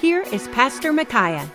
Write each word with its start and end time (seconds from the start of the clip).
here 0.00 0.22
is 0.22 0.48
Pastor 0.48 0.92
Micaiah. 0.92 1.48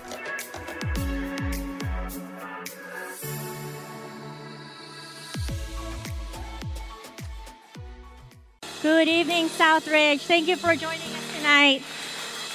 Good 8.81 9.07
evening, 9.07 9.47
Southridge. 9.49 10.21
Thank 10.21 10.47
you 10.47 10.55
for 10.55 10.75
joining 10.75 11.01
us 11.01 11.35
tonight. 11.37 11.83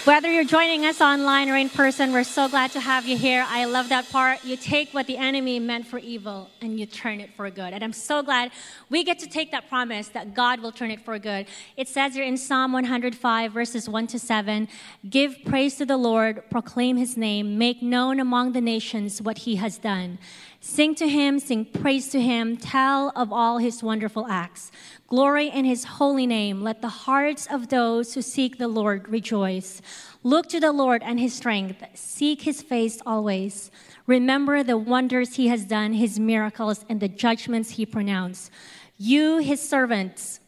Whether 0.04 0.30
you're 0.30 0.44
joining 0.44 0.84
us 0.84 1.00
online 1.00 1.48
or 1.48 1.56
in 1.56 1.70
person, 1.70 2.12
we're 2.12 2.24
so 2.24 2.46
glad 2.46 2.72
to 2.72 2.80
have 2.80 3.06
you 3.06 3.16
here. 3.16 3.42
I 3.48 3.64
love 3.64 3.88
that 3.88 4.10
part. 4.10 4.44
You 4.44 4.54
take 4.54 4.92
what 4.92 5.06
the 5.06 5.16
enemy 5.16 5.58
meant 5.58 5.86
for 5.86 5.96
evil 5.98 6.50
and 6.60 6.78
you 6.78 6.84
turn 6.84 7.20
it 7.20 7.32
for 7.32 7.48
good. 7.48 7.72
And 7.72 7.82
I'm 7.82 7.94
so 7.94 8.22
glad 8.22 8.50
we 8.90 9.02
get 9.02 9.18
to 9.20 9.26
take 9.26 9.50
that 9.52 9.70
promise 9.70 10.08
that 10.08 10.34
God 10.34 10.60
will 10.60 10.72
turn 10.72 10.90
it 10.90 11.00
for 11.00 11.18
good. 11.18 11.46
It 11.78 11.88
says 11.88 12.16
here 12.16 12.24
in 12.24 12.36
Psalm 12.36 12.74
105, 12.74 13.50
verses 13.50 13.88
1 13.88 14.06
to 14.08 14.18
7 14.18 14.68
Give 15.08 15.38
praise 15.46 15.76
to 15.76 15.86
the 15.86 15.96
Lord, 15.96 16.50
proclaim 16.50 16.98
his 16.98 17.16
name, 17.16 17.56
make 17.56 17.80
known 17.80 18.20
among 18.20 18.52
the 18.52 18.60
nations 18.60 19.22
what 19.22 19.38
he 19.38 19.56
has 19.56 19.78
done. 19.78 20.18
Sing 20.60 20.94
to 20.94 21.08
him, 21.08 21.38
sing 21.38 21.66
praise 21.66 22.08
to 22.08 22.20
him, 22.20 22.56
tell 22.56 23.12
of 23.16 23.32
all 23.32 23.58
his 23.58 23.82
wonderful 23.82 24.26
acts. 24.28 24.70
Glory 25.14 25.46
in 25.46 25.64
his 25.64 25.84
holy 25.84 26.26
name. 26.26 26.60
Let 26.60 26.82
the 26.82 26.88
hearts 26.88 27.46
of 27.48 27.68
those 27.68 28.14
who 28.14 28.20
seek 28.20 28.58
the 28.58 28.66
Lord 28.66 29.08
rejoice. 29.08 29.80
Look 30.24 30.48
to 30.48 30.58
the 30.58 30.72
Lord 30.72 31.04
and 31.04 31.20
his 31.20 31.32
strength. 31.32 31.84
Seek 31.94 32.42
his 32.42 32.62
face 32.62 32.98
always. 33.06 33.70
Remember 34.08 34.64
the 34.64 34.76
wonders 34.76 35.36
he 35.36 35.46
has 35.46 35.66
done, 35.66 35.92
his 35.92 36.18
miracles, 36.18 36.84
and 36.88 36.98
the 36.98 37.06
judgments 37.06 37.70
he 37.70 37.86
pronounced. 37.86 38.50
You, 38.98 39.38
his 39.38 39.60
servants, 39.60 40.40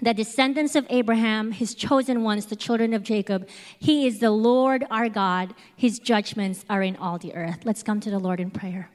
the 0.00 0.14
descendants 0.14 0.74
of 0.76 0.86
Abraham, 0.88 1.52
his 1.52 1.74
chosen 1.74 2.22
ones, 2.22 2.46
the 2.46 2.56
children 2.56 2.94
of 2.94 3.02
Jacob. 3.02 3.46
He 3.78 4.06
is 4.06 4.18
the 4.18 4.30
Lord 4.30 4.82
our 4.90 5.10
God. 5.10 5.54
His 5.76 5.98
judgments 5.98 6.64
are 6.70 6.82
in 6.82 6.96
all 6.96 7.18
the 7.18 7.34
earth. 7.34 7.66
Let's 7.66 7.82
come 7.82 8.00
to 8.00 8.10
the 8.10 8.18
Lord 8.18 8.40
in 8.40 8.50
prayer. 8.50 8.88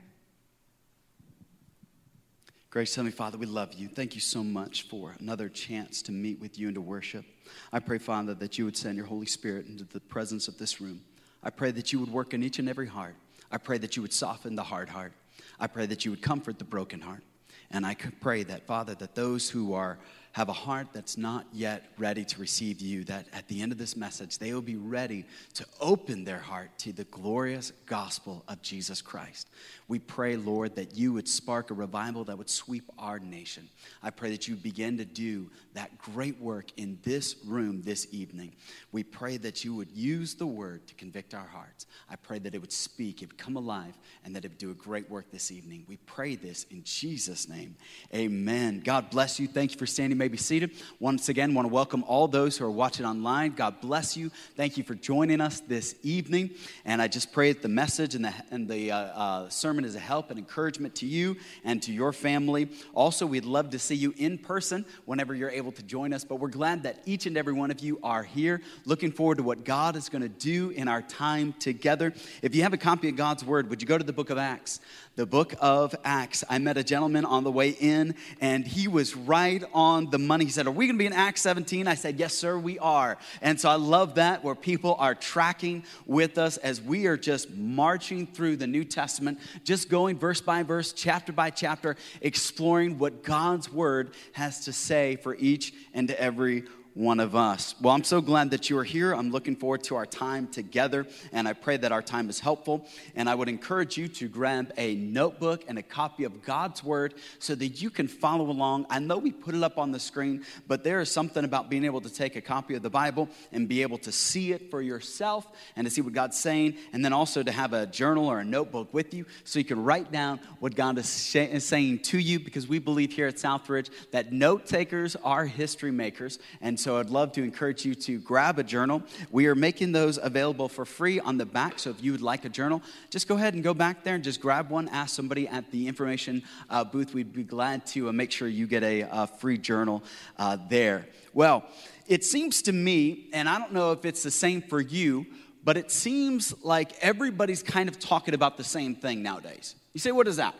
Grace, 2.75 2.93
Heavenly 2.93 3.13
Father, 3.13 3.37
we 3.37 3.45
love 3.45 3.73
you. 3.73 3.87
Thank 3.87 4.15
you 4.15 4.19
so 4.19 4.43
much 4.43 4.89
for 4.89 5.15
another 5.21 5.47
chance 5.47 6.01
to 6.01 6.11
meet 6.11 6.41
with 6.41 6.59
you 6.59 6.67
and 6.67 6.75
to 6.75 6.81
worship. 6.81 7.23
I 7.71 7.79
pray, 7.79 7.99
Father, 7.99 8.33
that 8.33 8.57
you 8.57 8.65
would 8.65 8.75
send 8.75 8.97
your 8.97 9.05
Holy 9.05 9.27
Spirit 9.27 9.67
into 9.67 9.85
the 9.85 10.01
presence 10.01 10.49
of 10.49 10.57
this 10.57 10.81
room. 10.81 10.99
I 11.41 11.51
pray 11.51 11.71
that 11.71 11.93
you 11.93 12.01
would 12.01 12.11
work 12.11 12.33
in 12.33 12.43
each 12.43 12.59
and 12.59 12.67
every 12.67 12.87
heart. 12.87 13.15
I 13.49 13.59
pray 13.59 13.77
that 13.77 13.95
you 13.95 14.01
would 14.01 14.11
soften 14.11 14.57
the 14.57 14.63
hard 14.63 14.89
heart. 14.89 15.13
I 15.57 15.67
pray 15.67 15.85
that 15.85 16.03
you 16.03 16.11
would 16.11 16.21
comfort 16.21 16.59
the 16.59 16.65
broken 16.65 16.99
heart. 16.99 17.23
And 17.71 17.85
I 17.85 17.95
pray 17.95 18.43
that, 18.43 18.67
Father, 18.67 18.93
that 18.95 19.15
those 19.15 19.49
who 19.49 19.73
are 19.73 19.97
have 20.35 20.49
a 20.49 20.53
heart 20.53 20.87
that's 20.91 21.17
not 21.17 21.45
yet 21.53 21.85
ready 21.97 22.25
to 22.25 22.41
receive 22.41 22.81
you, 22.81 23.05
that 23.05 23.25
at 23.31 23.47
the 23.47 23.61
end 23.61 23.71
of 23.71 23.77
this 23.77 23.95
message, 23.95 24.37
they 24.37 24.53
will 24.53 24.61
be 24.61 24.75
ready 24.75 25.23
to 25.53 25.65
open 25.79 26.25
their 26.25 26.39
heart 26.39 26.69
to 26.77 26.91
the 26.91 27.05
glorious 27.05 27.71
gospel 27.85 28.43
of 28.49 28.61
Jesus 28.61 29.01
Christ. 29.01 29.47
We 29.87 29.97
pray, 29.97 30.35
Lord, 30.35 30.75
that 30.75 30.97
you 30.97 31.13
would 31.13 31.29
spark 31.29 31.71
a 31.71 31.73
revival 31.73 32.25
that 32.25 32.37
would 32.37 32.49
sweep 32.49 32.83
our 32.99 33.17
nation. 33.17 33.69
I 34.03 34.09
pray 34.09 34.31
that 34.31 34.45
you 34.45 34.57
begin 34.57 34.97
to 34.97 35.05
do 35.05 35.49
that 35.73 35.97
great 35.99 36.37
work 36.41 36.65
in 36.75 36.99
this 37.03 37.37
room 37.45 37.81
this 37.83 38.05
evening. 38.11 38.51
We 38.91 39.03
pray 39.03 39.37
that 39.37 39.63
you 39.63 39.73
would 39.75 39.91
use 39.91 40.33
the 40.33 40.47
word 40.47 40.85
to 40.87 40.95
convict 40.95 41.33
our 41.33 41.47
hearts. 41.47 41.85
I 42.09 42.17
pray 42.17 42.39
that 42.39 42.53
it 42.53 42.59
would 42.59 42.73
speak, 42.73 43.21
it 43.21 43.29
would 43.29 43.37
come 43.37 43.55
alive, 43.55 43.97
and 44.25 44.35
that 44.35 44.43
it 44.43 44.49
would 44.49 44.57
do 44.57 44.71
a 44.71 44.73
great 44.73 45.09
work 45.09 45.31
this 45.31 45.49
evening. 45.49 45.85
We 45.87 45.95
pray 45.95 46.35
this 46.35 46.65
in 46.71 46.83
Jesus' 46.83 47.47
name. 47.47 47.77
Amen. 48.13 48.81
God 48.83 49.09
bless 49.11 49.39
you. 49.39 49.47
Thank 49.47 49.71
you 49.71 49.77
for 49.77 49.85
standing 49.85 50.17
may 50.25 50.29
be 50.29 50.37
seated. 50.37 50.71
Once 50.99 51.29
again, 51.29 51.53
want 51.53 51.67
to 51.67 51.71
welcome 51.71 52.03
all 52.07 52.27
those 52.27 52.57
who 52.57 52.65
are 52.65 52.71
watching 52.71 53.05
online. 53.05 53.51
God 53.51 53.79
bless 53.79 54.17
you. 54.17 54.31
Thank 54.55 54.75
you 54.75 54.83
for 54.83 54.95
joining 54.95 55.39
us 55.39 55.59
this 55.59 55.93
evening. 56.01 56.49
And 56.83 56.99
I 56.99 57.07
just 57.07 57.31
pray 57.31 57.53
that 57.53 57.61
the 57.61 57.69
message 57.69 58.15
and 58.15 58.25
the, 58.25 58.33
and 58.49 58.67
the 58.67 58.91
uh, 58.91 58.97
uh, 58.97 59.49
sermon 59.49 59.85
is 59.85 59.93
a 59.93 59.99
help 59.99 60.31
and 60.31 60.39
encouragement 60.39 60.95
to 60.95 61.05
you 61.05 61.35
and 61.63 61.79
to 61.83 61.93
your 61.93 62.11
family. 62.11 62.69
Also, 62.95 63.27
we'd 63.27 63.45
love 63.45 63.69
to 63.69 63.77
see 63.77 63.93
you 63.93 64.15
in 64.17 64.39
person 64.39 64.83
whenever 65.05 65.35
you're 65.35 65.51
able 65.51 65.71
to 65.73 65.83
join 65.83 66.11
us. 66.11 66.23
But 66.23 66.37
we're 66.37 66.47
glad 66.47 66.81
that 66.81 67.03
each 67.05 67.27
and 67.27 67.37
every 67.37 67.53
one 67.53 67.69
of 67.69 67.81
you 67.81 67.99
are 68.01 68.23
here. 68.23 68.63
Looking 68.85 69.11
forward 69.11 69.37
to 69.37 69.43
what 69.43 69.63
God 69.63 69.95
is 69.95 70.09
going 70.09 70.23
to 70.23 70.27
do 70.27 70.71
in 70.71 70.87
our 70.87 71.03
time 71.03 71.53
together. 71.59 72.13
If 72.41 72.55
you 72.55 72.63
have 72.63 72.73
a 72.73 72.77
copy 72.77 73.09
of 73.09 73.15
God's 73.15 73.45
Word, 73.45 73.69
would 73.69 73.79
you 73.79 73.87
go 73.87 73.99
to 73.99 74.03
the 74.03 74.11
book 74.11 74.31
of 74.31 74.39
Acts? 74.39 74.79
The 75.15 75.25
book 75.25 75.53
of 75.59 75.95
Acts. 76.03 76.43
I 76.49 76.57
met 76.57 76.77
a 76.77 76.83
gentleman 76.83 77.25
on 77.25 77.43
the 77.43 77.51
way 77.51 77.69
in, 77.69 78.15
and 78.41 78.67
he 78.67 78.87
was 78.87 79.15
right 79.15 79.63
on 79.73 80.09
the 80.09 80.19
money. 80.19 80.45
He 80.45 80.51
said, 80.51 80.67
Are 80.67 80.71
we 80.71 80.87
going 80.87 80.95
to 80.95 80.99
be 80.99 81.05
in 81.05 81.13
Acts 81.13 81.41
17? 81.41 81.87
I 81.87 81.95
said, 81.95 82.19
Yes, 82.19 82.33
sir, 82.33 82.57
we 82.57 82.77
are. 82.79 83.17
And 83.41 83.59
so 83.59 83.69
I 83.69 83.75
love 83.75 84.15
that 84.15 84.43
where 84.43 84.55
people 84.55 84.95
are 84.99 85.15
tracking 85.15 85.83
with 86.05 86.37
us 86.37 86.57
as 86.57 86.81
we 86.81 87.07
are 87.07 87.17
just 87.17 87.49
marching 87.51 88.27
through 88.27 88.57
the 88.57 88.67
New 88.67 88.83
Testament, 88.83 89.39
just 89.63 89.89
going 89.89 90.17
verse 90.17 90.41
by 90.41 90.63
verse, 90.63 90.91
chapter 90.91 91.31
by 91.31 91.49
chapter, 91.49 91.95
exploring 92.21 92.97
what 92.97 93.23
God's 93.23 93.71
word 93.71 94.13
has 94.33 94.65
to 94.65 94.73
say 94.73 95.15
for 95.15 95.35
each 95.35 95.73
and 95.93 96.11
every 96.11 96.65
one 96.95 97.19
of 97.19 97.35
us. 97.35 97.75
Well, 97.81 97.93
I'm 97.93 98.05
so 98.05 98.21
glad 98.21 98.51
that 98.51 98.69
you 98.69 98.77
are 98.77 98.83
here. 98.83 99.13
I'm 99.13 99.29
looking 99.29 99.57
forward 99.57 99.83
to 99.83 99.97
our 99.97 100.05
time 100.05 100.47
together, 100.47 101.05
and 101.33 101.45
I 101.45 101.51
pray 101.51 101.75
that 101.75 101.91
our 101.91 102.01
time 102.01 102.29
is 102.29 102.39
helpful. 102.39 102.87
And 103.15 103.29
I 103.29 103.35
would 103.35 103.49
encourage 103.49 103.97
you 103.97 104.07
to 104.07 104.29
grab 104.29 104.71
a 104.77 104.95
notebook 104.95 105.65
and 105.67 105.77
a 105.77 105.83
copy 105.83 106.23
of 106.23 106.41
God's 106.41 106.83
Word 106.83 107.13
so 107.37 107.53
that 107.53 107.81
you 107.81 107.89
can 107.89 108.07
follow 108.07 108.49
along. 108.49 108.87
I 108.89 108.99
know 108.99 109.17
we 109.17 109.31
put 109.31 109.55
it 109.55 109.61
up 109.61 109.77
on 109.77 109.91
the 109.91 109.99
screen, 109.99 110.45
but 110.67 110.85
there 110.85 111.01
is 111.01 111.11
something 111.11 111.43
about 111.43 111.69
being 111.69 111.83
able 111.83 111.99
to 111.99 112.09
take 112.09 112.37
a 112.37 112.41
copy 112.41 112.75
of 112.75 112.81
the 112.81 112.89
Bible 112.89 113.27
and 113.51 113.67
be 113.67 113.81
able 113.81 113.97
to 113.99 114.11
see 114.13 114.53
it 114.53 114.71
for 114.71 114.81
yourself 114.81 115.45
and 115.75 115.85
to 115.85 115.91
see 115.91 115.99
what 115.99 116.13
God's 116.13 116.39
saying, 116.39 116.77
and 116.93 117.03
then 117.03 117.11
also 117.11 117.43
to 117.43 117.51
have 117.51 117.73
a 117.73 117.85
journal 117.87 118.27
or 118.27 118.39
a 118.39 118.45
notebook 118.45 118.93
with 118.93 119.13
you 119.13 119.25
so 119.43 119.59
you 119.59 119.65
can 119.65 119.83
write 119.83 120.13
down 120.13 120.39
what 120.59 120.75
God 120.75 120.97
is 120.97 121.09
saying 121.09 121.99
to 121.99 122.17
you 122.17 122.39
because 122.39 122.69
we 122.69 122.79
believe 122.79 123.11
here 123.11 123.27
at 123.27 123.35
Southridge 123.35 123.89
that 124.11 124.31
note 124.31 124.65
takers 124.65 125.17
are 125.17 125.45
history 125.45 125.91
makers. 125.91 126.39
And 126.61 126.79
so 126.85 126.97
I'd 126.97 127.09
love 127.09 127.31
to 127.31 127.41
encourage 127.41 127.83
you 127.83 127.95
to 127.95 128.19
grab 128.19 128.59
a 128.59 128.63
journal. 128.63 129.01
We 129.31 129.47
are 129.47 129.55
making 129.55 129.91
those 129.91 130.19
available 130.21 130.69
for 130.69 130.85
free 130.85 131.19
on 131.19 131.35
the 131.39 131.45
back. 131.47 131.79
So 131.79 131.89
if 131.89 132.03
you 132.03 132.11
would 132.11 132.21
like 132.21 132.45
a 132.45 132.49
journal, 132.49 132.79
just 133.09 133.27
go 133.27 133.33
ahead 133.33 133.55
and 133.55 133.63
go 133.63 133.73
back 133.73 134.03
there 134.03 134.13
and 134.13 134.23
just 134.23 134.39
grab 134.39 134.69
one. 134.69 134.87
Ask 134.89 135.15
somebody 135.15 135.47
at 135.47 135.71
the 135.71 135.87
information 135.87 136.43
uh, 136.69 136.83
booth. 136.83 137.15
We'd 137.15 137.33
be 137.33 137.41
glad 137.41 137.87
to 137.87 138.09
uh, 138.09 138.11
make 138.11 138.29
sure 138.31 138.47
you 138.47 138.67
get 138.67 138.83
a, 138.83 139.01
a 139.01 139.25
free 139.25 139.57
journal 139.57 140.03
uh, 140.37 140.59
there. 140.69 141.07
Well, 141.33 141.63
it 142.05 142.23
seems 142.23 142.61
to 142.61 142.71
me, 142.71 143.29
and 143.33 143.49
I 143.49 143.57
don't 143.57 143.73
know 143.73 143.91
if 143.91 144.05
it's 144.05 144.21
the 144.21 144.29
same 144.29 144.61
for 144.61 144.79
you, 144.79 145.25
but 145.63 145.77
it 145.77 145.89
seems 145.89 146.53
like 146.63 146.93
everybody's 147.01 147.63
kind 147.63 147.89
of 147.89 147.97
talking 147.97 148.35
about 148.35 148.57
the 148.57 148.63
same 148.63 148.93
thing 148.93 149.23
nowadays. 149.23 149.73
You 149.93 149.99
say, 149.99 150.11
what 150.11 150.27
is 150.27 150.35
that? 150.35 150.53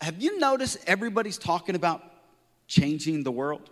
Have 0.00 0.22
you 0.22 0.38
noticed 0.38 0.78
everybody's 0.86 1.38
talking 1.38 1.74
about 1.74 2.04
changing 2.68 3.24
the 3.24 3.32
world? 3.32 3.68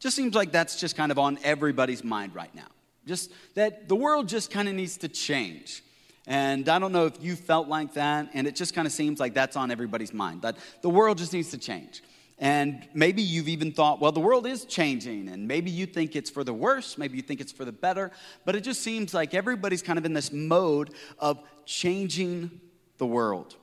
Just 0.00 0.16
seems 0.16 0.34
like 0.34 0.50
that's 0.50 0.80
just 0.80 0.96
kind 0.96 1.12
of 1.12 1.18
on 1.18 1.38
everybody's 1.44 2.02
mind 2.02 2.34
right 2.34 2.54
now. 2.54 2.66
Just 3.06 3.30
that 3.54 3.88
the 3.88 3.96
world 3.96 4.28
just 4.28 4.50
kind 4.50 4.68
of 4.68 4.74
needs 4.74 4.96
to 4.98 5.08
change. 5.08 5.84
And 6.26 6.68
I 6.68 6.78
don't 6.78 6.92
know 6.92 7.06
if 7.06 7.22
you 7.22 7.36
felt 7.36 7.68
like 7.68 7.94
that, 7.94 8.30
and 8.34 8.46
it 8.46 8.56
just 8.56 8.74
kind 8.74 8.86
of 8.86 8.92
seems 8.92 9.20
like 9.20 9.34
that's 9.34 9.56
on 9.56 9.70
everybody's 9.70 10.12
mind, 10.12 10.42
that 10.42 10.56
the 10.80 10.90
world 10.90 11.18
just 11.18 11.32
needs 11.32 11.50
to 11.50 11.58
change. 11.58 12.02
And 12.38 12.88
maybe 12.94 13.20
you've 13.20 13.48
even 13.48 13.72
thought, 13.72 14.00
well, 14.00 14.12
the 14.12 14.20
world 14.20 14.46
is 14.46 14.64
changing, 14.64 15.28
and 15.28 15.46
maybe 15.46 15.70
you 15.70 15.86
think 15.86 16.16
it's 16.16 16.30
for 16.30 16.44
the 16.44 16.54
worse, 16.54 16.96
maybe 16.96 17.16
you 17.16 17.22
think 17.22 17.40
it's 17.40 17.52
for 17.52 17.64
the 17.64 17.72
better, 17.72 18.10
but 18.44 18.54
it 18.56 18.62
just 18.62 18.80
seems 18.82 19.12
like 19.12 19.34
everybody's 19.34 19.82
kind 19.82 19.98
of 19.98 20.06
in 20.06 20.14
this 20.14 20.32
mode 20.32 20.94
of 21.18 21.42
changing 21.66 22.60
the 22.96 23.06
world. 23.06 23.56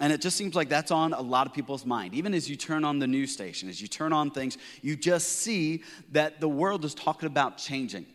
And 0.00 0.12
it 0.14 0.22
just 0.22 0.36
seems 0.36 0.54
like 0.54 0.70
that's 0.70 0.90
on 0.90 1.12
a 1.12 1.20
lot 1.20 1.46
of 1.46 1.52
people's 1.52 1.84
mind. 1.84 2.14
Even 2.14 2.32
as 2.32 2.48
you 2.48 2.56
turn 2.56 2.84
on 2.84 2.98
the 2.98 3.06
news 3.06 3.32
station, 3.32 3.68
as 3.68 3.82
you 3.82 3.86
turn 3.86 4.14
on 4.14 4.30
things, 4.30 4.56
you 4.80 4.96
just 4.96 5.28
see 5.28 5.84
that 6.12 6.40
the 6.40 6.48
world 6.48 6.86
is 6.86 6.94
talking 6.94 7.26
about 7.26 7.58
changing. 7.58 8.06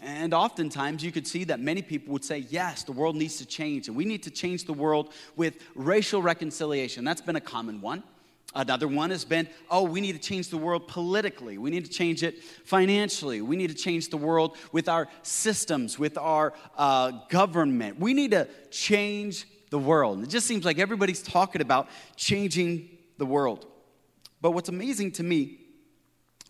And 0.00 0.32
oftentimes 0.32 1.02
you 1.02 1.10
could 1.10 1.26
see 1.26 1.42
that 1.44 1.58
many 1.58 1.82
people 1.82 2.12
would 2.12 2.24
say, 2.24 2.38
yes, 2.48 2.84
the 2.84 2.92
world 2.92 3.16
needs 3.16 3.38
to 3.38 3.46
change, 3.46 3.88
and 3.88 3.96
we 3.96 4.04
need 4.04 4.22
to 4.22 4.30
change 4.30 4.64
the 4.64 4.72
world 4.72 5.12
with 5.34 5.56
racial 5.74 6.22
reconciliation. 6.22 7.04
That's 7.04 7.20
been 7.20 7.34
a 7.34 7.40
common 7.40 7.80
one. 7.80 8.04
Another 8.54 8.88
one 8.88 9.10
has 9.10 9.24
been, 9.24 9.48
oh, 9.70 9.82
we 9.82 10.00
need 10.00 10.12
to 10.12 10.20
change 10.20 10.48
the 10.48 10.56
world 10.56 10.88
politically. 10.88 11.58
We 11.58 11.70
need 11.70 11.84
to 11.84 11.90
change 11.90 12.22
it 12.22 12.42
financially. 12.64 13.42
We 13.42 13.56
need 13.56 13.68
to 13.68 13.76
change 13.76 14.08
the 14.08 14.16
world 14.16 14.56
with 14.72 14.88
our 14.88 15.08
systems, 15.22 15.98
with 15.98 16.16
our 16.16 16.54
uh, 16.76 17.10
government. 17.28 17.98
We 17.98 18.14
need 18.14 18.30
to 18.30 18.48
change 18.70 19.46
the 19.70 19.78
world. 19.78 20.22
It 20.22 20.28
just 20.28 20.46
seems 20.46 20.64
like 20.64 20.78
everybody's 20.78 21.22
talking 21.22 21.60
about 21.60 21.88
changing 22.16 22.88
the 23.18 23.26
world. 23.26 23.66
But 24.40 24.52
what's 24.52 24.68
amazing 24.68 25.12
to 25.12 25.22
me 25.22 25.58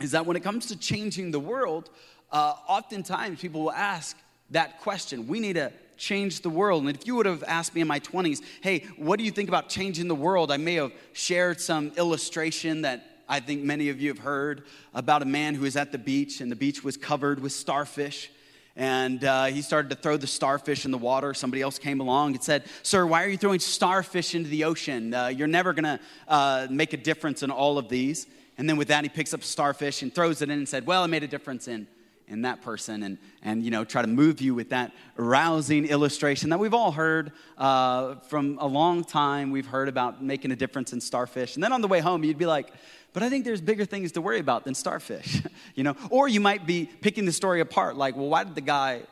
is 0.00 0.12
that 0.12 0.26
when 0.26 0.36
it 0.36 0.42
comes 0.42 0.66
to 0.66 0.78
changing 0.78 1.30
the 1.30 1.40
world, 1.40 1.90
uh, 2.30 2.54
oftentimes 2.68 3.40
people 3.40 3.62
will 3.62 3.72
ask 3.72 4.16
that 4.50 4.80
question. 4.80 5.26
We 5.26 5.40
need 5.40 5.54
to 5.54 5.72
change 5.96 6.42
the 6.42 6.50
world. 6.50 6.84
And 6.84 6.96
if 6.96 7.06
you 7.06 7.16
would 7.16 7.26
have 7.26 7.42
asked 7.44 7.74
me 7.74 7.80
in 7.80 7.88
my 7.88 8.00
20s, 8.00 8.40
hey, 8.62 8.86
what 8.96 9.18
do 9.18 9.24
you 9.24 9.30
think 9.30 9.48
about 9.48 9.68
changing 9.68 10.08
the 10.08 10.14
world? 10.14 10.52
I 10.52 10.56
may 10.56 10.74
have 10.74 10.92
shared 11.12 11.60
some 11.60 11.92
illustration 11.96 12.82
that 12.82 13.04
I 13.28 13.40
think 13.40 13.62
many 13.62 13.88
of 13.90 14.00
you 14.00 14.08
have 14.08 14.20
heard 14.20 14.64
about 14.94 15.22
a 15.22 15.26
man 15.26 15.54
who 15.54 15.62
was 15.62 15.76
at 15.76 15.92
the 15.92 15.98
beach 15.98 16.40
and 16.40 16.50
the 16.50 16.56
beach 16.56 16.82
was 16.82 16.96
covered 16.96 17.40
with 17.40 17.52
starfish. 17.52 18.30
And 18.78 19.24
uh, 19.24 19.46
he 19.46 19.60
started 19.60 19.88
to 19.88 19.96
throw 19.96 20.16
the 20.16 20.28
starfish 20.28 20.84
in 20.84 20.92
the 20.92 20.98
water. 20.98 21.34
Somebody 21.34 21.62
else 21.62 21.80
came 21.80 22.00
along 22.00 22.34
and 22.34 22.42
said, 22.44 22.62
Sir, 22.84 23.04
why 23.04 23.24
are 23.24 23.28
you 23.28 23.36
throwing 23.36 23.58
starfish 23.58 24.36
into 24.36 24.48
the 24.48 24.62
ocean? 24.62 25.12
Uh, 25.12 25.26
you're 25.26 25.48
never 25.48 25.72
going 25.72 25.82
to 25.82 26.00
uh, 26.28 26.68
make 26.70 26.92
a 26.92 26.96
difference 26.96 27.42
in 27.42 27.50
all 27.50 27.76
of 27.76 27.88
these. 27.88 28.28
And 28.56 28.68
then 28.68 28.76
with 28.76 28.86
that, 28.88 29.02
he 29.02 29.08
picks 29.08 29.34
up 29.34 29.40
a 29.40 29.44
starfish 29.44 30.02
and 30.02 30.14
throws 30.14 30.42
it 30.42 30.44
in 30.48 30.58
and 30.58 30.68
said, 30.68 30.86
Well, 30.86 31.02
I 31.02 31.08
made 31.08 31.24
a 31.24 31.28
difference 31.28 31.66
in 31.66 31.88
in 32.28 32.42
that 32.42 32.62
person 32.62 33.02
and, 33.02 33.18
and 33.42 33.62
you 33.64 33.70
know 33.70 33.84
try 33.84 34.02
to 34.02 34.08
move 34.08 34.40
you 34.40 34.54
with 34.54 34.70
that 34.70 34.92
rousing 35.16 35.86
illustration 35.86 36.50
that 36.50 36.58
we've 36.58 36.74
all 36.74 36.92
heard 36.92 37.32
uh, 37.56 38.16
from 38.28 38.58
a 38.60 38.66
long 38.66 39.04
time. 39.04 39.50
We've 39.50 39.66
heard 39.66 39.88
about 39.88 40.22
making 40.22 40.52
a 40.52 40.56
difference 40.56 40.92
in 40.92 41.00
starfish. 41.00 41.54
And 41.54 41.62
then 41.62 41.72
on 41.72 41.80
the 41.80 41.88
way 41.88 42.00
home 42.00 42.24
you'd 42.24 42.38
be 42.38 42.46
like 42.46 42.72
but 43.14 43.22
i 43.22 43.30
think 43.30 43.44
there's 43.44 43.60
bigger 43.60 43.84
things 43.84 44.12
to 44.12 44.20
worry 44.20 44.38
about 44.38 44.64
than 44.64 44.74
starfish 44.74 45.42
you 45.74 45.82
know? 45.82 45.96
Or 46.10 46.28
you 46.28 46.40
might 46.40 46.66
be 46.66 46.86
picking 46.86 47.24
the 47.24 47.32
story 47.32 47.60
apart 47.60 47.96
like 47.96 48.16
well 48.16 48.28
why 48.28 48.44
did 48.44 48.54
the 48.54 48.60
guy 48.60 49.02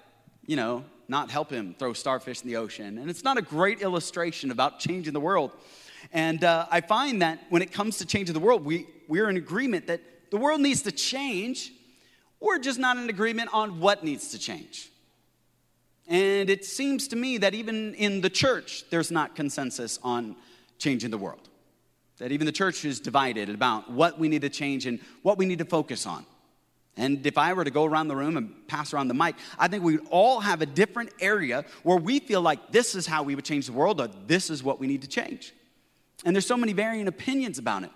you 0.46 0.56
know 0.56 0.84
not 1.08 1.30
help 1.30 1.50
him 1.50 1.74
throw 1.78 1.92
starfish 1.92 2.42
in 2.42 2.48
the 2.48 2.56
ocean? 2.56 2.98
And 2.98 3.08
it's 3.08 3.22
not 3.22 3.38
a 3.38 3.42
great 3.42 3.80
illustration 3.80 4.50
about 4.50 4.80
changing 4.80 5.12
the 5.12 5.20
world. 5.20 5.52
And 6.12 6.42
uh, 6.44 6.66
i 6.70 6.80
find 6.80 7.22
that 7.22 7.40
when 7.48 7.62
it 7.62 7.72
comes 7.72 7.98
to 7.98 8.06
changing 8.06 8.34
the 8.34 8.40
world 8.40 8.64
we, 8.64 8.86
we're 9.08 9.28
in 9.28 9.36
agreement 9.36 9.86
that 9.86 10.00
the 10.30 10.36
world 10.36 10.60
needs 10.60 10.82
to 10.82 10.92
change 10.92 11.72
we're 12.40 12.58
just 12.58 12.78
not 12.78 12.96
in 12.96 13.08
agreement 13.08 13.50
on 13.52 13.80
what 13.80 14.04
needs 14.04 14.30
to 14.30 14.38
change. 14.38 14.90
And 16.08 16.48
it 16.48 16.64
seems 16.64 17.08
to 17.08 17.16
me 17.16 17.38
that 17.38 17.54
even 17.54 17.94
in 17.94 18.20
the 18.20 18.30
church, 18.30 18.84
there's 18.90 19.10
not 19.10 19.34
consensus 19.34 19.98
on 20.02 20.36
changing 20.78 21.10
the 21.10 21.18
world. 21.18 21.48
That 22.18 22.32
even 22.32 22.46
the 22.46 22.52
church 22.52 22.84
is 22.84 23.00
divided 23.00 23.50
about 23.50 23.90
what 23.90 24.18
we 24.18 24.28
need 24.28 24.42
to 24.42 24.48
change 24.48 24.86
and 24.86 25.00
what 25.22 25.36
we 25.36 25.46
need 25.46 25.58
to 25.58 25.64
focus 25.64 26.06
on. 26.06 26.24
And 26.96 27.26
if 27.26 27.36
I 27.36 27.52
were 27.52 27.64
to 27.64 27.70
go 27.70 27.84
around 27.84 28.08
the 28.08 28.16
room 28.16 28.38
and 28.38 28.66
pass 28.68 28.94
around 28.94 29.08
the 29.08 29.14
mic, 29.14 29.34
I 29.58 29.68
think 29.68 29.84
we 29.84 29.96
would 29.96 30.06
all 30.10 30.40
have 30.40 30.62
a 30.62 30.66
different 30.66 31.10
area 31.20 31.64
where 31.82 31.98
we 31.98 32.20
feel 32.20 32.40
like 32.40 32.72
this 32.72 32.94
is 32.94 33.06
how 33.06 33.22
we 33.22 33.34
would 33.34 33.44
change 33.44 33.66
the 33.66 33.72
world 33.72 34.00
or 34.00 34.08
this 34.26 34.48
is 34.48 34.62
what 34.62 34.80
we 34.80 34.86
need 34.86 35.02
to 35.02 35.08
change. 35.08 35.52
And 36.24 36.34
there's 36.34 36.46
so 36.46 36.56
many 36.56 36.72
varying 36.72 37.06
opinions 37.06 37.58
about 37.58 37.82
it. 37.82 37.90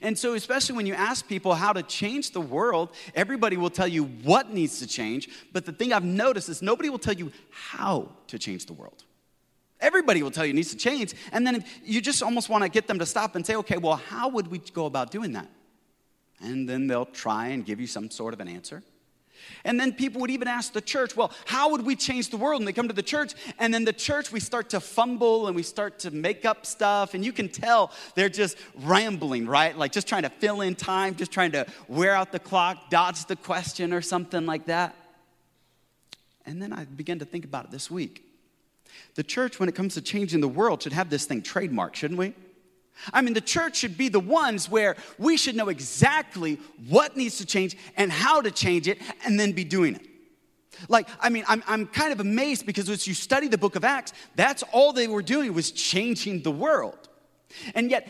And 0.00 0.18
so, 0.18 0.34
especially 0.34 0.76
when 0.76 0.86
you 0.86 0.94
ask 0.94 1.26
people 1.26 1.54
how 1.54 1.72
to 1.72 1.82
change 1.82 2.30
the 2.30 2.40
world, 2.40 2.90
everybody 3.14 3.56
will 3.56 3.70
tell 3.70 3.88
you 3.88 4.04
what 4.04 4.52
needs 4.52 4.78
to 4.78 4.86
change. 4.86 5.28
But 5.52 5.66
the 5.66 5.72
thing 5.72 5.92
I've 5.92 6.04
noticed 6.04 6.48
is 6.48 6.62
nobody 6.62 6.90
will 6.90 6.98
tell 6.98 7.14
you 7.14 7.32
how 7.50 8.08
to 8.28 8.38
change 8.38 8.66
the 8.66 8.72
world. 8.72 9.04
Everybody 9.80 10.22
will 10.22 10.30
tell 10.30 10.46
you 10.46 10.52
needs 10.52 10.70
to 10.70 10.76
change. 10.76 11.14
And 11.32 11.46
then 11.46 11.64
you 11.84 12.00
just 12.00 12.22
almost 12.22 12.48
want 12.48 12.62
to 12.62 12.70
get 12.70 12.86
them 12.86 13.00
to 13.00 13.06
stop 13.06 13.34
and 13.34 13.44
say, 13.44 13.56
okay, 13.56 13.78
well, 13.78 13.96
how 13.96 14.28
would 14.28 14.46
we 14.46 14.58
go 14.58 14.86
about 14.86 15.10
doing 15.10 15.32
that? 15.32 15.48
And 16.40 16.68
then 16.68 16.86
they'll 16.86 17.04
try 17.04 17.48
and 17.48 17.64
give 17.64 17.80
you 17.80 17.86
some 17.86 18.10
sort 18.10 18.32
of 18.32 18.40
an 18.40 18.48
answer. 18.48 18.82
And 19.64 19.78
then 19.78 19.92
people 19.92 20.20
would 20.20 20.30
even 20.30 20.48
ask 20.48 20.72
the 20.72 20.80
church, 20.80 21.16
well, 21.16 21.32
how 21.46 21.70
would 21.70 21.86
we 21.86 21.94
change 21.94 22.30
the 22.30 22.36
world? 22.36 22.60
And 22.60 22.68
they 22.68 22.72
come 22.72 22.88
to 22.88 22.94
the 22.94 23.02
church, 23.02 23.34
and 23.58 23.72
then 23.72 23.84
the 23.84 23.92
church, 23.92 24.32
we 24.32 24.40
start 24.40 24.70
to 24.70 24.80
fumble 24.80 25.46
and 25.46 25.54
we 25.54 25.62
start 25.62 26.00
to 26.00 26.10
make 26.10 26.44
up 26.44 26.66
stuff. 26.66 27.14
And 27.14 27.24
you 27.24 27.32
can 27.32 27.48
tell 27.48 27.92
they're 28.14 28.28
just 28.28 28.56
rambling, 28.82 29.46
right? 29.46 29.76
Like 29.76 29.92
just 29.92 30.08
trying 30.08 30.22
to 30.22 30.30
fill 30.30 30.60
in 30.60 30.74
time, 30.74 31.14
just 31.14 31.30
trying 31.30 31.52
to 31.52 31.66
wear 31.88 32.14
out 32.14 32.32
the 32.32 32.40
clock, 32.40 32.90
dodge 32.90 33.26
the 33.26 33.36
question, 33.36 33.92
or 33.92 34.02
something 34.02 34.46
like 34.46 34.66
that. 34.66 34.96
And 36.44 36.60
then 36.60 36.72
I 36.72 36.84
began 36.84 37.20
to 37.20 37.24
think 37.24 37.44
about 37.44 37.66
it 37.66 37.70
this 37.70 37.90
week. 37.90 38.24
The 39.14 39.22
church, 39.22 39.60
when 39.60 39.68
it 39.68 39.74
comes 39.74 39.94
to 39.94 40.02
changing 40.02 40.40
the 40.40 40.48
world, 40.48 40.82
should 40.82 40.92
have 40.92 41.08
this 41.10 41.24
thing 41.24 41.42
trademarked, 41.42 41.94
shouldn't 41.94 42.18
we? 42.18 42.34
I 43.12 43.22
mean, 43.22 43.34
the 43.34 43.40
church 43.40 43.76
should 43.76 43.96
be 43.96 44.08
the 44.08 44.20
ones 44.20 44.70
where 44.70 44.96
we 45.18 45.36
should 45.36 45.56
know 45.56 45.68
exactly 45.68 46.60
what 46.88 47.16
needs 47.16 47.38
to 47.38 47.46
change 47.46 47.76
and 47.96 48.12
how 48.12 48.40
to 48.40 48.50
change 48.50 48.88
it 48.88 48.98
and 49.24 49.38
then 49.38 49.52
be 49.52 49.64
doing 49.64 49.96
it. 49.96 50.06
Like, 50.88 51.08
I 51.20 51.28
mean, 51.28 51.44
I'm, 51.48 51.62
I'm 51.66 51.86
kind 51.86 52.12
of 52.12 52.20
amazed 52.20 52.66
because 52.66 52.88
as 52.88 53.06
you 53.06 53.14
study 53.14 53.48
the 53.48 53.58
book 53.58 53.76
of 53.76 53.84
Acts, 53.84 54.12
that's 54.34 54.62
all 54.72 54.92
they 54.92 55.08
were 55.08 55.22
doing 55.22 55.52
was 55.52 55.70
changing 55.70 56.42
the 56.42 56.50
world. 56.50 57.08
And 57.74 57.90
yet, 57.90 58.08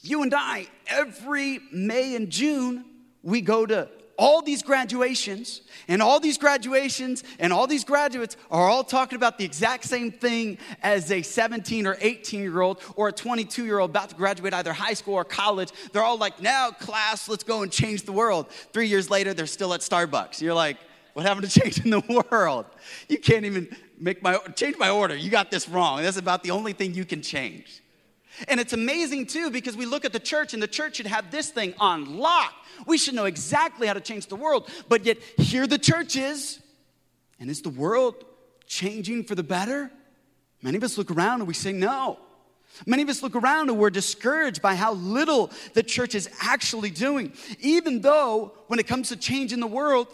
you 0.00 0.22
and 0.22 0.34
I, 0.34 0.66
every 0.86 1.60
May 1.72 2.16
and 2.16 2.30
June, 2.30 2.84
we 3.22 3.40
go 3.40 3.66
to 3.66 3.88
all 4.22 4.40
these 4.40 4.62
graduations, 4.62 5.62
and 5.88 6.00
all 6.00 6.20
these 6.20 6.38
graduations 6.38 7.24
and 7.40 7.52
all 7.52 7.66
these 7.66 7.82
graduates 7.82 8.36
are 8.52 8.68
all 8.68 8.84
talking 8.84 9.16
about 9.16 9.36
the 9.36 9.44
exact 9.44 9.82
same 9.82 10.12
thing 10.12 10.58
as 10.80 11.10
a 11.10 11.22
17 11.22 11.88
or 11.88 11.96
18 12.00 12.40
year 12.40 12.60
old 12.60 12.80
or 12.94 13.08
a 13.08 13.12
22 13.12 13.64
year 13.64 13.80
old 13.80 13.90
about 13.90 14.10
to 14.10 14.14
graduate 14.14 14.54
either 14.54 14.72
high 14.72 14.94
school 14.94 15.14
or 15.14 15.24
college. 15.24 15.72
They're 15.90 16.04
all 16.04 16.18
like, 16.18 16.40
now, 16.40 16.70
class, 16.70 17.28
let's 17.28 17.42
go 17.42 17.62
and 17.62 17.72
change 17.72 18.04
the 18.04 18.12
world. 18.12 18.48
Three 18.72 18.86
years 18.86 19.10
later, 19.10 19.34
they're 19.34 19.44
still 19.44 19.74
at 19.74 19.80
Starbucks. 19.80 20.40
You're 20.40 20.54
like, 20.54 20.76
what 21.14 21.26
happened 21.26 21.50
to 21.50 21.60
changing 21.60 21.90
the 21.90 22.24
world? 22.30 22.66
You 23.08 23.18
can't 23.18 23.44
even 23.44 23.76
make 23.98 24.22
my 24.22 24.38
change 24.54 24.78
my 24.78 24.90
order. 24.90 25.16
You 25.16 25.30
got 25.30 25.50
this 25.50 25.68
wrong. 25.68 26.00
That's 26.00 26.16
about 26.16 26.44
the 26.44 26.52
only 26.52 26.74
thing 26.74 26.94
you 26.94 27.04
can 27.04 27.22
change. 27.22 27.81
And 28.48 28.60
it's 28.60 28.72
amazing 28.72 29.26
too 29.26 29.50
because 29.50 29.76
we 29.76 29.86
look 29.86 30.04
at 30.04 30.12
the 30.12 30.20
church 30.20 30.54
and 30.54 30.62
the 30.62 30.68
church 30.68 30.96
should 30.96 31.06
have 31.06 31.30
this 31.30 31.50
thing 31.50 31.74
on 31.78 32.18
lock. 32.18 32.52
We 32.86 32.98
should 32.98 33.14
know 33.14 33.26
exactly 33.26 33.86
how 33.86 33.94
to 33.94 34.00
change 34.00 34.26
the 34.26 34.36
world. 34.36 34.70
But 34.88 35.04
yet, 35.04 35.18
here 35.38 35.66
the 35.66 35.78
church 35.78 36.16
is. 36.16 36.60
And 37.38 37.50
is 37.50 37.62
the 37.62 37.70
world 37.70 38.24
changing 38.66 39.24
for 39.24 39.34
the 39.34 39.42
better? 39.42 39.90
Many 40.62 40.76
of 40.76 40.84
us 40.84 40.96
look 40.96 41.10
around 41.10 41.40
and 41.40 41.48
we 41.48 41.54
say 41.54 41.72
no. 41.72 42.18
Many 42.86 43.02
of 43.02 43.08
us 43.08 43.22
look 43.22 43.36
around 43.36 43.68
and 43.68 43.78
we're 43.78 43.90
discouraged 43.90 44.62
by 44.62 44.74
how 44.74 44.94
little 44.94 45.50
the 45.74 45.82
church 45.82 46.14
is 46.14 46.28
actually 46.40 46.90
doing. 46.90 47.32
Even 47.60 48.00
though, 48.00 48.52
when 48.68 48.78
it 48.78 48.86
comes 48.86 49.10
to 49.10 49.16
changing 49.16 49.60
the 49.60 49.66
world, 49.66 50.08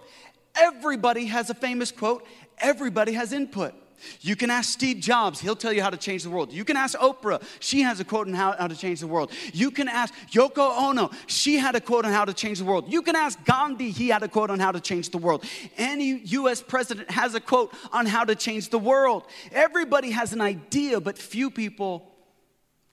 everybody 0.56 1.26
has 1.26 1.50
a 1.50 1.54
famous 1.54 1.92
quote, 1.92 2.26
everybody 2.58 3.12
has 3.12 3.32
input. 3.32 3.74
You 4.20 4.36
can 4.36 4.50
ask 4.50 4.72
Steve 4.72 4.98
Jobs, 4.98 5.40
he'll 5.40 5.56
tell 5.56 5.72
you 5.72 5.82
how 5.82 5.90
to 5.90 5.96
change 5.96 6.22
the 6.22 6.30
world. 6.30 6.52
You 6.52 6.64
can 6.64 6.76
ask 6.76 6.98
Oprah, 6.98 7.42
she 7.60 7.82
has 7.82 8.00
a 8.00 8.04
quote 8.04 8.26
on 8.26 8.34
how, 8.34 8.52
how 8.58 8.66
to 8.66 8.76
change 8.76 9.00
the 9.00 9.06
world. 9.06 9.32
You 9.52 9.70
can 9.70 9.88
ask 9.88 10.14
Yoko 10.32 10.76
Ono, 10.76 11.10
she 11.26 11.58
had 11.58 11.74
a 11.74 11.80
quote 11.80 12.04
on 12.04 12.12
how 12.12 12.24
to 12.24 12.34
change 12.34 12.58
the 12.58 12.64
world. 12.64 12.92
You 12.92 13.02
can 13.02 13.16
ask 13.16 13.42
Gandhi, 13.44 13.90
he 13.90 14.08
had 14.08 14.22
a 14.22 14.28
quote 14.28 14.50
on 14.50 14.58
how 14.60 14.72
to 14.72 14.80
change 14.80 15.10
the 15.10 15.18
world. 15.18 15.44
Any 15.76 16.20
US 16.20 16.62
president 16.62 17.10
has 17.10 17.34
a 17.34 17.40
quote 17.40 17.74
on 17.92 18.06
how 18.06 18.24
to 18.24 18.34
change 18.34 18.70
the 18.70 18.78
world. 18.78 19.24
Everybody 19.52 20.10
has 20.10 20.32
an 20.32 20.40
idea, 20.40 21.00
but 21.00 21.18
few 21.18 21.50
people 21.50 22.10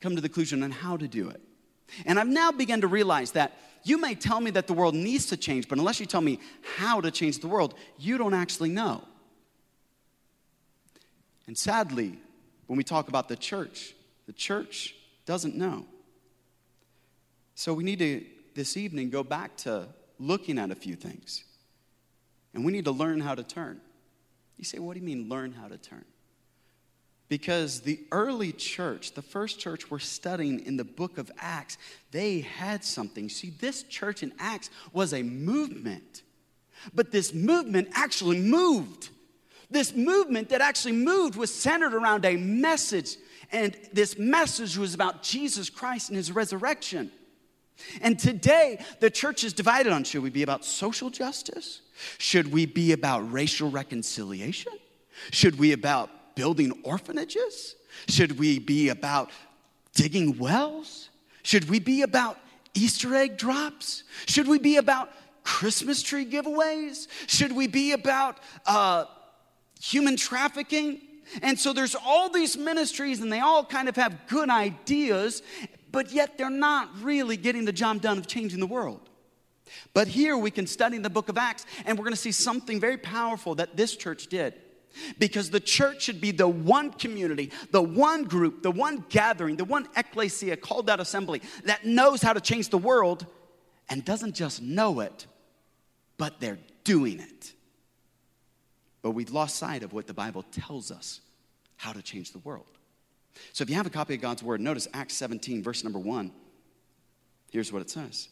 come 0.02 0.16
to 0.16 0.22
the 0.22 0.30
conclusion 0.30 0.64
on 0.64 0.72
how 0.72 0.98
to 0.98 1.08
do 1.08 1.30
it. 1.30 1.42
And 2.06 2.20
I've 2.20 2.28
now 2.28 2.52
begun 2.52 2.82
to 2.82 2.88
realize 2.88 3.32
that 3.32 3.58
you 3.84 4.00
may 4.00 4.16
tell 4.16 4.42
me 4.42 4.52
that 4.52 4.68
the 4.68 4.74
world 4.74 4.96
needs 4.96 5.28
to 5.28 5.38
change, 5.38 5.70
but 5.70 5.78
unless 5.78 6.00
you 6.00 6.08
tell 6.08 6.22
me 6.22 6.40
how 6.78 7.00
to 7.02 7.12
change 7.12 7.40
the 7.40 7.48
world, 7.48 7.76
you 7.98 8.18
don't 8.18 8.34
actually 8.34 8.70
know. 8.70 9.04
And 11.48 11.58
sadly, 11.58 12.18
when 12.68 12.78
we 12.78 12.84
talk 12.84 13.08
about 13.08 13.28
the 13.28 13.36
church, 13.36 13.94
the 14.26 14.34
church 14.34 14.96
doesn't 15.26 15.56
know. 15.56 15.86
So 17.54 17.74
we 17.74 17.84
need 17.84 18.00
to, 18.00 18.26
this 18.54 18.78
evening, 18.78 19.10
go 19.10 19.24
back 19.24 19.56
to 19.58 19.88
looking 20.20 20.58
at 20.58 20.72
a 20.72 20.76
few 20.76 20.96
things. 20.96 21.44
And 22.54 22.66
we 22.66 22.72
need 22.72 22.86
to 22.86 22.92
learn 22.92 23.20
how 23.20 23.36
to 23.36 23.44
turn. 23.44 23.82
You 24.58 24.64
say, 24.64 24.80
what 24.80 24.94
do 24.94 25.00
you 25.00 25.06
mean, 25.06 25.30
learn 25.30 25.52
how 25.52 25.68
to 25.68 25.78
turn? 25.78 26.06
Because 27.28 27.82
the 27.82 28.00
early 28.12 28.52
church, 28.52 29.14
the 29.14 29.22
first 29.22 29.60
church 29.60 29.90
we're 29.90 30.00
studying 30.00 30.66
in 30.66 30.78
the 30.78 30.84
book 30.84 31.18
of 31.18 31.32
Acts, 31.40 31.78
they 32.12 32.42
had 32.42 32.84
something. 32.84 33.30
See, 33.30 33.50
this 33.50 33.84
church 33.84 34.22
in 34.22 34.32
Acts 34.38 34.70
was 34.94 35.14
a 35.14 35.24
movement, 35.24 36.22
but 36.94 37.12
this 37.12 37.34
movement 37.34 37.90
actually 37.94 38.40
moved. 38.40 39.10
This 39.70 39.96
movement 39.96 40.50
that 40.50 40.62
actually 40.62 40.94
moved 40.94 41.36
was 41.36 41.54
centered 41.54 41.94
around 41.94 42.26
a 42.26 42.38
message, 42.38 43.18
and 43.52 43.76
this 43.94 44.18
message 44.18 44.78
was 44.78 44.94
about 44.94 45.24
Jesus 45.24 45.70
Christ 45.70 46.10
and 46.10 46.18
his 46.18 46.32
resurrection. 46.32 47.12
And 48.02 48.18
today, 48.18 48.84
the 49.00 49.10
church 49.10 49.44
is 49.44 49.54
divided 49.54 49.92
on 49.92 50.04
should 50.04 50.24
we 50.24 50.30
be 50.30 50.44
about 50.44 50.64
social 50.64 51.10
justice? 51.10 51.82
Should 52.18 52.52
we 52.52 52.66
be 52.66 52.92
about 52.92 53.32
racial 53.32 53.70
reconciliation? 53.70 54.74
Should 55.32 55.58
we 55.58 55.72
about 55.72 56.36
building 56.36 56.72
orphanages? 56.84 57.76
Should 58.08 58.38
we 58.38 58.60
be 58.60 58.90
about 58.90 59.32
digging 59.94 60.38
wells? 60.38 61.10
Should 61.44 61.70
we 61.70 61.80
be 61.80 62.02
about 62.02 62.38
Easter 62.74 63.16
egg 63.16 63.38
drops? 63.38 64.04
Should 64.26 64.48
we 64.48 64.60
be 64.60 64.78
about 64.78 65.12
Christmas 65.44 66.02
tree 66.02 66.26
giveaways? 66.26 67.08
Should 67.28 67.54
we 67.54 67.68
be 67.68 67.94
about 67.94 68.40
uh, 68.66 69.06
human 69.82 70.18
trafficking? 70.18 71.02
And 71.42 71.60
so 71.60 71.74
there's 71.74 71.96
all 71.96 72.30
these 72.30 72.58
ministries, 72.58 73.22
and 73.22 73.32
they 73.32 73.40
all 73.40 73.66
kind 73.66 73.90
of 73.90 73.96
have 73.96 74.28
good 74.28 74.50
ideas, 74.50 75.42
but 75.92 76.12
yet 76.12 76.38
they're 76.38 76.50
not 76.50 76.90
really 77.02 77.38
getting 77.38 77.66
the 77.66 77.74
job 77.74 78.02
done 78.02 78.18
of 78.18 78.28
changing 78.28 78.60
the 78.60 78.68
world. 78.68 79.02
But 79.94 80.08
here 80.08 80.38
we 80.38 80.52
can 80.52 80.68
study 80.68 80.98
the 80.98 81.10
book 81.10 81.30
of 81.30 81.38
Acts, 81.38 81.66
and 81.86 81.98
we're 81.98 82.04
going 82.04 82.14
to 82.14 82.20
see 82.20 82.32
something 82.32 82.80
very 82.80 82.98
powerful 82.98 83.56
that 83.56 83.76
this 83.76 83.96
church 83.96 84.28
did. 84.28 84.54
Because 85.20 85.50
the 85.50 85.60
church 85.60 86.04
should 86.04 86.22
be 86.22 86.32
the 86.32 86.48
one 86.48 86.92
community, 86.92 87.52
the 87.72 87.82
one 87.82 88.24
group, 88.24 88.64
the 88.64 88.72
one 88.72 89.04
gathering, 89.10 89.58
the 89.58 89.66
one 89.66 89.90
ecclesia 89.98 90.56
called 90.56 90.90
out 90.90 91.02
assembly 91.02 91.42
that 91.66 91.86
knows 91.86 92.22
how 92.22 92.32
to 92.32 92.40
change 92.40 92.70
the 92.70 92.78
world 92.78 93.26
and 93.90 94.06
doesn't 94.06 94.36
just 94.36 94.62
know 94.62 95.02
it, 95.02 95.28
but 96.18 96.40
they're 96.40 96.60
doing 96.86 97.20
it. 97.20 97.54
But 99.06 99.12
we've 99.12 99.30
lost 99.30 99.58
sight 99.58 99.84
of 99.84 99.94
what 99.94 100.08
the 100.08 100.16
Bible 100.16 100.44
tells 100.52 100.90
us 100.90 101.22
how 101.78 101.94
to 101.94 102.02
change 102.02 102.32
the 102.32 102.40
world. 102.40 102.66
So 103.54 103.62
if 103.62 103.70
you 103.70 103.76
have 103.76 103.86
a 103.86 103.92
copy 103.92 104.16
of 104.16 104.22
God's 104.22 104.42
word, 104.42 104.62
notice 104.62 104.88
Acts 104.96 105.14
17, 105.14 105.62
verse 105.62 105.84
number 105.84 106.00
1. 106.00 106.32
Here's 107.52 107.72
what 107.72 107.84
it 107.84 107.92
says. 107.92 108.30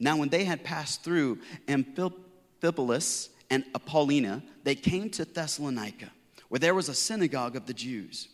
Now, 0.00 0.16
when 0.16 0.28
they 0.28 0.42
had 0.42 0.64
passed 0.64 1.04
through 1.04 1.38
Amphipolis 1.68 3.28
and 3.48 3.64
Apollonia, 3.76 4.42
they 4.64 4.74
came 4.74 5.08
to 5.10 5.24
Thessalonica, 5.24 6.10
where 6.48 6.58
there 6.58 6.74
was 6.74 6.88
a 6.88 6.94
synagogue 6.94 7.54
of 7.54 7.66
the 7.66 7.72
Jews. 7.72 8.26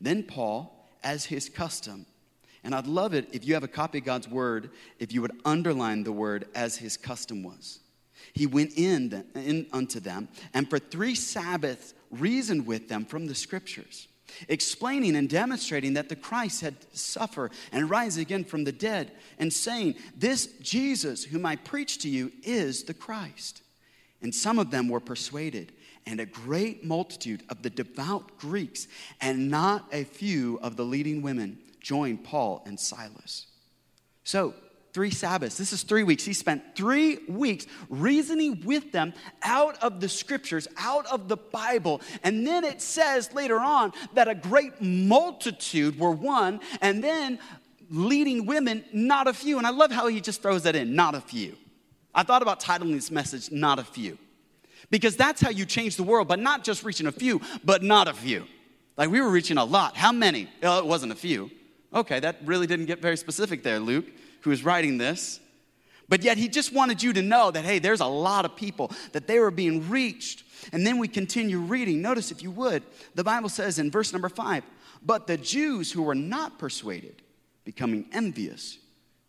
Then 0.00 0.22
Paul, 0.22 0.88
as 1.04 1.26
his 1.26 1.50
custom, 1.50 2.06
and 2.64 2.74
I'd 2.74 2.86
love 2.86 3.12
it 3.12 3.28
if 3.32 3.44
you 3.46 3.52
have 3.52 3.62
a 3.62 3.68
copy 3.68 3.98
of 3.98 4.04
God's 4.04 4.26
word, 4.26 4.70
if 4.98 5.12
you 5.12 5.20
would 5.20 5.38
underline 5.44 6.02
the 6.02 6.12
word 6.12 6.48
as 6.54 6.78
his 6.78 6.96
custom 6.96 7.42
was. 7.42 7.80
He 8.32 8.46
went 8.46 8.72
in, 8.76 9.24
in 9.34 9.66
unto 9.72 10.00
them, 10.00 10.28
and 10.54 10.68
for 10.68 10.78
three 10.78 11.14
Sabbaths 11.14 11.94
reasoned 12.10 12.66
with 12.66 12.88
them 12.88 13.04
from 13.04 13.26
the 13.26 13.34
scriptures, 13.34 14.08
explaining 14.48 15.16
and 15.16 15.28
demonstrating 15.28 15.94
that 15.94 16.08
the 16.08 16.16
Christ 16.16 16.60
had 16.60 16.76
suffered 16.92 17.52
and 17.72 17.90
rise 17.90 18.16
again 18.16 18.44
from 18.44 18.64
the 18.64 18.72
dead, 18.72 19.12
and 19.38 19.52
saying, 19.52 19.96
This 20.16 20.46
Jesus 20.60 21.24
whom 21.24 21.46
I 21.46 21.56
preach 21.56 21.98
to 21.98 22.08
you 22.08 22.32
is 22.42 22.84
the 22.84 22.94
Christ. 22.94 23.62
And 24.22 24.34
some 24.34 24.58
of 24.58 24.70
them 24.70 24.88
were 24.88 25.00
persuaded, 25.00 25.72
and 26.06 26.20
a 26.20 26.26
great 26.26 26.84
multitude 26.84 27.42
of 27.48 27.62
the 27.62 27.70
devout 27.70 28.38
Greeks, 28.38 28.88
and 29.20 29.50
not 29.50 29.86
a 29.92 30.04
few 30.04 30.58
of 30.62 30.76
the 30.76 30.84
leading 30.84 31.22
women, 31.22 31.58
joined 31.80 32.24
Paul 32.24 32.62
and 32.66 32.78
Silas. 32.78 33.46
So, 34.24 34.54
three 34.96 35.10
Sabbaths. 35.10 35.58
This 35.58 35.74
is 35.74 35.82
three 35.82 36.04
weeks. 36.04 36.24
He 36.24 36.32
spent 36.32 36.74
three 36.74 37.18
weeks 37.28 37.66
reasoning 37.90 38.62
with 38.64 38.92
them 38.92 39.12
out 39.42 39.76
of 39.82 40.00
the 40.00 40.08
scriptures, 40.08 40.66
out 40.78 41.04
of 41.12 41.28
the 41.28 41.36
Bible. 41.36 42.00
And 42.22 42.46
then 42.46 42.64
it 42.64 42.80
says 42.80 43.30
later 43.34 43.60
on 43.60 43.92
that 44.14 44.26
a 44.26 44.34
great 44.34 44.80
multitude 44.80 45.98
were 45.98 46.12
one, 46.12 46.60
and 46.80 47.04
then 47.04 47.38
leading 47.90 48.46
women, 48.46 48.86
not 48.90 49.26
a 49.26 49.34
few. 49.34 49.58
And 49.58 49.66
I 49.66 49.70
love 49.70 49.92
how 49.92 50.06
he 50.06 50.18
just 50.22 50.40
throws 50.40 50.62
that 50.62 50.74
in, 50.74 50.94
not 50.94 51.14
a 51.14 51.20
few. 51.20 51.58
I 52.14 52.22
thought 52.22 52.40
about 52.40 52.58
titling 52.58 52.94
this 52.94 53.10
message, 53.10 53.52
Not 53.52 53.78
a 53.78 53.84
Few, 53.84 54.16
because 54.90 55.14
that's 55.14 55.42
how 55.42 55.50
you 55.50 55.66
change 55.66 55.96
the 55.96 56.04
world, 56.04 56.26
but 56.26 56.38
not 56.38 56.64
just 56.64 56.84
reaching 56.84 57.06
a 57.06 57.12
few, 57.12 57.42
but 57.66 57.82
not 57.82 58.08
a 58.08 58.14
few. 58.14 58.46
Like 58.96 59.10
we 59.10 59.20
were 59.20 59.28
reaching 59.28 59.58
a 59.58 59.64
lot. 59.64 59.94
How 59.94 60.10
many? 60.10 60.48
It 60.62 60.86
wasn't 60.86 61.12
a 61.12 61.16
few. 61.16 61.50
Okay, 61.92 62.18
that 62.18 62.38
really 62.46 62.66
didn't 62.66 62.86
get 62.86 63.02
very 63.02 63.18
specific 63.18 63.62
there, 63.62 63.78
Luke 63.78 64.06
who 64.46 64.52
is 64.52 64.64
writing 64.64 64.96
this. 64.96 65.40
But 66.08 66.22
yet 66.22 66.38
he 66.38 66.46
just 66.46 66.72
wanted 66.72 67.02
you 67.02 67.12
to 67.14 67.22
know 67.22 67.50
that, 67.50 67.64
hey, 67.64 67.80
there's 67.80 68.00
a 68.00 68.06
lot 68.06 68.44
of 68.44 68.54
people, 68.54 68.92
that 69.10 69.26
they 69.26 69.40
were 69.40 69.50
being 69.50 69.88
reached. 69.90 70.44
And 70.72 70.86
then 70.86 70.98
we 70.98 71.08
continue 71.08 71.58
reading. 71.58 72.00
Notice, 72.00 72.30
if 72.30 72.44
you 72.44 72.52
would, 72.52 72.84
the 73.16 73.24
Bible 73.24 73.48
says 73.48 73.80
in 73.80 73.90
verse 73.90 74.12
number 74.12 74.28
five, 74.28 74.62
but 75.02 75.26
the 75.26 75.36
Jews 75.36 75.90
who 75.90 76.02
were 76.02 76.14
not 76.14 76.60
persuaded, 76.60 77.22
becoming 77.64 78.06
envious, 78.12 78.78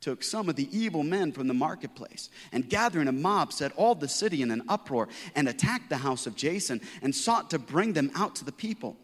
took 0.01 0.23
some 0.23 0.49
of 0.49 0.55
the 0.55 0.69
evil 0.71 1.01
men 1.01 1.31
from 1.31 1.47
the 1.47 1.53
marketplace 1.55 2.29
and 2.51 2.69
gathering 2.69 3.07
a 3.07 3.11
mob 3.11 3.51
set 3.51 3.71
all 3.75 3.95
the 3.95 4.07
city 4.07 4.43
in 4.43 4.51
an 4.51 4.61
uproar 4.69 5.09
and 5.35 5.49
attacked 5.49 5.89
the 5.89 5.97
house 5.97 6.27
of 6.27 6.35
Jason 6.35 6.79
and 7.01 7.13
sought 7.13 7.49
to 7.49 7.57
bring 7.57 7.93
them 7.93 8.11
out 8.15 8.35
to 8.35 8.45
the 8.45 8.51
people. 8.51 8.95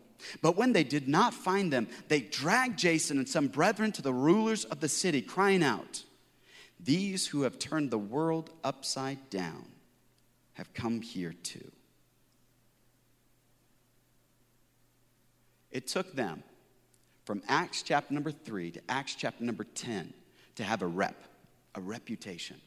But 0.41 0.55
when 0.55 0.73
they 0.73 0.83
did 0.83 1.07
not 1.07 1.33
find 1.33 1.71
them, 1.71 1.87
they 2.07 2.21
dragged 2.21 2.79
Jason 2.79 3.17
and 3.17 3.27
some 3.27 3.47
brethren 3.47 3.91
to 3.93 4.01
the 4.01 4.13
rulers 4.13 4.65
of 4.65 4.79
the 4.79 4.89
city, 4.89 5.21
crying 5.21 5.63
out, 5.63 6.03
These 6.79 7.27
who 7.27 7.43
have 7.43 7.59
turned 7.59 7.91
the 7.91 7.97
world 7.97 8.49
upside 8.63 9.29
down 9.29 9.65
have 10.53 10.73
come 10.73 11.01
here 11.01 11.33
too. 11.43 11.71
It 15.71 15.87
took 15.87 16.15
them 16.15 16.43
from 17.25 17.41
Acts 17.47 17.81
chapter 17.81 18.13
number 18.13 18.31
three 18.31 18.71
to 18.71 18.81
Acts 18.89 19.15
chapter 19.15 19.43
number 19.43 19.63
10 19.63 20.13
to 20.55 20.63
have 20.63 20.81
a 20.81 20.87
rep, 20.87 21.15
a 21.73 21.81
reputation. 21.81 22.57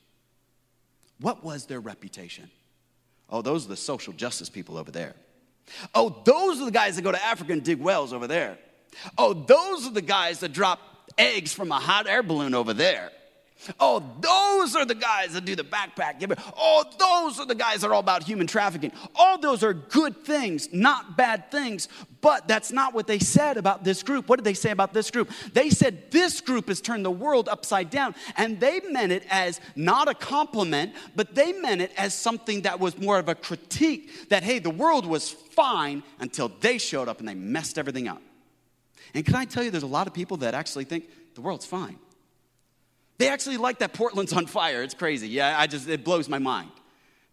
What 1.21 1.45
was 1.45 1.67
their 1.67 1.81
reputation? 1.81 2.51
Oh, 3.31 3.43
those 3.43 3.67
are 3.67 3.69
the 3.69 3.77
social 3.77 4.13
justice 4.13 4.49
people 4.49 4.77
over 4.77 4.91
there. 4.91 5.15
Oh, 5.95 6.23
those 6.25 6.61
are 6.61 6.65
the 6.65 6.71
guys 6.71 6.97
that 6.97 7.03
go 7.03 7.13
to 7.13 7.25
Africa 7.25 7.53
and 7.53 7.63
dig 7.63 7.81
wells 7.81 8.13
over 8.13 8.27
there. 8.27 8.59
Oh, 9.19 9.33
those 9.35 9.87
are 9.87 9.93
the 9.93 10.03
guys 10.03 10.41
that 10.41 10.53
drop 10.53 10.81
eggs 11.19 11.53
from 11.53 11.73
a 11.73 11.79
hot 11.79 12.07
air 12.07 12.23
balloon 12.23 12.55
over 12.55 12.73
there. 12.73 13.11
Oh, 13.81 14.03
those 14.21 14.77
are 14.77 14.85
the 14.85 14.95
guys 14.95 15.33
that 15.33 15.45
do 15.45 15.57
the 15.57 15.65
backpack. 15.65 16.17
Oh, 16.57 16.85
those 16.99 17.41
are 17.41 17.47
the 17.47 17.55
guys 17.55 17.81
that 17.81 17.89
are 17.89 17.95
all 17.95 18.01
about 18.01 18.23
human 18.23 18.47
trafficking. 18.47 18.93
All 19.15 19.39
those 19.39 19.65
are 19.65 19.73
good 19.73 20.25
things, 20.25 20.73
not 20.73 21.17
bad 21.17 21.51
things. 21.51 21.89
But 22.26 22.49
that's 22.49 22.73
not 22.73 22.92
what 22.92 23.06
they 23.06 23.21
said 23.21 23.56
about 23.56 23.85
this 23.85 24.02
group. 24.02 24.28
What 24.28 24.35
did 24.35 24.45
they 24.45 24.52
say 24.52 24.73
about 24.73 24.92
this 24.92 25.12
group? 25.12 25.30
They 25.52 25.71
said 25.71 26.11
this 26.11 26.40
group 26.40 26.66
has 26.66 26.80
turned 26.80 27.04
the 27.04 27.11
world 27.12 27.49
upside 27.49 27.88
down. 27.88 28.16
And 28.37 28.59
they 28.59 28.80
meant 28.80 29.12
it 29.12 29.23
as 29.30 29.61
not 29.76 30.09
a 30.09 30.14
compliment, 30.14 30.92
but 31.14 31.37
they 31.37 31.52
meant 31.52 31.83
it 31.83 31.92
as 31.97 32.14
something 32.14 32.62
that 32.62 32.80
was 32.80 32.99
more 32.99 33.21
of 33.21 33.28
a 33.28 33.37
critique 33.37 34.28
that, 34.30 34.42
hey, 34.42 34.59
the 34.59 34.71
world 34.71 35.06
was 35.06 35.30
fine 35.30 36.02
until 36.18 36.49
they 36.49 36.78
showed 36.78 37.06
up 37.06 37.21
and 37.21 37.28
they 37.28 37.35
messed 37.37 37.78
everything 37.78 38.09
up. 38.09 38.21
And 39.14 39.25
can 39.25 39.37
I 39.37 39.45
tell 39.45 39.62
you, 39.62 39.71
there's 39.71 39.85
a 39.85 39.87
lot 39.87 40.09
of 40.09 40.12
people 40.12 40.38
that 40.38 40.52
actually 40.52 40.83
think 40.83 41.09
the 41.37 41.42
world's 41.42 41.64
fine. 41.64 41.97
They 43.18 43.28
actually 43.28 43.59
like 43.59 43.78
that 43.78 43.92
Portland's 43.92 44.33
on 44.33 44.47
fire. 44.47 44.83
It's 44.83 44.95
crazy. 44.95 45.28
Yeah, 45.28 45.56
I 45.56 45.68
just, 45.68 45.88
it 45.88 46.02
blows 46.02 46.28
my 46.28 46.40
mind. 46.40 46.73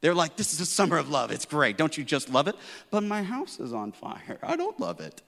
They're 0.03 0.13
like, 0.13 0.35
this 0.35 0.51
is 0.51 0.59
a 0.59 0.65
summer 0.65 0.97
of 0.97 1.09
love. 1.09 1.31
It's 1.31 1.45
great. 1.45 1.77
Don't 1.77 1.97
you 1.97 2.03
just 2.03 2.29
love 2.29 2.49
it? 2.49 2.57
But 2.91 3.03
my 3.03 3.23
house 3.23 3.61
is 3.61 3.71
on 3.71 3.93
fire. 3.93 4.37
I 4.43 4.57
don't 4.57 4.77
love 4.77 4.99
it. 4.99 5.21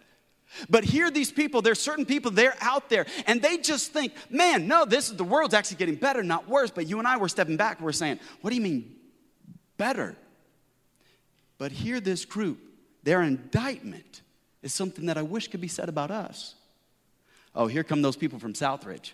But 0.70 0.84
here, 0.84 1.10
these 1.10 1.32
people, 1.32 1.62
there's 1.62 1.80
certain 1.80 2.06
people, 2.06 2.30
they're 2.30 2.58
out 2.60 2.90
there, 2.90 3.06
and 3.26 3.42
they 3.42 3.56
just 3.58 3.94
think, 3.94 4.12
man, 4.30 4.68
no, 4.68 4.84
this 4.84 5.10
is 5.10 5.16
the 5.16 5.24
world's 5.24 5.54
actually 5.54 5.78
getting 5.78 5.96
better, 5.96 6.24
not 6.24 6.50
worse. 6.50 6.72
But 6.72 6.88
you 6.88 7.00
and 7.00 7.08
I 7.08 7.16
were 7.16 7.30
stepping 7.30 7.56
back, 7.56 7.80
we're 7.80 7.94
saying, 7.94 8.20
what 8.42 8.50
do 8.50 8.58
you 8.58 8.62
mean 8.62 8.94
better? 9.78 10.18
But 11.58 11.72
here, 11.72 12.02
this 12.02 12.26
group, 12.26 12.60
their 13.04 13.22
indictment 13.22 14.24
is 14.62 14.74
something 14.74 15.06
that 15.06 15.18
I 15.18 15.22
wish 15.22 15.48
could 15.48 15.62
be 15.62 15.70
said 15.70 15.88
about 15.88 16.12
us. 16.12 16.54
Oh, 17.56 17.68
here 17.68 17.86
come 17.86 18.02
those 18.02 18.18
people 18.18 18.40
from 18.40 18.52
Southridge. 18.52 19.14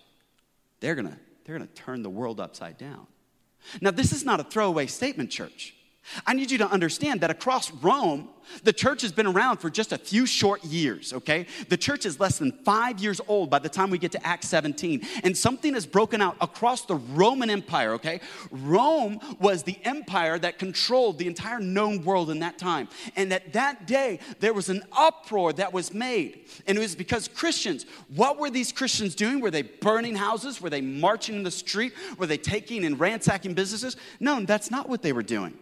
They're 0.80 0.96
gonna 0.96 1.20
they're 1.46 1.60
to 1.60 1.68
turn 1.68 2.02
the 2.02 2.10
world 2.10 2.40
upside 2.40 2.80
down. 2.80 3.06
Now, 3.82 3.92
this 3.92 4.12
is 4.12 4.26
not 4.26 4.40
a 4.40 4.44
throwaway 4.44 4.88
statement, 4.88 5.32
church. 5.32 5.76
I 6.26 6.34
need 6.34 6.52
you 6.52 6.58
to 6.60 6.68
understand 6.70 7.22
that 7.22 7.30
across 7.30 7.72
Rome, 7.72 8.30
the 8.64 8.74
church 8.74 9.02
has 9.02 9.12
been 9.12 9.28
around 9.28 9.58
for 9.58 9.70
just 9.70 9.94
a 9.94 9.98
few 9.98 10.26
short 10.26 10.64
years, 10.64 11.14
okay? 11.14 11.46
The 11.70 11.78
church 11.78 12.06
is 12.06 12.20
less 12.20 12.38
than 12.38 12.52
five 12.64 13.00
years 13.00 13.22
old 13.28 13.50
by 13.50 13.60
the 13.60 13.70
time 13.70 13.90
we 13.90 13.98
get 13.98 14.12
to 14.14 14.28
Acts 14.28 14.48
17. 14.50 15.08
And 15.24 15.38
something 15.38 15.74
has 15.74 15.86
broken 15.86 16.22
out 16.22 16.36
across 16.42 16.82
the 16.82 16.96
Roman 16.96 17.50
Empire, 17.50 17.94
okay? 17.94 18.20
Rome 18.52 19.20
was 19.40 19.64
the 19.64 19.78
empire 19.84 20.38
that 20.40 20.60
controlled 20.60 21.18
the 21.18 21.28
entire 21.28 21.60
known 21.60 22.04
world 22.04 22.30
in 22.30 22.40
that 22.40 22.58
time. 22.58 22.90
And 23.16 23.32
at 23.32 23.54
that 23.54 23.88
day, 23.88 24.20
there 24.40 24.54
was 24.54 24.70
an 24.70 24.84
uproar 24.92 25.54
that 25.54 25.72
was 25.72 25.94
made. 25.94 26.46
And 26.68 26.78
it 26.78 26.82
was 26.82 26.96
because 26.96 27.28
Christians, 27.28 27.86
what 28.14 28.38
were 28.38 28.50
these 28.50 28.72
Christians 28.72 29.16
doing? 29.16 29.40
Were 29.40 29.52
they 29.52 29.62
burning 29.62 30.16
houses? 30.16 30.62
Were 30.62 30.70
they 30.70 30.82
marching 30.82 31.36
in 31.36 31.44
the 31.44 31.52
street? 31.52 31.94
Were 32.18 32.28
they 32.28 32.38
taking 32.38 32.86
and 32.86 33.00
ransacking 33.00 33.54
businesses? 33.54 33.96
No, 34.20 34.42
that's 34.42 34.72
not 34.72 34.90
what 34.90 35.02
they 35.02 35.14
were 35.14 35.24
doing. 35.24 35.58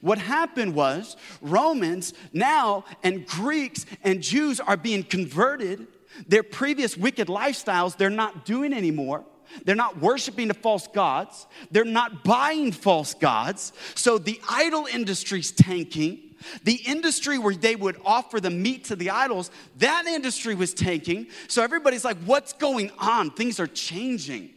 What 0.00 0.18
happened 0.18 0.74
was 0.74 1.16
Romans 1.40 2.14
now 2.32 2.84
and 3.02 3.26
Greeks 3.26 3.86
and 4.02 4.22
Jews 4.22 4.60
are 4.60 4.76
being 4.76 5.02
converted. 5.02 5.86
Their 6.28 6.42
previous 6.42 6.96
wicked 6.96 7.28
lifestyles, 7.28 7.96
they're 7.96 8.10
not 8.10 8.44
doing 8.44 8.72
anymore. 8.72 9.24
They're 9.64 9.74
not 9.74 10.00
worshiping 10.00 10.48
the 10.48 10.54
false 10.54 10.86
gods. 10.88 11.46
They're 11.70 11.84
not 11.84 12.24
buying 12.24 12.72
false 12.72 13.14
gods. 13.14 13.72
So 13.94 14.18
the 14.18 14.40
idol 14.48 14.86
industry's 14.86 15.52
tanking. 15.52 16.20
The 16.62 16.74
industry 16.74 17.38
where 17.38 17.54
they 17.54 17.74
would 17.74 17.96
offer 18.04 18.40
the 18.40 18.50
meat 18.50 18.84
to 18.84 18.96
the 18.96 19.10
idols, 19.10 19.50
that 19.78 20.06
industry 20.06 20.54
was 20.54 20.74
tanking. 20.74 21.28
So 21.48 21.62
everybody's 21.62 22.04
like, 22.04 22.18
what's 22.24 22.52
going 22.52 22.90
on? 22.98 23.30
Things 23.30 23.58
are 23.60 23.66
changing. 23.66 24.50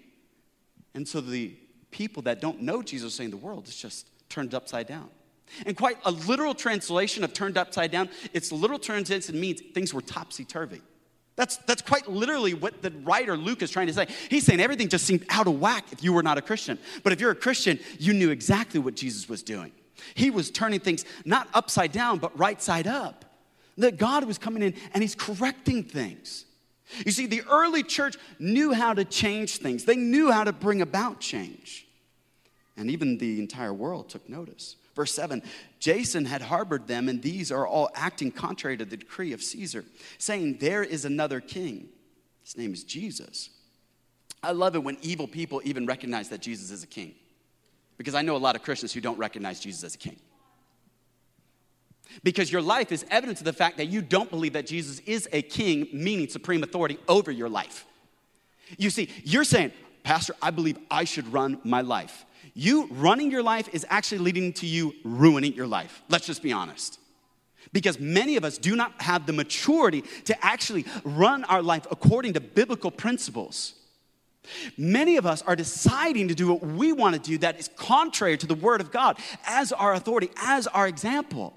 And 0.93 1.07
so 1.07 1.21
the 1.21 1.55
people 1.91 2.23
that 2.23 2.41
don't 2.41 2.61
know 2.61 2.81
Jesus 2.81 3.13
saying 3.13 3.29
the 3.29 3.37
world 3.37 3.67
is 3.67 3.75
just 3.75 4.07
turned 4.29 4.53
upside 4.53 4.87
down. 4.87 5.09
And 5.65 5.77
quite 5.77 5.97
a 6.05 6.11
literal 6.11 6.53
translation 6.53 7.23
of 7.23 7.33
turned 7.33 7.57
upside 7.57 7.91
down, 7.91 8.09
its 8.33 8.51
literal 8.51 8.79
translation 8.79 9.39
means 9.39 9.61
things 9.73 9.93
were 9.93 10.01
topsy 10.01 10.43
turvy. 10.43 10.81
That's, 11.37 11.57
that's 11.57 11.83
quite 11.83 12.07
literally 12.09 12.55
what 12.55 12.81
the 12.81 12.91
writer 13.03 13.37
Luke 13.37 13.61
is 13.61 13.69
trying 13.69 13.87
to 13.87 13.93
say. 13.93 14.07
He's 14.29 14.43
saying 14.43 14.59
everything 14.59 14.89
just 14.89 15.05
seemed 15.05 15.23
out 15.29 15.47
of 15.47 15.59
whack 15.59 15.85
if 15.91 16.03
you 16.03 16.11
were 16.11 16.23
not 16.23 16.37
a 16.37 16.41
Christian. 16.41 16.79
But 17.03 17.13
if 17.13 17.21
you're 17.21 17.31
a 17.31 17.35
Christian, 17.35 17.79
you 17.99 18.13
knew 18.13 18.31
exactly 18.31 18.79
what 18.79 18.95
Jesus 18.95 19.29
was 19.29 19.43
doing. 19.43 19.71
He 20.15 20.31
was 20.31 20.49
turning 20.49 20.79
things 20.79 21.05
not 21.25 21.47
upside 21.53 21.91
down, 21.91 22.17
but 22.17 22.37
right 22.37 22.61
side 22.61 22.87
up. 22.87 23.23
That 23.77 23.97
God 23.97 24.25
was 24.25 24.39
coming 24.39 24.63
in 24.63 24.73
and 24.93 25.03
He's 25.03 25.13
correcting 25.13 25.83
things. 25.83 26.45
You 27.05 27.11
see, 27.11 27.27
the 27.27 27.43
early 27.49 27.83
church 27.83 28.15
knew 28.39 28.73
how 28.73 28.93
to 28.93 29.05
change 29.05 29.57
things, 29.57 29.85
they 29.85 29.95
knew 29.95 30.31
how 30.31 30.43
to 30.43 30.53
bring 30.53 30.81
about 30.81 31.19
change. 31.19 31.86
And 32.77 32.91
even 32.91 33.17
the 33.17 33.39
entire 33.39 33.73
world 33.73 34.07
took 34.07 34.29
notice. 34.29 34.75
Verse 34.95 35.11
7 35.11 35.41
Jason 35.79 36.25
had 36.25 36.41
harbored 36.41 36.87
them, 36.87 37.09
and 37.09 37.21
these 37.21 37.51
are 37.51 37.67
all 37.67 37.89
acting 37.95 38.31
contrary 38.31 38.77
to 38.77 38.85
the 38.85 38.97
decree 38.97 39.33
of 39.33 39.41
Caesar, 39.41 39.83
saying, 40.17 40.57
There 40.59 40.83
is 40.83 41.05
another 41.05 41.39
king. 41.41 41.89
His 42.43 42.57
name 42.57 42.73
is 42.73 42.83
Jesus. 42.83 43.49
I 44.41 44.51
love 44.51 44.75
it 44.75 44.83
when 44.83 44.97
evil 45.01 45.27
people 45.27 45.61
even 45.65 45.85
recognize 45.85 46.29
that 46.29 46.41
Jesus 46.41 46.71
is 46.71 46.83
a 46.83 46.87
king, 46.87 47.15
because 47.97 48.15
I 48.15 48.21
know 48.21 48.35
a 48.35 48.37
lot 48.37 48.55
of 48.55 48.63
Christians 48.63 48.93
who 48.93 49.01
don't 49.01 49.17
recognize 49.17 49.59
Jesus 49.59 49.83
as 49.83 49.95
a 49.95 49.97
king. 49.97 50.17
Because 52.23 52.51
your 52.51 52.61
life 52.61 52.91
is 52.91 53.05
evidence 53.11 53.39
of 53.39 53.45
the 53.45 53.53
fact 53.53 53.77
that 53.77 53.87
you 53.87 54.01
don't 54.01 54.29
believe 54.29 54.53
that 54.53 54.65
Jesus 54.65 54.99
is 54.99 55.27
a 55.33 55.41
king, 55.41 55.89
meaning 55.91 56.29
supreme 56.29 56.63
authority 56.63 56.97
over 57.07 57.31
your 57.31 57.49
life. 57.49 57.85
You 58.77 58.89
see, 58.89 59.09
you're 59.23 59.43
saying, 59.43 59.73
Pastor, 60.03 60.33
I 60.41 60.51
believe 60.51 60.77
I 60.89 61.03
should 61.03 61.31
run 61.31 61.59
my 61.63 61.81
life. 61.81 62.25
You 62.59 62.87
running 62.89 63.29
your 63.29 63.43
life 63.43 63.69
is 63.71 63.85
actually 63.87 64.17
leading 64.17 64.51
to 64.53 64.65
you 64.65 64.95
ruining 65.03 65.53
your 65.53 65.67
life. 65.67 66.01
Let's 66.09 66.25
just 66.25 66.41
be 66.41 66.51
honest. 66.51 66.99
Because 67.71 67.99
many 67.99 68.35
of 68.35 68.43
us 68.43 68.57
do 68.57 68.75
not 68.75 68.99
have 68.99 69.27
the 69.27 69.33
maturity 69.33 70.03
to 70.25 70.43
actually 70.43 70.85
run 71.03 71.43
our 71.43 71.61
life 71.61 71.85
according 71.91 72.33
to 72.33 72.41
biblical 72.41 72.89
principles. 72.89 73.75
Many 74.75 75.17
of 75.17 75.27
us 75.27 75.43
are 75.43 75.55
deciding 75.55 76.29
to 76.29 76.33
do 76.33 76.47
what 76.47 76.63
we 76.65 76.93
want 76.93 77.13
to 77.13 77.21
do 77.21 77.37
that 77.37 77.59
is 77.59 77.69
contrary 77.75 78.39
to 78.39 78.47
the 78.47 78.55
Word 78.55 78.81
of 78.81 78.91
God 78.91 79.19
as 79.45 79.71
our 79.71 79.93
authority, 79.93 80.31
as 80.37 80.65
our 80.65 80.87
example. 80.87 81.53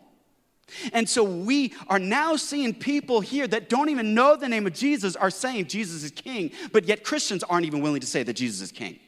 And 0.92 1.08
so 1.08 1.24
we 1.24 1.72
are 1.88 1.98
now 1.98 2.36
seeing 2.36 2.74
people 2.74 3.22
here 3.22 3.48
that 3.48 3.70
don't 3.70 3.88
even 3.88 4.12
know 4.12 4.36
the 4.36 4.50
name 4.50 4.66
of 4.66 4.74
Jesus 4.74 5.16
are 5.16 5.30
saying 5.30 5.68
Jesus 5.68 6.02
is 6.02 6.10
king, 6.10 6.50
but 6.72 6.84
yet 6.84 7.04
Christians 7.04 7.42
aren't 7.42 7.64
even 7.64 7.80
willing 7.80 8.02
to 8.02 8.06
say 8.06 8.22
that 8.22 8.34
Jesus 8.34 8.60
is 8.60 8.70
king. 8.70 8.98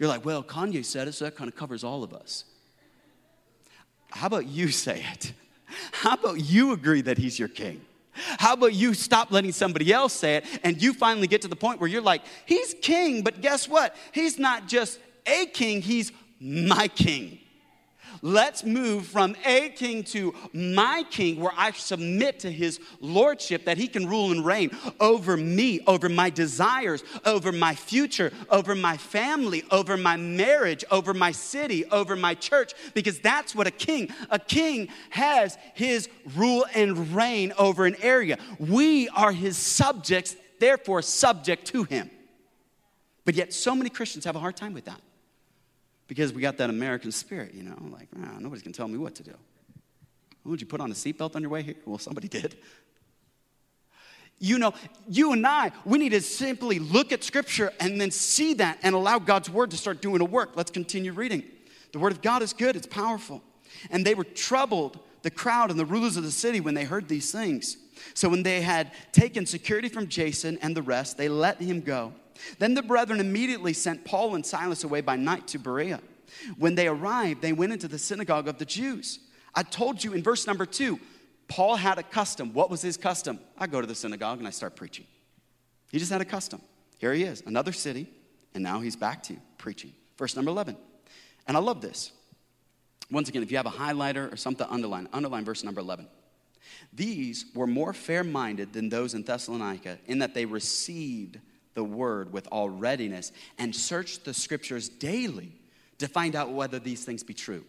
You're 0.00 0.08
like, 0.08 0.24
well, 0.24 0.42
Kanye 0.42 0.82
said 0.82 1.08
it, 1.08 1.12
so 1.12 1.26
that 1.26 1.36
kind 1.36 1.46
of 1.46 1.54
covers 1.54 1.84
all 1.84 2.02
of 2.02 2.14
us. 2.14 2.44
How 4.10 4.26
about 4.28 4.46
you 4.46 4.70
say 4.70 5.04
it? 5.12 5.34
How 5.92 6.14
about 6.14 6.40
you 6.40 6.72
agree 6.72 7.02
that 7.02 7.18
he's 7.18 7.38
your 7.38 7.48
king? 7.48 7.82
How 8.12 8.54
about 8.54 8.72
you 8.72 8.94
stop 8.94 9.30
letting 9.30 9.52
somebody 9.52 9.92
else 9.92 10.14
say 10.14 10.36
it 10.36 10.46
and 10.64 10.80
you 10.82 10.94
finally 10.94 11.26
get 11.26 11.42
to 11.42 11.48
the 11.48 11.54
point 11.54 11.80
where 11.80 11.88
you're 11.88 12.00
like, 12.00 12.22
he's 12.46 12.74
king, 12.80 13.22
but 13.22 13.42
guess 13.42 13.68
what? 13.68 13.94
He's 14.12 14.38
not 14.38 14.66
just 14.66 14.98
a 15.26 15.44
king, 15.44 15.82
he's 15.82 16.12
my 16.40 16.88
king. 16.88 17.38
Let's 18.22 18.64
move 18.64 19.06
from 19.06 19.34
a 19.46 19.70
king 19.70 20.04
to 20.04 20.34
my 20.52 21.04
king, 21.10 21.40
where 21.40 21.52
I 21.56 21.70
submit 21.72 22.40
to 22.40 22.50
his 22.52 22.78
lordship 23.00 23.64
that 23.64 23.78
he 23.78 23.88
can 23.88 24.06
rule 24.06 24.30
and 24.30 24.44
reign 24.44 24.70
over 24.98 25.36
me, 25.36 25.80
over 25.86 26.08
my 26.08 26.28
desires, 26.28 27.02
over 27.24 27.50
my 27.50 27.74
future, 27.74 28.30
over 28.50 28.74
my 28.74 28.98
family, 28.98 29.64
over 29.70 29.96
my 29.96 30.16
marriage, 30.16 30.84
over 30.90 31.14
my 31.14 31.32
city, 31.32 31.86
over 31.86 32.14
my 32.14 32.34
church, 32.34 32.74
because 32.92 33.20
that's 33.20 33.54
what 33.54 33.66
a 33.66 33.70
king, 33.70 34.10
a 34.28 34.38
king 34.38 34.88
has 35.08 35.56
his 35.72 36.08
rule 36.36 36.66
and 36.74 37.14
reign 37.14 37.54
over 37.58 37.86
an 37.86 37.96
area. 38.02 38.38
We 38.58 39.08
are 39.10 39.32
his 39.32 39.56
subjects, 39.56 40.36
therefore 40.58 41.00
subject 41.00 41.66
to 41.68 41.84
him. 41.84 42.10
But 43.24 43.34
yet, 43.34 43.54
so 43.54 43.74
many 43.74 43.88
Christians 43.88 44.24
have 44.24 44.36
a 44.36 44.40
hard 44.40 44.56
time 44.56 44.74
with 44.74 44.84
that 44.84 45.00
because 46.10 46.32
we 46.32 46.42
got 46.42 46.56
that 46.56 46.70
American 46.70 47.12
spirit, 47.12 47.54
you 47.54 47.62
know, 47.62 47.76
like, 47.92 48.08
ah, 48.20 48.36
nobody's 48.40 48.64
gonna 48.64 48.74
tell 48.74 48.88
me 48.88 48.98
what 48.98 49.14
to 49.14 49.22
do. 49.22 49.32
Would 50.44 50.60
you 50.60 50.66
put 50.66 50.80
on 50.80 50.90
a 50.90 50.94
seatbelt 50.94 51.36
on 51.36 51.42
your 51.42 51.52
way 51.52 51.62
here? 51.62 51.76
Well, 51.86 51.98
somebody 51.98 52.26
did. 52.26 52.56
You 54.40 54.58
know, 54.58 54.74
you 55.08 55.32
and 55.32 55.46
I, 55.46 55.70
we 55.84 55.98
need 55.98 56.08
to 56.08 56.20
simply 56.20 56.80
look 56.80 57.12
at 57.12 57.22
Scripture 57.22 57.72
and 57.78 58.00
then 58.00 58.10
see 58.10 58.54
that 58.54 58.80
and 58.82 58.96
allow 58.96 59.20
God's 59.20 59.48
Word 59.48 59.70
to 59.70 59.76
start 59.76 60.02
doing 60.02 60.20
a 60.20 60.24
work. 60.24 60.56
Let's 60.56 60.72
continue 60.72 61.12
reading. 61.12 61.44
The 61.92 62.00
Word 62.00 62.10
of 62.10 62.22
God 62.22 62.42
is 62.42 62.52
good, 62.52 62.74
it's 62.74 62.88
powerful. 62.88 63.40
And 63.88 64.04
they 64.04 64.16
were 64.16 64.24
troubled, 64.24 64.98
the 65.22 65.30
crowd 65.30 65.70
and 65.70 65.78
the 65.78 65.86
rulers 65.86 66.16
of 66.16 66.24
the 66.24 66.32
city, 66.32 66.58
when 66.58 66.74
they 66.74 66.82
heard 66.82 67.06
these 67.06 67.30
things. 67.30 67.76
So 68.14 68.28
when 68.28 68.42
they 68.42 68.62
had 68.62 68.90
taken 69.12 69.46
security 69.46 69.88
from 69.88 70.08
Jason 70.08 70.58
and 70.60 70.76
the 70.76 70.82
rest, 70.82 71.18
they 71.18 71.28
let 71.28 71.60
him 71.60 71.82
go. 71.82 72.14
Then 72.58 72.74
the 72.74 72.82
brethren 72.82 73.20
immediately 73.20 73.72
sent 73.72 74.04
Paul 74.04 74.34
and 74.34 74.44
Silas 74.44 74.84
away 74.84 75.00
by 75.00 75.16
night 75.16 75.48
to 75.48 75.58
Berea. 75.58 76.00
When 76.58 76.74
they 76.74 76.88
arrived, 76.88 77.42
they 77.42 77.52
went 77.52 77.72
into 77.72 77.88
the 77.88 77.98
synagogue 77.98 78.48
of 78.48 78.58
the 78.58 78.64
Jews. 78.64 79.18
I 79.54 79.62
told 79.62 80.02
you 80.02 80.12
in 80.12 80.22
verse 80.22 80.46
number 80.46 80.66
two, 80.66 81.00
Paul 81.48 81.76
had 81.76 81.98
a 81.98 82.02
custom. 82.02 82.52
What 82.54 82.70
was 82.70 82.80
his 82.80 82.96
custom? 82.96 83.40
I 83.58 83.66
go 83.66 83.80
to 83.80 83.86
the 83.86 83.94
synagogue 83.94 84.38
and 84.38 84.46
I 84.46 84.50
start 84.50 84.76
preaching. 84.76 85.06
He 85.90 85.98
just 85.98 86.12
had 86.12 86.20
a 86.20 86.24
custom. 86.24 86.62
Here 86.98 87.12
he 87.12 87.24
is, 87.24 87.42
another 87.46 87.72
city, 87.72 88.08
and 88.54 88.62
now 88.62 88.80
he's 88.80 88.94
back 88.94 89.22
to 89.24 89.36
preaching. 89.58 89.92
Verse 90.16 90.36
number 90.36 90.50
11. 90.50 90.76
And 91.48 91.56
I 91.56 91.60
love 91.60 91.80
this. 91.80 92.12
Once 93.10 93.28
again, 93.28 93.42
if 93.42 93.50
you 93.50 93.56
have 93.56 93.66
a 93.66 93.70
highlighter 93.70 94.32
or 94.32 94.36
something, 94.36 94.66
underline, 94.70 95.08
underline 95.12 95.44
verse 95.44 95.64
number 95.64 95.80
11. 95.80 96.06
These 96.92 97.46
were 97.54 97.66
more 97.66 97.92
fair 97.92 98.22
minded 98.22 98.72
than 98.72 98.88
those 98.88 99.14
in 99.14 99.24
Thessalonica 99.24 99.98
in 100.06 100.20
that 100.20 100.34
they 100.34 100.44
received 100.44 101.40
the 101.74 101.84
word 101.84 102.32
with 102.32 102.48
all 102.50 102.68
readiness 102.68 103.32
and 103.58 103.74
search 103.74 104.22
the 104.24 104.34
scriptures 104.34 104.88
daily 104.88 105.52
to 105.98 106.08
find 106.08 106.34
out 106.34 106.52
whether 106.52 106.78
these 106.78 107.04
things 107.04 107.22
be 107.22 107.34
true. 107.34 107.64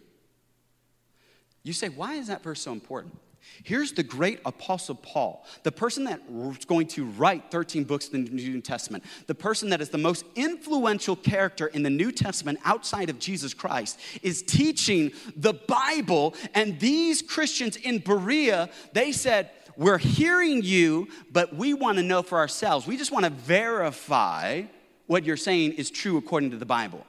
You 1.62 1.72
say, 1.72 1.88
why 1.88 2.14
is 2.14 2.26
that 2.26 2.42
verse 2.42 2.60
so 2.60 2.72
important? 2.72 3.16
Here's 3.64 3.92
the 3.92 4.02
great 4.02 4.40
apostle 4.44 4.94
Paul, 4.94 5.44
the 5.64 5.72
person 5.72 6.04
that's 6.04 6.64
going 6.64 6.86
to 6.88 7.04
write 7.04 7.50
13 7.50 7.84
books 7.84 8.08
in 8.08 8.24
the 8.24 8.30
New 8.30 8.60
Testament, 8.60 9.04
the 9.26 9.34
person 9.34 9.70
that 9.70 9.80
is 9.80 9.88
the 9.88 9.98
most 9.98 10.24
influential 10.36 11.16
character 11.16 11.66
in 11.66 11.82
the 11.82 11.90
New 11.90 12.12
Testament 12.12 12.60
outside 12.64 13.10
of 13.10 13.18
Jesus 13.18 13.52
Christ, 13.52 13.98
is 14.22 14.42
teaching 14.42 15.10
the 15.36 15.54
Bible. 15.54 16.34
And 16.54 16.78
these 16.78 17.20
Christians 17.20 17.76
in 17.76 17.98
Berea, 17.98 18.70
they 18.92 19.12
said, 19.12 19.50
we're 19.76 19.98
hearing 19.98 20.62
you, 20.62 21.08
but 21.30 21.54
we 21.54 21.74
want 21.74 21.98
to 21.98 22.02
know 22.02 22.22
for 22.22 22.38
ourselves. 22.38 22.86
We 22.86 22.96
just 22.96 23.12
want 23.12 23.24
to 23.24 23.30
verify 23.30 24.62
what 25.06 25.24
you're 25.24 25.36
saying 25.36 25.72
is 25.72 25.90
true 25.90 26.16
according 26.16 26.50
to 26.50 26.56
the 26.56 26.66
Bible. 26.66 27.06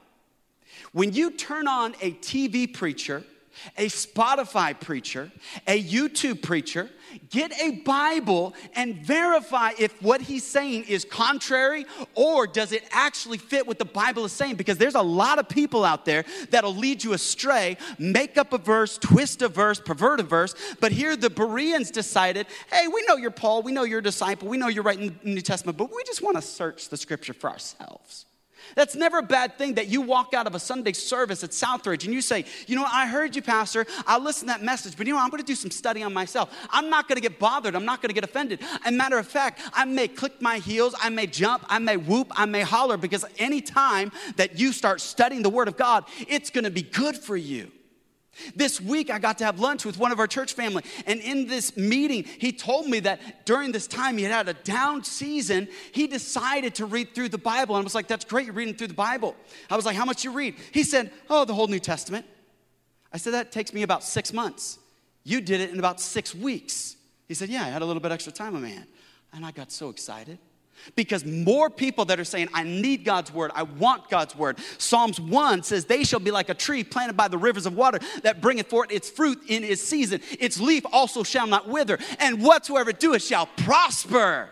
When 0.92 1.12
you 1.12 1.30
turn 1.30 1.66
on 1.68 1.94
a 2.00 2.12
TV 2.12 2.72
preacher, 2.72 3.24
a 3.76 3.86
Spotify 3.86 4.78
preacher, 4.78 5.30
a 5.66 5.82
YouTube 5.82 6.42
preacher, 6.42 6.90
get 7.30 7.52
a 7.60 7.82
Bible 7.82 8.54
and 8.74 8.96
verify 8.96 9.72
if 9.78 10.00
what 10.02 10.20
he's 10.20 10.44
saying 10.44 10.84
is 10.84 11.04
contrary 11.04 11.86
or 12.14 12.46
does 12.46 12.72
it 12.72 12.84
actually 12.90 13.38
fit 13.38 13.66
what 13.66 13.78
the 13.78 13.84
Bible 13.84 14.24
is 14.24 14.32
saying. 14.32 14.56
Because 14.56 14.78
there's 14.78 14.94
a 14.94 15.02
lot 15.02 15.38
of 15.38 15.48
people 15.48 15.84
out 15.84 16.04
there 16.04 16.24
that'll 16.50 16.74
lead 16.74 17.04
you 17.04 17.12
astray, 17.12 17.76
make 17.98 18.36
up 18.36 18.52
a 18.52 18.58
verse, 18.58 18.98
twist 18.98 19.42
a 19.42 19.48
verse, 19.48 19.80
pervert 19.80 20.20
a 20.20 20.24
verse. 20.24 20.54
But 20.80 20.92
here 20.92 21.16
the 21.16 21.30
Bereans 21.30 21.90
decided 21.90 22.46
hey, 22.70 22.88
we 22.88 23.04
know 23.06 23.16
you're 23.16 23.30
Paul, 23.30 23.62
we 23.62 23.72
know 23.72 23.84
you're 23.84 24.00
a 24.00 24.02
disciple, 24.02 24.48
we 24.48 24.56
know 24.56 24.68
you're 24.68 24.82
writing 24.82 25.18
the 25.22 25.30
New 25.30 25.40
Testament, 25.40 25.78
but 25.78 25.90
we 25.90 26.02
just 26.04 26.22
want 26.22 26.36
to 26.36 26.42
search 26.42 26.88
the 26.88 26.96
scripture 26.96 27.34
for 27.34 27.50
ourselves. 27.50 28.26
That's 28.74 28.94
never 28.94 29.18
a 29.18 29.22
bad 29.22 29.56
thing 29.56 29.74
that 29.74 29.88
you 29.88 30.00
walk 30.00 30.34
out 30.34 30.46
of 30.46 30.54
a 30.54 30.58
Sunday 30.58 30.92
service 30.92 31.44
at 31.44 31.50
Southridge 31.50 32.04
and 32.04 32.14
you 32.14 32.20
say, 32.20 32.44
you 32.66 32.76
know, 32.76 32.86
I 32.90 33.06
heard 33.06 33.36
you, 33.36 33.42
Pastor. 33.42 33.86
I 34.06 34.18
listened 34.18 34.48
to 34.50 34.58
that 34.58 34.64
message, 34.64 34.96
but 34.96 35.06
you 35.06 35.12
know, 35.12 35.20
I'm 35.20 35.30
going 35.30 35.42
to 35.42 35.46
do 35.46 35.54
some 35.54 35.70
study 35.70 36.02
on 36.02 36.12
myself. 36.12 36.54
I'm 36.70 36.90
not 36.90 37.08
going 37.08 37.16
to 37.16 37.22
get 37.22 37.38
bothered. 37.38 37.74
I'm 37.74 37.84
not 37.84 38.02
going 38.02 38.08
to 38.08 38.14
get 38.14 38.24
offended. 38.24 38.60
And 38.84 38.96
matter 38.96 39.18
of 39.18 39.26
fact, 39.26 39.60
I 39.72 39.84
may 39.84 40.08
click 40.08 40.40
my 40.40 40.58
heels, 40.58 40.94
I 41.00 41.08
may 41.10 41.26
jump, 41.26 41.64
I 41.68 41.78
may 41.78 41.96
whoop, 41.96 42.32
I 42.36 42.46
may 42.46 42.62
holler 42.62 42.96
because 42.96 43.24
anytime 43.38 44.12
that 44.36 44.58
you 44.58 44.72
start 44.72 45.00
studying 45.00 45.42
the 45.42 45.50
Word 45.50 45.68
of 45.68 45.76
God, 45.76 46.04
it's 46.28 46.50
going 46.50 46.64
to 46.64 46.70
be 46.70 46.82
good 46.82 47.16
for 47.16 47.36
you. 47.36 47.70
This 48.54 48.80
week, 48.80 49.10
I 49.10 49.18
got 49.18 49.38
to 49.38 49.44
have 49.44 49.60
lunch 49.60 49.84
with 49.84 49.98
one 49.98 50.12
of 50.12 50.18
our 50.18 50.26
church 50.26 50.54
family. 50.54 50.84
And 51.06 51.20
in 51.20 51.46
this 51.46 51.76
meeting, 51.76 52.24
he 52.24 52.52
told 52.52 52.86
me 52.86 53.00
that 53.00 53.46
during 53.46 53.72
this 53.72 53.86
time 53.86 54.16
he 54.16 54.24
had 54.24 54.32
had 54.32 54.48
a 54.48 54.54
down 54.62 55.04
season. 55.04 55.68
He 55.92 56.06
decided 56.06 56.74
to 56.76 56.86
read 56.86 57.14
through 57.14 57.30
the 57.30 57.38
Bible. 57.38 57.76
And 57.76 57.82
I 57.82 57.84
was 57.84 57.94
like, 57.94 58.08
That's 58.08 58.24
great, 58.24 58.46
you're 58.46 58.54
reading 58.54 58.74
through 58.74 58.88
the 58.88 58.94
Bible. 58.94 59.36
I 59.70 59.76
was 59.76 59.86
like, 59.86 59.96
How 59.96 60.04
much 60.04 60.24
you 60.24 60.32
read? 60.32 60.56
He 60.72 60.82
said, 60.82 61.12
Oh, 61.28 61.44
the 61.44 61.54
whole 61.54 61.68
New 61.68 61.80
Testament. 61.80 62.26
I 63.12 63.16
said, 63.16 63.34
That 63.34 63.52
takes 63.52 63.72
me 63.72 63.82
about 63.82 64.02
six 64.02 64.32
months. 64.32 64.78
You 65.22 65.40
did 65.40 65.60
it 65.60 65.70
in 65.70 65.78
about 65.78 66.00
six 66.00 66.34
weeks. 66.34 66.96
He 67.28 67.34
said, 67.34 67.48
Yeah, 67.48 67.64
I 67.64 67.68
had 67.68 67.82
a 67.82 67.86
little 67.86 68.02
bit 68.02 68.12
extra 68.12 68.32
time 68.32 68.62
hand. 68.62 68.86
And 69.32 69.44
I 69.44 69.50
got 69.50 69.72
so 69.72 69.88
excited. 69.88 70.38
Because 70.96 71.24
more 71.24 71.70
people 71.70 72.04
that 72.06 72.20
are 72.20 72.24
saying, 72.24 72.48
I 72.52 72.62
need 72.62 73.04
God's 73.04 73.32
word, 73.32 73.50
I 73.54 73.62
want 73.62 74.10
God's 74.10 74.36
word. 74.36 74.58
Psalms 74.78 75.20
1 75.20 75.62
says, 75.62 75.84
They 75.84 76.04
shall 76.04 76.20
be 76.20 76.30
like 76.30 76.48
a 76.48 76.54
tree 76.54 76.84
planted 76.84 77.16
by 77.16 77.28
the 77.28 77.38
rivers 77.38 77.66
of 77.66 77.74
water 77.74 77.98
that 78.22 78.40
bringeth 78.40 78.68
forth 78.68 78.90
its 78.90 79.10
fruit 79.10 79.40
in 79.48 79.64
its 79.64 79.82
season. 79.82 80.20
Its 80.38 80.60
leaf 80.60 80.84
also 80.92 81.22
shall 81.22 81.46
not 81.46 81.68
wither, 81.68 81.98
and 82.18 82.42
whatsoever 82.42 82.90
it 82.90 83.00
doeth 83.00 83.22
shall 83.22 83.46
prosper. 83.46 84.50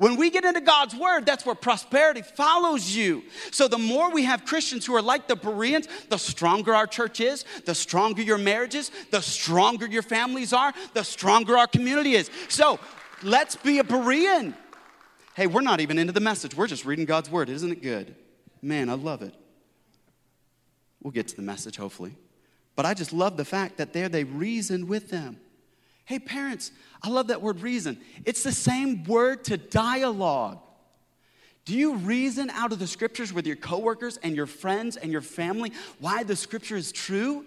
When 0.00 0.16
we 0.16 0.30
get 0.30 0.46
into 0.46 0.62
God's 0.62 0.94
word, 0.94 1.26
that's 1.26 1.44
where 1.44 1.54
prosperity 1.54 2.22
follows 2.22 2.96
you. 2.96 3.22
So 3.50 3.68
the 3.68 3.76
more 3.76 4.10
we 4.10 4.24
have 4.24 4.46
Christians 4.46 4.86
who 4.86 4.94
are 4.94 5.02
like 5.02 5.28
the 5.28 5.36
Bereans, 5.36 5.88
the 6.08 6.16
stronger 6.16 6.74
our 6.74 6.86
church 6.86 7.20
is, 7.20 7.44
the 7.66 7.74
stronger 7.74 8.22
your 8.22 8.38
marriages, 8.38 8.90
the 9.10 9.20
stronger 9.20 9.84
your 9.86 10.00
families 10.00 10.54
are, 10.54 10.72
the 10.94 11.02
stronger 11.02 11.58
our 11.58 11.66
community 11.66 12.14
is. 12.14 12.30
So 12.48 12.80
let's 13.22 13.56
be 13.56 13.78
a 13.78 13.84
Berean. 13.84 14.54
Hey, 15.40 15.46
we're 15.46 15.62
not 15.62 15.80
even 15.80 15.96
into 15.96 16.12
the 16.12 16.20
message. 16.20 16.54
We're 16.54 16.66
just 16.66 16.84
reading 16.84 17.06
God's 17.06 17.30
word. 17.30 17.48
Isn't 17.48 17.72
it 17.72 17.80
good? 17.80 18.14
Man, 18.60 18.90
I 18.90 18.92
love 18.92 19.22
it. 19.22 19.34
We'll 21.02 21.12
get 21.12 21.28
to 21.28 21.36
the 21.36 21.40
message, 21.40 21.78
hopefully. 21.78 22.14
But 22.76 22.84
I 22.84 22.92
just 22.92 23.10
love 23.10 23.38
the 23.38 23.44
fact 23.46 23.78
that 23.78 23.94
there 23.94 24.10
they 24.10 24.24
reasoned 24.24 24.86
with 24.86 25.08
them. 25.08 25.40
Hey, 26.04 26.18
parents, 26.18 26.72
I 27.02 27.08
love 27.08 27.28
that 27.28 27.40
word 27.40 27.62
reason. 27.62 27.98
It's 28.26 28.42
the 28.42 28.52
same 28.52 29.02
word 29.04 29.44
to 29.44 29.56
dialogue. 29.56 30.58
Do 31.64 31.74
you 31.74 31.94
reason 31.94 32.50
out 32.50 32.72
of 32.72 32.78
the 32.78 32.86
scriptures 32.86 33.32
with 33.32 33.46
your 33.46 33.56
coworkers 33.56 34.18
and 34.18 34.36
your 34.36 34.44
friends 34.44 34.98
and 34.98 35.10
your 35.10 35.22
family 35.22 35.72
why 36.00 36.22
the 36.22 36.36
scripture 36.36 36.76
is 36.76 36.92
true? 36.92 37.46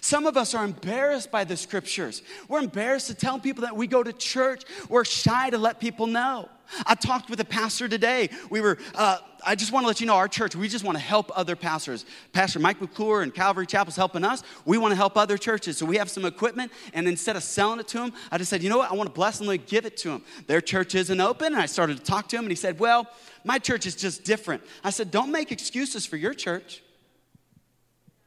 Some 0.00 0.26
of 0.26 0.36
us 0.36 0.54
are 0.54 0.64
embarrassed 0.64 1.30
by 1.30 1.44
the 1.44 1.56
scriptures. 1.56 2.22
We're 2.48 2.60
embarrassed 2.60 3.06
to 3.08 3.14
tell 3.14 3.38
people 3.38 3.62
that 3.62 3.76
we 3.76 3.86
go 3.86 4.02
to 4.02 4.12
church. 4.12 4.64
We're 4.88 5.04
shy 5.04 5.50
to 5.50 5.58
let 5.58 5.80
people 5.80 6.06
know. 6.06 6.48
I 6.86 6.94
talked 6.94 7.28
with 7.28 7.40
a 7.40 7.44
pastor 7.44 7.88
today. 7.88 8.30
We 8.50 8.60
were, 8.60 8.78
uh, 8.94 9.18
I 9.46 9.54
just 9.54 9.70
want 9.70 9.84
to 9.84 9.86
let 9.86 10.00
you 10.00 10.06
know, 10.06 10.14
our 10.14 10.28
church, 10.28 10.56
we 10.56 10.68
just 10.68 10.84
want 10.84 10.96
to 10.96 11.02
help 11.04 11.30
other 11.34 11.56
pastors. 11.56 12.06
Pastor 12.32 12.58
Mike 12.58 12.80
McClure 12.80 13.22
and 13.22 13.34
Calvary 13.34 13.66
Chapel's 13.66 13.96
helping 13.96 14.24
us. 14.24 14.42
We 14.64 14.78
want 14.78 14.92
to 14.92 14.96
help 14.96 15.16
other 15.16 15.36
churches. 15.36 15.76
So 15.76 15.86
we 15.86 15.98
have 15.98 16.08
some 16.08 16.24
equipment, 16.24 16.72
and 16.94 17.06
instead 17.06 17.36
of 17.36 17.42
selling 17.42 17.80
it 17.80 17.88
to 17.88 17.98
them, 17.98 18.12
I 18.30 18.38
just 18.38 18.50
said, 18.50 18.62
you 18.62 18.70
know 18.70 18.78
what? 18.78 18.90
I 18.90 18.94
want 18.94 19.08
to 19.08 19.14
bless 19.14 19.38
them 19.38 19.48
and 19.48 19.66
give 19.66 19.84
it 19.84 19.96
to 19.98 20.08
them. 20.08 20.22
Their 20.46 20.62
church 20.62 20.94
isn't 20.94 21.20
open, 21.20 21.52
and 21.52 21.62
I 21.62 21.66
started 21.66 21.98
to 21.98 22.02
talk 22.02 22.28
to 22.28 22.36
him, 22.36 22.44
and 22.44 22.50
he 22.50 22.56
said, 22.56 22.80
well, 22.80 23.06
my 23.44 23.58
church 23.58 23.84
is 23.84 23.94
just 23.94 24.24
different. 24.24 24.62
I 24.82 24.90
said, 24.90 25.10
don't 25.10 25.30
make 25.30 25.52
excuses 25.52 26.06
for 26.06 26.16
your 26.16 26.32
church. 26.34 26.82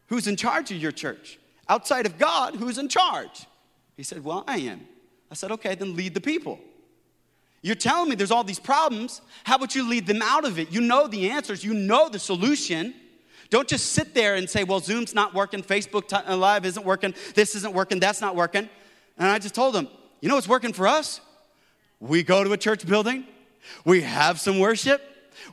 Who's 0.07 0.27
in 0.27 0.35
charge 0.35 0.71
of 0.71 0.77
your 0.77 0.91
church? 0.91 1.39
Outside 1.69 2.05
of 2.05 2.17
God 2.17 2.55
who's 2.55 2.77
in 2.77 2.89
charge? 2.89 3.45
He 3.95 4.03
said, 4.03 4.23
Well, 4.23 4.43
I 4.47 4.57
am. 4.59 4.87
I 5.31 5.35
said, 5.35 5.51
Okay, 5.51 5.75
then 5.75 5.95
lead 5.95 6.13
the 6.13 6.21
people. 6.21 6.59
You're 7.61 7.75
telling 7.75 8.09
me 8.09 8.15
there's 8.15 8.31
all 8.31 8.43
these 8.43 8.59
problems. 8.59 9.21
How 9.43 9.55
about 9.55 9.75
you 9.75 9.89
lead 9.89 10.05
them 10.05 10.21
out 10.21 10.45
of 10.45 10.59
it? 10.59 10.71
You 10.71 10.81
know 10.81 11.07
the 11.07 11.29
answers, 11.29 11.63
you 11.63 11.73
know 11.73 12.07
the 12.07 12.19
solution. 12.19 12.93
Don't 13.49 13.67
just 13.67 13.93
sit 13.93 14.13
there 14.13 14.35
and 14.35 14.49
say, 14.49 14.63
Well, 14.63 14.79
Zoom's 14.79 15.13
not 15.13 15.33
working, 15.33 15.63
Facebook 15.63 16.11
uh, 16.11 16.35
Live 16.35 16.65
isn't 16.65 16.85
working, 16.85 17.13
this 17.35 17.55
isn't 17.55 17.73
working, 17.73 17.99
that's 17.99 18.21
not 18.21 18.35
working. 18.35 18.69
And 19.17 19.29
I 19.29 19.39
just 19.39 19.55
told 19.55 19.73
them, 19.73 19.87
You 20.21 20.29
know 20.29 20.35
what's 20.35 20.47
working 20.47 20.73
for 20.73 20.87
us? 20.87 21.21
We 21.99 22.23
go 22.23 22.43
to 22.43 22.51
a 22.53 22.57
church 22.57 22.85
building, 22.85 23.25
we 23.83 24.01
have 24.01 24.39
some 24.39 24.59
worship, 24.59 25.01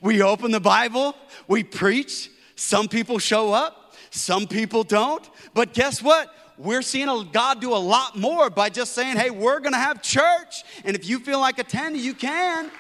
we 0.00 0.22
open 0.22 0.50
the 0.50 0.60
Bible, 0.60 1.16
we 1.48 1.64
preach. 1.64 2.30
Some 2.56 2.86
people 2.86 3.18
show 3.18 3.52
up, 3.52 3.83
some 4.14 4.46
people 4.46 4.84
don't. 4.84 5.28
But 5.54 5.74
guess 5.74 6.02
what? 6.02 6.32
We're 6.56 6.82
seeing 6.82 7.08
God 7.32 7.60
do 7.60 7.74
a 7.74 7.76
lot 7.76 8.16
more 8.16 8.48
by 8.48 8.70
just 8.70 8.92
saying, 8.92 9.16
hey, 9.16 9.30
we're 9.30 9.58
gonna 9.58 9.76
have 9.76 10.02
church. 10.02 10.62
And 10.84 10.94
if 10.94 11.08
you 11.08 11.18
feel 11.18 11.40
like 11.40 11.58
attending, 11.58 12.00
you 12.00 12.14
can. 12.14 12.70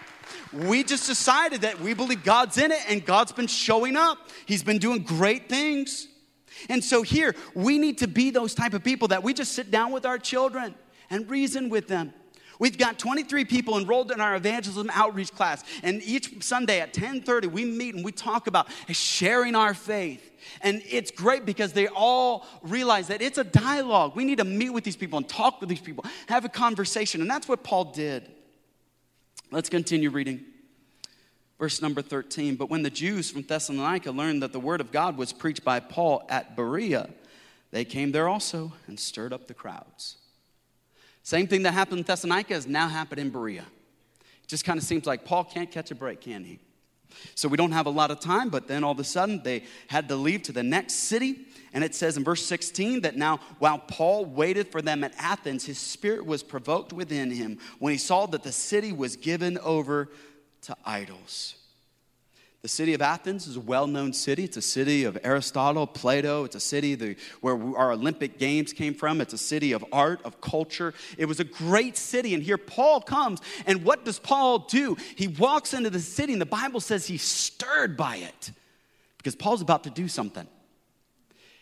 We 0.52 0.84
just 0.84 1.08
decided 1.08 1.62
that 1.62 1.80
we 1.80 1.92
believe 1.92 2.22
God's 2.22 2.56
in 2.58 2.70
it 2.70 2.78
and 2.88 3.04
God's 3.04 3.32
been 3.32 3.48
showing 3.48 3.96
up. 3.96 4.18
He's 4.46 4.62
been 4.62 4.78
doing 4.78 5.02
great 5.02 5.48
things. 5.48 6.06
And 6.68 6.82
so 6.82 7.02
here, 7.02 7.34
we 7.54 7.78
need 7.78 7.98
to 7.98 8.06
be 8.06 8.30
those 8.30 8.54
type 8.54 8.72
of 8.72 8.84
people 8.84 9.08
that 9.08 9.24
we 9.24 9.34
just 9.34 9.52
sit 9.52 9.72
down 9.72 9.90
with 9.90 10.06
our 10.06 10.18
children 10.18 10.76
and 11.10 11.28
reason 11.28 11.68
with 11.68 11.88
them. 11.88 12.14
We've 12.58 12.78
got 12.78 12.98
23 12.98 13.44
people 13.44 13.78
enrolled 13.78 14.10
in 14.10 14.20
our 14.20 14.36
evangelism 14.36 14.90
outreach 14.92 15.32
class, 15.32 15.64
and 15.82 16.02
each 16.02 16.42
Sunday 16.42 16.80
at 16.80 16.92
10:30 16.92 17.50
we 17.50 17.64
meet 17.64 17.94
and 17.94 18.04
we 18.04 18.12
talk 18.12 18.46
about 18.46 18.68
sharing 18.88 19.54
our 19.54 19.74
faith. 19.74 20.30
And 20.60 20.82
it's 20.88 21.10
great 21.10 21.46
because 21.46 21.72
they 21.72 21.88
all 21.88 22.46
realize 22.62 23.08
that 23.08 23.22
it's 23.22 23.38
a 23.38 23.44
dialogue. 23.44 24.14
We 24.14 24.24
need 24.24 24.38
to 24.38 24.44
meet 24.44 24.70
with 24.70 24.84
these 24.84 24.96
people 24.96 25.16
and 25.16 25.28
talk 25.28 25.60
with 25.60 25.68
these 25.68 25.80
people, 25.80 26.04
have 26.28 26.44
a 26.44 26.48
conversation, 26.48 27.20
and 27.20 27.30
that's 27.30 27.48
what 27.48 27.62
Paul 27.64 27.86
did. 27.86 28.30
Let's 29.50 29.68
continue 29.68 30.10
reading. 30.10 30.44
Verse 31.58 31.80
number 31.80 32.02
13. 32.02 32.56
But 32.56 32.68
when 32.68 32.82
the 32.82 32.90
Jews 32.90 33.30
from 33.30 33.42
Thessalonica 33.42 34.10
learned 34.10 34.42
that 34.42 34.52
the 34.52 34.60
word 34.60 34.80
of 34.80 34.92
God 34.92 35.16
was 35.16 35.32
preached 35.32 35.64
by 35.64 35.80
Paul 35.80 36.24
at 36.28 36.56
Berea, 36.56 37.08
they 37.70 37.84
came 37.84 38.12
there 38.12 38.28
also 38.28 38.72
and 38.86 38.98
stirred 38.98 39.32
up 39.32 39.46
the 39.46 39.54
crowds. 39.54 40.16
Same 41.24 41.46
thing 41.46 41.62
that 41.62 41.72
happened 41.72 42.00
in 42.00 42.04
Thessalonica 42.04 42.52
has 42.52 42.66
now 42.66 42.86
happened 42.86 43.18
in 43.18 43.30
Berea. 43.30 43.64
It 44.20 44.46
just 44.46 44.64
kind 44.64 44.78
of 44.78 44.84
seems 44.84 45.06
like 45.06 45.24
Paul 45.24 45.42
can't 45.42 45.70
catch 45.70 45.90
a 45.90 45.94
break, 45.94 46.20
can 46.20 46.44
he? 46.44 46.60
So 47.34 47.48
we 47.48 47.56
don't 47.56 47.72
have 47.72 47.86
a 47.86 47.90
lot 47.90 48.10
of 48.10 48.20
time, 48.20 48.50
but 48.50 48.68
then 48.68 48.84
all 48.84 48.92
of 48.92 48.98
a 48.98 49.04
sudden 49.04 49.42
they 49.42 49.64
had 49.88 50.06
to 50.08 50.16
leave 50.16 50.42
to 50.42 50.52
the 50.52 50.62
next 50.62 50.94
city. 50.94 51.46
And 51.72 51.82
it 51.82 51.94
says 51.94 52.18
in 52.18 52.24
verse 52.24 52.44
16 52.44 53.00
that 53.00 53.16
now, 53.16 53.40
while 53.58 53.78
Paul 53.78 54.26
waited 54.26 54.68
for 54.68 54.82
them 54.82 55.02
at 55.02 55.14
Athens, 55.16 55.64
his 55.64 55.78
spirit 55.78 56.26
was 56.26 56.42
provoked 56.42 56.92
within 56.92 57.30
him 57.30 57.58
when 57.78 57.92
he 57.92 57.98
saw 57.98 58.26
that 58.26 58.42
the 58.42 58.52
city 58.52 58.92
was 58.92 59.16
given 59.16 59.56
over 59.58 60.10
to 60.62 60.76
idols. 60.84 61.54
The 62.64 62.70
city 62.70 62.94
of 62.94 63.02
Athens 63.02 63.46
is 63.46 63.56
a 63.56 63.60
well 63.60 63.86
known 63.86 64.14
city. 64.14 64.44
It's 64.44 64.56
a 64.56 64.62
city 64.62 65.04
of 65.04 65.18
Aristotle, 65.22 65.86
Plato. 65.86 66.44
It's 66.44 66.56
a 66.56 66.60
city 66.60 66.94
the, 66.94 67.14
where 67.42 67.54
our 67.76 67.92
Olympic 67.92 68.38
Games 68.38 68.72
came 68.72 68.94
from. 68.94 69.20
It's 69.20 69.34
a 69.34 69.38
city 69.38 69.72
of 69.72 69.84
art, 69.92 70.22
of 70.24 70.40
culture. 70.40 70.94
It 71.18 71.26
was 71.26 71.40
a 71.40 71.44
great 71.44 71.98
city. 71.98 72.32
And 72.32 72.42
here 72.42 72.56
Paul 72.56 73.02
comes. 73.02 73.42
And 73.66 73.84
what 73.84 74.06
does 74.06 74.18
Paul 74.18 74.60
do? 74.60 74.96
He 75.14 75.28
walks 75.28 75.74
into 75.74 75.90
the 75.90 76.00
city, 76.00 76.32
and 76.32 76.40
the 76.40 76.46
Bible 76.46 76.80
says 76.80 77.06
he's 77.06 77.20
stirred 77.20 77.98
by 77.98 78.16
it 78.16 78.50
because 79.18 79.36
Paul's 79.36 79.60
about 79.60 79.84
to 79.84 79.90
do 79.90 80.08
something. 80.08 80.46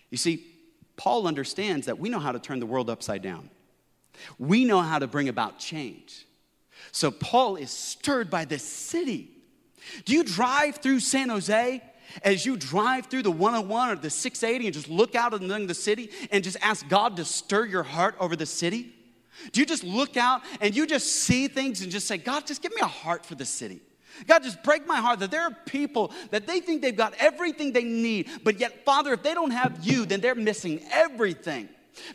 You 0.09 0.19
see, 0.19 0.47
Paul 0.95 1.27
understands 1.27 1.87
that 1.87 1.99
we 1.99 2.11
know 2.11 2.21
how 2.21 2.31
to 2.31 2.39
turn 2.39 2.61
the 2.61 2.67
world 2.67 2.89
upside 2.89 3.23
down, 3.23 3.51
we 4.39 4.65
know 4.65 4.81
how 4.81 5.01
to 5.01 5.09
bring 5.09 5.29
about 5.29 5.59
change. 5.59 6.29
So 6.93 7.11
Paul 7.11 7.57
is 7.57 7.73
stirred 7.73 8.31
by 8.31 8.45
this 8.45 8.63
city. 8.63 9.42
Do 10.05 10.13
you 10.13 10.25
drive 10.25 10.77
through 10.77 11.01
San 11.01 11.29
Jose 11.29 11.83
as 12.23 12.45
you 12.45 12.57
drive 12.57 13.07
through 13.07 13.23
the 13.23 13.31
101 13.31 13.91
or 13.91 13.97
the 13.97 14.11
680 14.11 14.67
and 14.67 14.75
just 14.75 14.89
look 14.89 15.15
out 15.15 15.35
in 15.35 15.67
the 15.67 15.75
city 15.75 16.11
and 16.31 16.45
just 16.45 16.57
ask 16.61 16.89
God 16.89 17.17
to 17.17 17.25
stir 17.25 17.67
your 17.67 17.83
heart 17.83 18.17
over 18.21 18.37
the 18.37 18.47
city? 18.47 18.95
Do 19.51 19.61
you 19.61 19.67
just 19.67 19.83
look 19.83 20.17
out 20.17 20.43
and 20.61 20.77
you 20.77 20.87
just 20.87 21.07
see 21.07 21.49
things 21.49 21.81
and 21.83 21.91
just 21.91 22.07
say, 22.07 22.19
God, 22.19 22.47
just 22.47 22.63
give 22.63 22.75
me 22.75 22.83
a 22.83 22.87
heart 22.87 23.25
for 23.25 23.35
the 23.35 23.45
city? 23.45 23.81
God, 24.27 24.43
just 24.43 24.63
break 24.63 24.87
my 24.87 24.97
heart 24.97 25.21
that 25.21 25.31
there 25.31 25.43
are 25.43 25.57
people 25.67 26.13
that 26.31 26.47
they 26.47 26.61
think 26.61 26.83
they've 26.83 26.95
got 26.95 27.15
everything 27.19 27.73
they 27.73 27.83
need, 27.83 28.29
but 28.45 28.61
yet, 28.61 28.85
Father, 28.85 29.15
if 29.15 29.23
they 29.23 29.35
don't 29.35 29.51
have 29.51 29.79
you, 29.83 30.05
then 30.05 30.21
they're 30.21 30.35
missing 30.35 30.81
everything. 30.93 31.69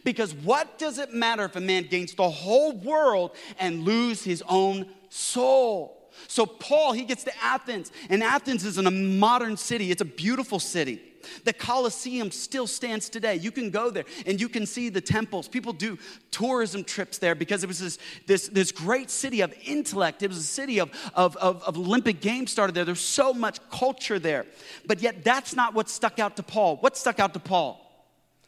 Because 0.04 0.34
what 0.34 0.78
does 0.78 1.00
it 1.00 1.14
matter 1.14 1.46
if 1.46 1.56
a 1.56 1.62
man 1.62 1.84
gains 1.84 2.14
the 2.14 2.30
whole 2.30 2.72
world 2.74 3.36
and 3.60 3.84
lose 3.84 4.24
his 4.24 4.44
own 4.48 4.88
soul? 5.10 5.97
So, 6.28 6.46
Paul, 6.46 6.94
he 6.94 7.04
gets 7.04 7.24
to 7.26 7.32
Athens, 7.44 7.92
and 8.10 8.24
Athens 8.24 8.66
is 8.66 8.78
in 8.78 8.88
a 8.88 8.92
modern 8.92 9.58
city. 9.58 9.92
It's 9.92 10.02
a 10.02 10.06
beautiful 10.06 10.60
city. 10.60 11.02
The 11.44 11.54
Colosseum 11.54 12.32
still 12.32 12.68
stands 12.68 13.10
today. 13.10 13.36
You 13.36 13.52
can 13.52 13.70
go 13.70 13.90
there 13.90 14.06
and 14.26 14.40
you 14.40 14.50
can 14.50 14.66
see 14.66 14.90
the 14.90 15.02
temples. 15.02 15.48
People 15.48 15.74
do 15.74 15.98
tourism 16.32 16.84
trips 16.84 17.18
there 17.18 17.36
because 17.36 17.64
it 17.64 17.68
was 17.68 17.80
this, 17.80 17.98
this, 18.26 18.48
this 18.48 18.72
great 18.72 19.10
city 19.10 19.42
of 19.42 19.54
intellect. 19.66 20.24
It 20.24 20.30
was 20.30 20.38
a 20.38 20.44
city 20.44 20.80
of, 20.80 20.92
of, 21.14 21.36
of, 21.38 21.64
of 21.64 21.78
Olympic 21.78 22.22
Games 22.22 22.52
started 22.52 22.76
there. 22.76 22.86
There's 22.86 23.00
so 23.00 23.34
much 23.34 23.60
culture 23.70 24.20
there. 24.20 24.46
But 24.86 25.02
yet, 25.02 25.24
that's 25.24 25.56
not 25.56 25.74
what 25.74 25.90
stuck 25.90 26.20
out 26.20 26.36
to 26.38 26.44
Paul. 26.44 26.78
What 26.78 26.98
stuck 26.98 27.20
out 27.20 27.34
to 27.34 27.40
Paul? 27.40 27.84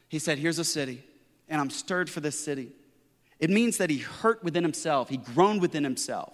He 0.08 0.20
said, 0.20 0.38
Here's 0.38 0.60
a 0.60 0.64
city, 0.64 1.04
and 1.48 1.62
I'm 1.62 1.70
stirred 1.70 2.10
for 2.10 2.20
this 2.20 2.40
city. 2.40 2.72
It 3.40 3.50
means 3.50 3.78
that 3.78 3.90
he 3.90 4.00
hurt 4.00 4.44
within 4.44 4.64
himself, 4.64 5.10
he 5.10 5.18
groaned 5.18 5.62
within 5.62 5.84
himself 5.84 6.34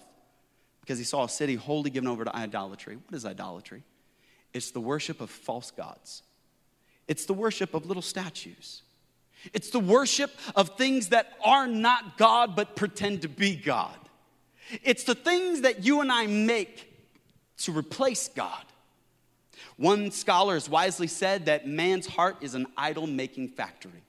because 0.86 0.98
he 0.98 1.04
saw 1.04 1.24
a 1.24 1.28
city 1.28 1.56
wholly 1.56 1.90
given 1.90 2.06
over 2.06 2.24
to 2.24 2.36
idolatry. 2.36 2.94
What 2.94 3.16
is 3.16 3.26
idolatry? 3.26 3.82
It's 4.54 4.70
the 4.70 4.80
worship 4.80 5.20
of 5.20 5.30
false 5.30 5.72
gods, 5.72 6.22
it's 7.08 7.26
the 7.26 7.34
worship 7.34 7.74
of 7.74 7.86
little 7.86 8.02
statues. 8.02 8.82
It's 9.52 9.70
the 9.70 9.78
worship 9.78 10.32
of 10.56 10.76
things 10.76 11.10
that 11.10 11.34
are 11.44 11.68
not 11.68 12.16
God 12.16 12.56
but 12.56 12.74
pretend 12.74 13.22
to 13.22 13.28
be 13.28 13.54
God. 13.54 13.96
It's 14.82 15.04
the 15.04 15.14
things 15.14 15.60
that 15.60 15.84
you 15.84 16.00
and 16.00 16.10
I 16.10 16.26
make 16.26 16.92
to 17.58 17.70
replace 17.70 18.26
God. 18.26 18.64
One 19.76 20.10
scholar 20.10 20.54
has 20.54 20.68
wisely 20.68 21.06
said 21.06 21.46
that 21.46 21.68
man's 21.68 22.06
heart 22.06 22.38
is 22.40 22.54
an 22.54 22.66
idol 22.76 23.06
making 23.06 23.50
factory. 23.50 24.02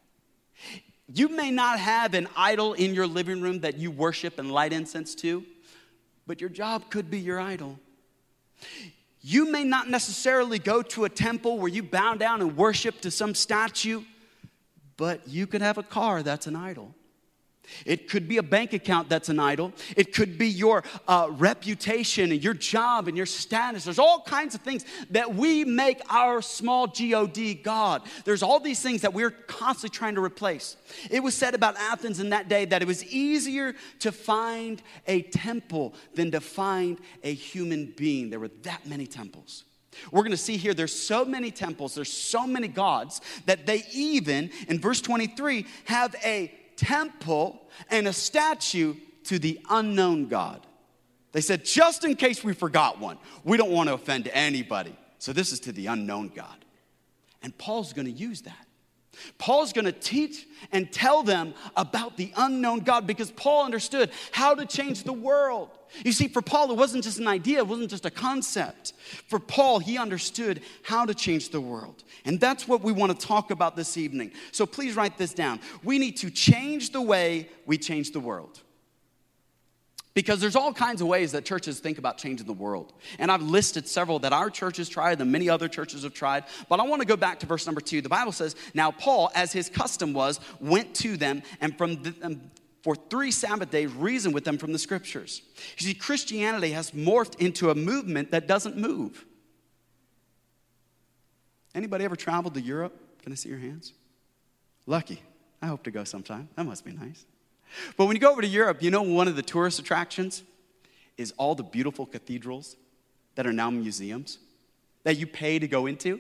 You 1.13 1.29
may 1.29 1.51
not 1.51 1.77
have 1.77 2.15
an 2.15 2.27
idol 2.35 2.73
in 2.73 2.95
your 2.95 3.05
living 3.05 3.41
room 3.41 3.59
that 3.59 3.77
you 3.77 3.91
worship 3.91 4.39
and 4.39 4.51
light 4.51 4.73
incense 4.73 5.13
to, 5.15 5.45
but 6.27 6.41
your 6.41 6.49
job 6.49 6.91
could 6.91 7.09
be 7.09 7.19
your 7.19 7.39
idol. 7.39 7.79
You 9.21 9.49
may 9.51 9.63
not 9.63 9.89
necessarily 9.89 10.59
go 10.59 10.81
to 10.83 11.05
a 11.05 11.09
temple 11.09 11.57
where 11.57 11.69
you 11.69 11.81
bow 11.81 12.13
down 12.15 12.41
and 12.41 12.55
worship 12.55 13.01
to 13.01 13.11
some 13.11 13.33
statue, 13.33 14.03
but 14.97 15.27
you 15.27 15.47
could 15.47 15.61
have 15.61 15.77
a 15.77 15.83
car 15.83 16.21
that's 16.21 16.45
an 16.45 16.55
idol. 16.55 16.93
It 17.85 18.09
could 18.09 18.27
be 18.27 18.37
a 18.37 18.43
bank 18.43 18.73
account 18.73 19.09
that's 19.09 19.29
an 19.29 19.39
idol. 19.39 19.73
It 19.95 20.13
could 20.13 20.37
be 20.37 20.47
your 20.47 20.83
uh, 21.07 21.27
reputation 21.31 22.31
and 22.31 22.43
your 22.43 22.53
job 22.53 23.07
and 23.07 23.15
your 23.17 23.25
status. 23.25 23.83
There's 23.83 23.99
all 23.99 24.21
kinds 24.21 24.55
of 24.55 24.61
things 24.61 24.85
that 25.11 25.33
we 25.33 25.65
make 25.65 26.01
our 26.09 26.41
small 26.41 26.87
God 26.87 27.77
God. 27.77 28.01
There's 28.25 28.43
all 28.43 28.59
these 28.59 28.81
things 28.81 29.01
that 29.01 29.13
we're 29.13 29.31
constantly 29.31 29.95
trying 29.95 30.15
to 30.15 30.23
replace. 30.23 30.77
It 31.09 31.21
was 31.21 31.35
said 31.35 31.53
about 31.53 31.75
Athens 31.77 32.19
in 32.19 32.29
that 32.29 32.49
day 32.49 32.65
that 32.65 32.81
it 32.81 32.87
was 32.87 33.05
easier 33.05 33.75
to 33.99 34.11
find 34.11 34.81
a 35.05 35.21
temple 35.23 35.93
than 36.15 36.31
to 36.31 36.41
find 36.41 36.99
a 37.23 37.33
human 37.33 37.93
being. 37.97 38.29
There 38.29 38.39
were 38.39 38.51
that 38.63 38.85
many 38.87 39.07
temples. 39.07 39.63
We're 40.11 40.21
going 40.21 40.31
to 40.31 40.37
see 40.37 40.57
here 40.57 40.73
there's 40.73 40.97
so 40.97 41.25
many 41.25 41.51
temples, 41.51 41.95
there's 41.95 42.11
so 42.11 42.45
many 42.45 42.67
gods 42.67 43.21
that 43.45 43.65
they 43.65 43.83
even, 43.93 44.51
in 44.67 44.79
verse 44.79 45.01
23, 45.01 45.65
have 45.85 46.15
a 46.23 46.51
temple 46.77 47.67
and 47.89 48.07
a 48.07 48.13
statue 48.13 48.95
to 49.25 49.39
the 49.39 49.59
unknown 49.69 50.27
God. 50.27 50.65
They 51.33 51.41
said, 51.41 51.65
just 51.65 52.05
in 52.05 52.15
case 52.15 52.43
we 52.43 52.53
forgot 52.53 52.99
one, 52.99 53.17
we 53.43 53.57
don't 53.57 53.71
want 53.71 53.89
to 53.89 53.93
offend 53.93 54.29
anybody. 54.29 54.95
So 55.19 55.33
this 55.33 55.51
is 55.51 55.59
to 55.61 55.71
the 55.71 55.87
unknown 55.87 56.29
God. 56.29 56.65
And 57.43 57.55
Paul's 57.57 57.93
going 57.93 58.05
to 58.05 58.11
use 58.11 58.41
that. 58.43 58.66
Paul's 59.37 59.73
going 59.73 59.85
to 59.85 59.91
teach 59.91 60.45
and 60.71 60.91
tell 60.91 61.23
them 61.23 61.53
about 61.75 62.17
the 62.17 62.31
unknown 62.35 62.79
God 62.79 63.07
because 63.07 63.31
Paul 63.31 63.65
understood 63.65 64.11
how 64.31 64.55
to 64.55 64.65
change 64.65 65.03
the 65.03 65.13
world. 65.13 65.69
You 66.03 66.11
see, 66.11 66.27
for 66.27 66.41
Paul, 66.41 66.71
it 66.71 66.77
wasn't 66.77 67.03
just 67.03 67.19
an 67.19 67.27
idea, 67.27 67.59
it 67.59 67.67
wasn't 67.67 67.89
just 67.89 68.05
a 68.05 68.11
concept. 68.11 68.93
For 69.27 69.39
Paul, 69.39 69.79
he 69.79 69.97
understood 69.97 70.61
how 70.83 71.05
to 71.05 71.13
change 71.13 71.49
the 71.49 71.61
world. 71.61 72.03
And 72.25 72.39
that's 72.39 72.67
what 72.67 72.81
we 72.81 72.91
want 72.91 73.17
to 73.17 73.27
talk 73.27 73.51
about 73.51 73.75
this 73.75 73.97
evening. 73.97 74.31
So 74.51 74.65
please 74.65 74.95
write 74.95 75.17
this 75.17 75.33
down. 75.33 75.59
We 75.83 75.97
need 75.97 76.17
to 76.17 76.29
change 76.29 76.91
the 76.91 77.01
way 77.01 77.49
we 77.65 77.77
change 77.77 78.11
the 78.11 78.19
world. 78.19 78.61
Because 80.17 80.41
there's 80.41 80.55
all 80.55 80.73
kinds 80.73 80.99
of 80.99 81.07
ways 81.07 81.33
that 81.33 81.45
churches 81.45 81.79
think 81.79 81.99
about 81.99 82.17
changing 82.17 82.47
the 82.47 82.53
world. 82.53 82.91
And 83.19 83.31
I've 83.31 83.43
listed 83.43 83.87
several 83.87 84.17
that 84.19 84.33
our 84.33 84.49
church 84.49 84.77
has 84.77 84.89
tried 84.89 85.21
and 85.21 85.31
many 85.31 85.47
other 85.47 85.67
churches 85.67 86.01
have 86.01 86.15
tried. 86.15 86.45
But 86.67 86.79
I 86.79 86.87
want 86.87 87.03
to 87.03 87.07
go 87.07 87.15
back 87.15 87.41
to 87.41 87.45
verse 87.45 87.67
number 87.67 87.81
two. 87.81 88.01
The 88.01 88.09
Bible 88.09 88.31
says, 88.31 88.55
Now 88.73 88.89
Paul, 88.89 89.29
as 89.35 89.53
his 89.53 89.69
custom 89.69 90.13
was, 90.13 90.39
went 90.59 90.95
to 90.95 91.17
them 91.17 91.43
and 91.61 91.77
from 91.77 92.01
the, 92.01 92.15
um, 92.23 92.41
for 92.81 92.95
three 92.95 93.29
Sabbath 93.29 93.69
days 93.69 93.91
reasoned 93.91 94.33
with 94.33 94.43
them 94.43 94.57
from 94.57 94.73
the 94.73 94.79
scriptures. 94.79 95.43
You 95.77 95.85
see, 95.85 95.93
Christianity 95.93 96.71
has 96.71 96.89
morphed 96.89 97.39
into 97.39 97.69
a 97.69 97.75
movement 97.75 98.31
that 98.31 98.47
doesn't 98.47 98.75
move. 98.75 99.23
Anybody 101.75 102.05
ever 102.05 102.15
traveled 102.15 102.55
to 102.55 102.61
Europe? 102.61 102.99
Can 103.21 103.33
I 103.33 103.35
see 103.35 103.49
your 103.49 103.59
hands? 103.59 103.93
Lucky. 104.87 105.21
I 105.61 105.67
hope 105.67 105.83
to 105.83 105.91
go 105.91 106.03
sometime. 106.05 106.49
That 106.55 106.65
must 106.65 106.83
be 106.83 106.93
nice. 106.93 107.23
But 107.95 108.05
when 108.05 108.15
you 108.15 108.19
go 108.19 108.31
over 108.31 108.41
to 108.41 108.47
Europe, 108.47 108.81
you 108.81 108.91
know 108.91 109.01
one 109.01 109.27
of 109.27 109.35
the 109.35 109.41
tourist 109.41 109.79
attractions 109.79 110.43
is 111.17 111.33
all 111.37 111.55
the 111.55 111.63
beautiful 111.63 112.05
cathedrals 112.05 112.75
that 113.35 113.45
are 113.45 113.53
now 113.53 113.69
museums 113.69 114.39
that 115.03 115.17
you 115.17 115.25
pay 115.25 115.57
to 115.59 115.67
go 115.67 115.85
into, 115.85 116.19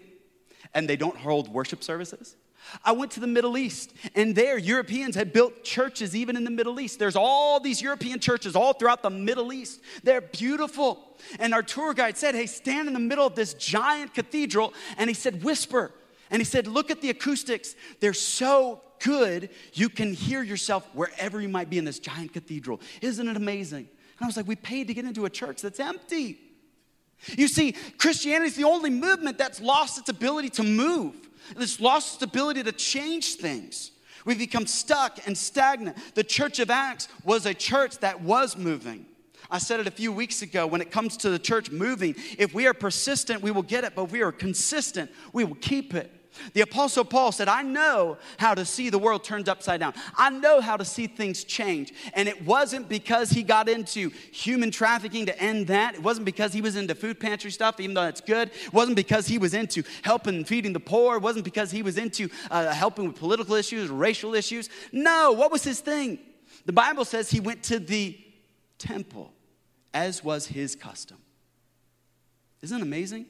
and 0.73 0.87
they 0.87 0.95
don't 0.95 1.17
hold 1.17 1.49
worship 1.49 1.83
services. 1.83 2.35
I 2.83 2.91
went 2.91 3.11
to 3.11 3.19
the 3.19 3.27
Middle 3.27 3.57
East, 3.57 3.93
and 4.15 4.35
there, 4.35 4.57
Europeans 4.57 5.15
had 5.15 5.31
built 5.31 5.63
churches 5.63 6.15
even 6.15 6.35
in 6.35 6.43
the 6.43 6.51
Middle 6.51 6.79
East. 6.79 6.99
There's 6.99 7.15
all 7.15 7.59
these 7.59 7.81
European 7.81 8.19
churches 8.19 8.55
all 8.55 8.73
throughout 8.73 9.03
the 9.03 9.09
Middle 9.09 9.53
East. 9.53 9.81
They're 10.03 10.21
beautiful. 10.21 10.99
And 11.39 11.53
our 11.53 11.63
tour 11.63 11.93
guide 11.93 12.17
said, 12.17 12.35
Hey, 12.35 12.45
stand 12.45 12.87
in 12.87 12.93
the 12.93 12.99
middle 12.99 13.25
of 13.25 13.35
this 13.35 13.53
giant 13.53 14.13
cathedral. 14.13 14.73
And 14.97 15.09
he 15.09 15.13
said, 15.13 15.43
Whisper. 15.43 15.91
And 16.29 16.39
he 16.39 16.45
said, 16.45 16.67
Look 16.67 16.91
at 16.91 17.01
the 17.01 17.09
acoustics. 17.09 17.75
They're 17.99 18.13
so 18.13 18.81
good, 18.99 19.49
you 19.73 19.89
can 19.89 20.13
hear 20.13 20.43
yourself 20.43 20.87
wherever 20.93 21.41
you 21.41 21.49
might 21.49 21.69
be 21.69 21.77
in 21.77 21.85
this 21.85 21.99
giant 21.99 22.33
cathedral. 22.33 22.81
Isn't 23.01 23.27
it 23.27 23.37
amazing? 23.37 23.87
And 24.19 24.23
I 24.23 24.25
was 24.25 24.37
like, 24.37 24.47
we 24.47 24.55
paid 24.55 24.87
to 24.87 24.93
get 24.93 25.05
into 25.05 25.25
a 25.25 25.29
church 25.29 25.61
that's 25.61 25.79
empty. 25.79 26.39
You 27.35 27.47
see, 27.47 27.73
Christianity 27.97 28.47
is 28.47 28.55
the 28.55 28.63
only 28.63 28.89
movement 28.89 29.37
that's 29.37 29.59
lost 29.59 29.97
its 29.97 30.09
ability 30.09 30.49
to 30.51 30.63
move, 30.63 31.15
it's 31.55 31.79
lost 31.79 32.15
its 32.15 32.23
ability 32.23 32.63
to 32.63 32.71
change 32.71 33.35
things. 33.35 33.91
We've 34.25 34.37
become 34.37 34.67
stuck 34.67 35.25
and 35.25 35.37
stagnant. 35.37 35.95
The 36.13 36.23
church 36.23 36.59
of 36.59 36.69
Acts 36.69 37.07
was 37.23 37.45
a 37.45 37.53
church 37.53 37.99
that 37.99 38.19
was 38.19 38.57
moving. 38.57 39.05
I 39.49 39.57
said 39.59 39.79
it 39.79 39.87
a 39.87 39.91
few 39.91 40.11
weeks 40.11 40.41
ago 40.41 40.67
when 40.67 40.81
it 40.81 40.91
comes 40.91 41.15
to 41.17 41.29
the 41.29 41.39
church 41.39 41.71
moving, 41.71 42.15
if 42.37 42.53
we 42.53 42.67
are 42.67 42.73
persistent, 42.73 43.41
we 43.41 43.51
will 43.51 43.63
get 43.63 43.85
it, 43.85 43.93
but 43.95 44.11
we 44.11 44.21
are 44.21 44.33
consistent, 44.33 45.09
we 45.31 45.45
will 45.45 45.55
keep 45.55 45.93
it. 45.93 46.11
The 46.53 46.61
Apostle 46.61 47.05
Paul 47.05 47.31
said, 47.31 47.47
I 47.47 47.61
know 47.61 48.17
how 48.37 48.53
to 48.53 48.65
see 48.65 48.89
the 48.89 48.99
world 48.99 49.23
turned 49.23 49.49
upside 49.49 49.79
down. 49.79 49.93
I 50.17 50.29
know 50.29 50.61
how 50.61 50.77
to 50.77 50.85
see 50.85 51.07
things 51.07 51.43
change. 51.43 51.93
And 52.13 52.27
it 52.27 52.45
wasn't 52.45 52.89
because 52.89 53.29
he 53.29 53.43
got 53.43 53.69
into 53.69 54.11
human 54.31 54.71
trafficking 54.71 55.25
to 55.27 55.39
end 55.41 55.67
that. 55.67 55.95
It 55.95 56.03
wasn't 56.03 56.25
because 56.25 56.53
he 56.53 56.61
was 56.61 56.75
into 56.75 56.95
food 56.95 57.19
pantry 57.19 57.51
stuff, 57.51 57.79
even 57.79 57.93
though 57.93 58.03
that's 58.03 58.21
good. 58.21 58.49
It 58.49 58.73
wasn't 58.73 58.95
because 58.95 59.27
he 59.27 59.37
was 59.37 59.53
into 59.53 59.83
helping 60.01 60.35
and 60.35 60.47
feeding 60.47 60.73
the 60.73 60.79
poor. 60.79 61.17
It 61.17 61.21
wasn't 61.21 61.45
because 61.45 61.71
he 61.71 61.81
was 61.81 61.97
into 61.97 62.29
uh, 62.51 62.71
helping 62.71 63.07
with 63.07 63.17
political 63.17 63.55
issues, 63.55 63.89
racial 63.89 64.35
issues. 64.35 64.69
No, 64.91 65.31
what 65.31 65.51
was 65.51 65.63
his 65.63 65.79
thing? 65.79 66.19
The 66.65 66.73
Bible 66.73 67.05
says 67.05 67.29
he 67.29 67.39
went 67.39 67.63
to 67.63 67.79
the 67.79 68.19
temple, 68.77 69.33
as 69.93 70.23
was 70.23 70.47
his 70.47 70.75
custom. 70.75 71.17
Isn't 72.61 72.79
that 72.79 72.83
amazing? 72.85 73.25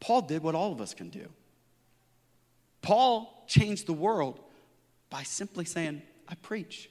Paul 0.00 0.22
did 0.22 0.42
what 0.42 0.54
all 0.54 0.72
of 0.72 0.80
us 0.80 0.94
can 0.94 1.08
do. 1.08 1.28
Paul 2.82 3.44
changed 3.46 3.86
the 3.86 3.92
world 3.92 4.40
by 5.10 5.22
simply 5.22 5.64
saying, 5.64 6.02
I 6.28 6.34
preach. 6.36 6.90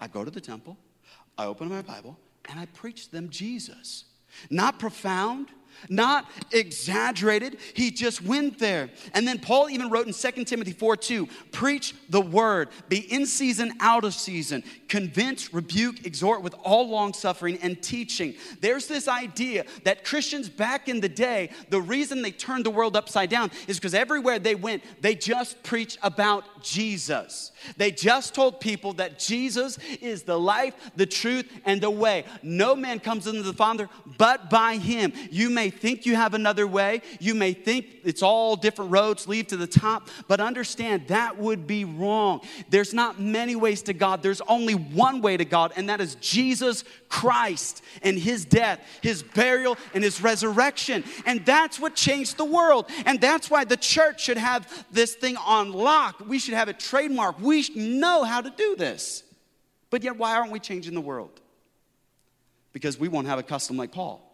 I 0.00 0.08
go 0.08 0.24
to 0.24 0.30
the 0.30 0.40
temple, 0.40 0.76
I 1.38 1.46
open 1.46 1.68
my 1.68 1.82
Bible, 1.82 2.18
and 2.46 2.58
I 2.58 2.66
preach 2.66 3.10
them 3.10 3.30
Jesus. 3.30 4.04
Not 4.50 4.78
profound, 4.78 5.48
not 5.88 6.26
exaggerated. 6.50 7.58
He 7.74 7.90
just 7.90 8.22
went 8.22 8.58
there. 8.58 8.90
And 9.14 9.26
then 9.26 9.38
Paul 9.38 9.70
even 9.70 9.90
wrote 9.90 10.06
in 10.06 10.12
2 10.12 10.44
Timothy 10.44 10.72
4 10.72 10.96
2 10.96 11.28
preach 11.52 11.94
the 12.08 12.20
word, 12.20 12.68
be 12.88 12.98
in 13.12 13.26
season, 13.26 13.72
out 13.80 14.04
of 14.04 14.14
season, 14.14 14.62
convince, 14.88 15.52
rebuke, 15.52 16.06
exhort 16.06 16.42
with 16.42 16.54
all 16.62 16.88
long 16.88 17.12
suffering 17.12 17.58
and 17.62 17.82
teaching. 17.82 18.34
There's 18.60 18.86
this 18.86 19.08
idea 19.08 19.64
that 19.84 20.04
Christians 20.04 20.48
back 20.48 20.88
in 20.88 21.00
the 21.00 21.08
day, 21.08 21.50
the 21.70 21.80
reason 21.80 22.22
they 22.22 22.30
turned 22.30 22.64
the 22.64 22.70
world 22.70 22.96
upside 22.96 23.30
down 23.30 23.50
is 23.66 23.78
because 23.78 23.94
everywhere 23.94 24.38
they 24.38 24.54
went, 24.54 24.82
they 25.00 25.14
just 25.14 25.62
preached 25.62 25.98
about 26.02 26.62
Jesus. 26.62 27.52
They 27.76 27.90
just 27.90 28.34
told 28.34 28.60
people 28.60 28.94
that 28.94 29.18
Jesus 29.18 29.78
is 30.00 30.22
the 30.22 30.38
life, 30.38 30.74
the 30.96 31.06
truth, 31.06 31.50
and 31.64 31.80
the 31.80 31.90
way. 31.90 32.24
No 32.42 32.74
man 32.74 33.00
comes 33.00 33.26
into 33.26 33.42
the 33.42 33.52
Father 33.52 33.88
but 34.18 34.50
by 34.50 34.76
him. 34.76 35.12
You 35.30 35.50
may 35.50 35.61
think 35.70 36.06
you 36.06 36.16
have 36.16 36.34
another 36.34 36.66
way. 36.66 37.02
You 37.20 37.34
may 37.34 37.52
think 37.52 37.86
it's 38.04 38.22
all 38.22 38.56
different 38.56 38.90
roads 38.90 39.28
lead 39.28 39.48
to 39.50 39.56
the 39.56 39.66
top, 39.66 40.08
but 40.28 40.40
understand 40.40 41.08
that 41.08 41.38
would 41.38 41.66
be 41.66 41.84
wrong. 41.84 42.40
There's 42.70 42.94
not 42.94 43.20
many 43.20 43.56
ways 43.56 43.82
to 43.82 43.92
God. 43.92 44.22
There's 44.22 44.40
only 44.42 44.74
one 44.74 45.20
way 45.20 45.36
to 45.36 45.44
God, 45.44 45.72
and 45.76 45.88
that 45.88 46.00
is 46.00 46.16
Jesus 46.16 46.84
Christ 47.08 47.82
and 48.02 48.18
his 48.18 48.44
death, 48.44 48.80
his 49.02 49.22
burial, 49.22 49.76
and 49.94 50.02
his 50.02 50.22
resurrection. 50.22 51.04
And 51.26 51.44
that's 51.44 51.78
what 51.78 51.94
changed 51.94 52.36
the 52.36 52.44
world. 52.44 52.88
And 53.06 53.20
that's 53.20 53.50
why 53.50 53.64
the 53.64 53.76
church 53.76 54.22
should 54.24 54.38
have 54.38 54.86
this 54.90 55.14
thing 55.14 55.36
on 55.36 55.72
lock. 55.72 56.26
We 56.26 56.38
should 56.38 56.54
have 56.54 56.68
it 56.68 56.78
trademarked. 56.78 57.40
We 57.40 57.68
know 57.74 58.24
how 58.24 58.40
to 58.40 58.50
do 58.50 58.76
this. 58.76 59.22
But 59.90 60.02
yet, 60.02 60.16
why 60.16 60.36
aren't 60.36 60.52
we 60.52 60.58
changing 60.58 60.94
the 60.94 61.00
world? 61.00 61.40
Because 62.72 62.98
we 62.98 63.08
won't 63.08 63.26
have 63.26 63.38
a 63.38 63.42
custom 63.42 63.76
like 63.76 63.92
Paul 63.92 64.31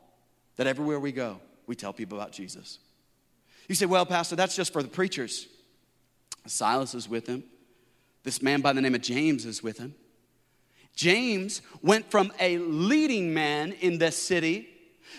that 0.58 0.66
everywhere 0.66 1.00
we 1.00 1.12
go, 1.12 1.40
we 1.66 1.74
tell 1.74 1.94
people 1.94 2.18
about 2.18 2.32
Jesus. 2.32 2.78
You 3.68 3.74
say, 3.74 3.86
well, 3.86 4.04
Pastor, 4.04 4.36
that's 4.36 4.56
just 4.56 4.72
for 4.72 4.82
the 4.82 4.88
preachers. 4.88 5.46
Silas 6.46 6.94
is 6.94 7.08
with 7.08 7.26
him. 7.26 7.44
This 8.24 8.42
man 8.42 8.60
by 8.60 8.72
the 8.72 8.80
name 8.80 8.94
of 8.94 9.00
James 9.00 9.46
is 9.46 9.62
with 9.62 9.78
him. 9.78 9.94
James 10.94 11.62
went 11.80 12.10
from 12.10 12.32
a 12.40 12.58
leading 12.58 13.32
man 13.32 13.72
in 13.72 13.98
this 13.98 14.16
city 14.16 14.68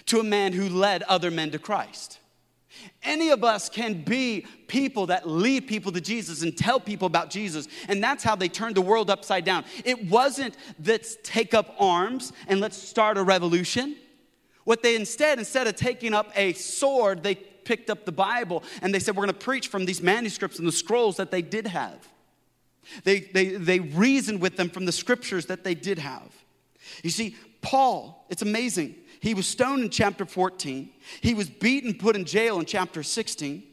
to 0.07 0.19
a 0.19 0.23
man 0.23 0.51
who 0.51 0.67
led 0.67 1.03
other 1.03 1.31
men 1.31 1.51
to 1.51 1.59
Christ. 1.59 2.19
Any 3.01 3.29
of 3.29 3.43
us 3.43 3.69
can 3.69 4.03
be 4.03 4.45
people 4.67 5.07
that 5.07 5.27
lead 5.27 5.67
people 5.67 5.91
to 5.93 6.01
Jesus 6.01 6.43
and 6.43 6.55
tell 6.55 6.79
people 6.79 7.05
about 7.05 7.29
Jesus. 7.29 7.67
And 7.87 8.03
that's 8.03 8.23
how 8.23 8.35
they 8.35 8.49
turned 8.49 8.75
the 8.75 8.81
world 8.81 9.09
upside 9.09 9.45
down. 9.45 9.63
It 9.85 10.09
wasn't 10.09 10.55
let's 10.83 11.17
take 11.23 11.53
up 11.53 11.75
arms 11.79 12.33
and 12.47 12.59
let's 12.59 12.77
start 12.77 13.17
a 13.17 13.23
revolution. 13.23 13.95
What 14.69 14.83
they 14.83 14.95
instead, 14.95 15.39
instead 15.39 15.65
of 15.65 15.75
taking 15.75 16.13
up 16.13 16.31
a 16.35 16.53
sword, 16.53 17.23
they 17.23 17.33
picked 17.33 17.89
up 17.89 18.05
the 18.05 18.11
Bible 18.11 18.61
and 18.83 18.93
they 18.93 18.99
said, 18.99 19.15
We're 19.15 19.25
going 19.25 19.33
to 19.33 19.45
preach 19.45 19.67
from 19.67 19.85
these 19.85 19.99
manuscripts 19.99 20.59
and 20.59 20.67
the 20.67 20.71
scrolls 20.71 21.17
that 21.17 21.31
they 21.31 21.41
did 21.41 21.65
have. 21.65 22.07
They, 23.03 23.21
they, 23.21 23.45
they 23.55 23.79
reasoned 23.79 24.41
with 24.41 24.57
them 24.57 24.69
from 24.69 24.85
the 24.85 24.91
scriptures 24.91 25.47
that 25.47 25.63
they 25.63 25.73
did 25.73 25.97
have. 25.97 26.31
You 27.01 27.09
see, 27.09 27.35
Paul, 27.61 28.27
it's 28.29 28.43
amazing. 28.43 28.93
He 29.21 29.33
was 29.33 29.47
stoned 29.47 29.81
in 29.81 29.89
chapter 29.89 30.23
14, 30.23 30.91
he 31.21 31.33
was 31.33 31.49
beaten, 31.49 31.95
put 31.95 32.15
in 32.15 32.23
jail 32.23 32.59
in 32.59 32.67
chapter 32.67 33.01
16, 33.01 33.63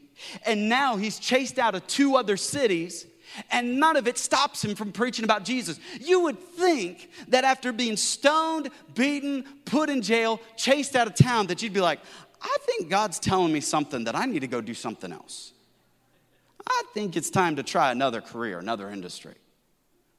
and 0.47 0.67
now 0.67 0.95
he's 0.95 1.19
chased 1.19 1.59
out 1.59 1.75
of 1.75 1.85
two 1.85 2.15
other 2.15 2.37
cities 2.37 3.05
and 3.51 3.79
none 3.79 3.97
of 3.97 4.07
it 4.07 4.17
stops 4.17 4.63
him 4.63 4.75
from 4.75 4.91
preaching 4.91 5.25
about 5.25 5.43
Jesus. 5.43 5.79
You 5.99 6.21
would 6.21 6.39
think 6.39 7.09
that 7.29 7.43
after 7.43 7.71
being 7.71 7.97
stoned, 7.97 8.69
beaten, 8.95 9.43
put 9.65 9.89
in 9.89 10.01
jail, 10.01 10.39
chased 10.55 10.95
out 10.95 11.07
of 11.07 11.15
town, 11.15 11.47
that 11.47 11.61
you'd 11.61 11.73
be 11.73 11.81
like, 11.81 11.99
I 12.41 12.57
think 12.61 12.89
God's 12.89 13.19
telling 13.19 13.51
me 13.51 13.61
something 13.61 14.03
that 14.05 14.15
I 14.15 14.25
need 14.25 14.39
to 14.39 14.47
go 14.47 14.61
do 14.61 14.73
something 14.73 15.11
else. 15.11 15.53
I 16.67 16.83
think 16.93 17.15
it's 17.15 17.29
time 17.29 17.55
to 17.55 17.63
try 17.63 17.91
another 17.91 18.21
career, 18.21 18.59
another 18.59 18.89
industry. 18.89 19.35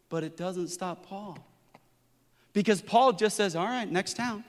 But 0.09 0.25
it 0.25 0.37
doesn't 0.37 0.69
stop 0.69 1.07
Paul. 1.07 1.39
Because 2.53 2.81
Paul 2.81 3.13
just 3.13 3.37
says, 3.37 3.55
All 3.55 3.67
right, 3.67 3.91
next 3.91 4.17
town. 4.17 4.45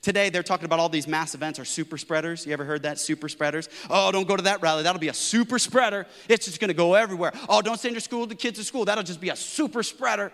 Today, 0.00 0.30
they're 0.30 0.42
talking 0.42 0.64
about 0.64 0.78
all 0.78 0.88
these 0.88 1.08
mass 1.08 1.34
events 1.34 1.58
are 1.58 1.64
super 1.64 1.98
spreaders. 1.98 2.46
You 2.46 2.52
ever 2.52 2.64
heard 2.64 2.82
that? 2.84 2.98
Super 2.98 3.28
spreaders. 3.28 3.68
Oh, 3.90 4.12
don't 4.12 4.28
go 4.28 4.36
to 4.36 4.44
that 4.44 4.62
rally. 4.62 4.82
That'll 4.82 5.00
be 5.00 5.08
a 5.08 5.14
super 5.14 5.58
spreader. 5.58 6.06
It's 6.28 6.46
just 6.46 6.60
gonna 6.60 6.74
go 6.74 6.94
everywhere. 6.94 7.32
Oh, 7.48 7.62
don't 7.62 7.80
send 7.80 7.94
your 7.94 8.00
school, 8.00 8.26
the 8.26 8.34
kids 8.34 8.58
to 8.58 8.64
school. 8.64 8.84
That'll 8.84 9.04
just 9.04 9.20
be 9.20 9.30
a 9.30 9.36
super 9.36 9.82
spreader. 9.82 10.32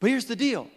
But 0.00 0.10
here's 0.10 0.26
the 0.26 0.36
deal 0.36 0.68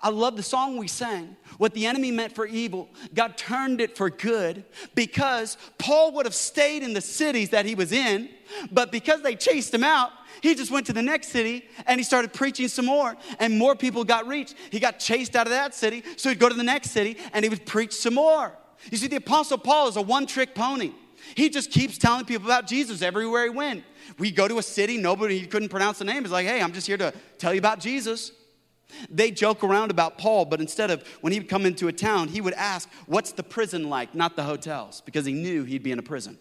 I 0.00 0.10
love 0.10 0.36
the 0.36 0.42
song 0.42 0.76
we 0.76 0.88
sang. 0.88 1.36
What 1.58 1.74
the 1.74 1.86
enemy 1.86 2.10
meant 2.10 2.34
for 2.34 2.46
evil, 2.46 2.88
God 3.14 3.36
turned 3.36 3.80
it 3.80 3.96
for 3.96 4.10
good 4.10 4.64
because 4.94 5.56
Paul 5.78 6.12
would 6.12 6.26
have 6.26 6.34
stayed 6.34 6.82
in 6.82 6.92
the 6.92 7.00
cities 7.00 7.50
that 7.50 7.66
he 7.66 7.74
was 7.74 7.92
in, 7.92 8.28
but 8.70 8.90
because 8.90 9.22
they 9.22 9.36
chased 9.36 9.72
him 9.72 9.84
out, 9.84 10.10
he 10.40 10.54
just 10.54 10.70
went 10.70 10.86
to 10.86 10.92
the 10.92 11.02
next 11.02 11.28
city 11.28 11.64
and 11.86 11.98
he 11.98 12.04
started 12.04 12.32
preaching 12.32 12.68
some 12.68 12.86
more, 12.86 13.16
and 13.38 13.58
more 13.58 13.76
people 13.76 14.04
got 14.04 14.26
reached. 14.26 14.54
He 14.70 14.80
got 14.80 14.98
chased 14.98 15.36
out 15.36 15.46
of 15.46 15.50
that 15.50 15.74
city, 15.74 16.02
so 16.16 16.28
he'd 16.28 16.38
go 16.38 16.48
to 16.48 16.54
the 16.54 16.62
next 16.62 16.90
city 16.90 17.16
and 17.32 17.44
he 17.44 17.48
would 17.48 17.66
preach 17.66 17.92
some 17.92 18.14
more. 18.14 18.52
You 18.90 18.98
see, 18.98 19.06
the 19.06 19.16
Apostle 19.16 19.58
Paul 19.58 19.88
is 19.88 19.96
a 19.96 20.02
one 20.02 20.26
trick 20.26 20.54
pony. 20.54 20.92
He 21.34 21.48
just 21.48 21.70
keeps 21.70 21.98
telling 21.98 22.24
people 22.24 22.46
about 22.46 22.66
Jesus 22.66 23.00
everywhere 23.02 23.44
he 23.44 23.50
went. 23.50 23.84
We 24.18 24.30
go 24.30 24.48
to 24.48 24.58
a 24.58 24.62
city, 24.62 24.96
nobody 24.96 25.38
he 25.38 25.46
couldn't 25.46 25.68
pronounce 25.68 25.98
the 25.98 26.04
name. 26.04 26.22
He's 26.22 26.32
like, 26.32 26.46
hey, 26.46 26.60
I'm 26.60 26.72
just 26.72 26.86
here 26.86 26.96
to 26.98 27.12
tell 27.38 27.54
you 27.54 27.58
about 27.58 27.78
Jesus. 27.78 28.32
They 29.08 29.30
joke 29.30 29.64
around 29.64 29.90
about 29.90 30.18
Paul, 30.18 30.44
but 30.44 30.60
instead 30.60 30.90
of 30.90 31.06
when 31.20 31.32
he 31.32 31.40
would 31.40 31.48
come 31.48 31.66
into 31.66 31.88
a 31.88 31.92
town, 31.92 32.28
he 32.28 32.40
would 32.40 32.54
ask, 32.54 32.88
What's 33.06 33.32
the 33.32 33.42
prison 33.42 33.88
like? 33.88 34.14
Not 34.14 34.36
the 34.36 34.42
hotels, 34.42 35.00
because 35.04 35.24
he 35.24 35.32
knew 35.32 35.64
he'd 35.64 35.82
be 35.82 35.92
in 35.92 35.98
a 35.98 36.02
prison. 36.02 36.38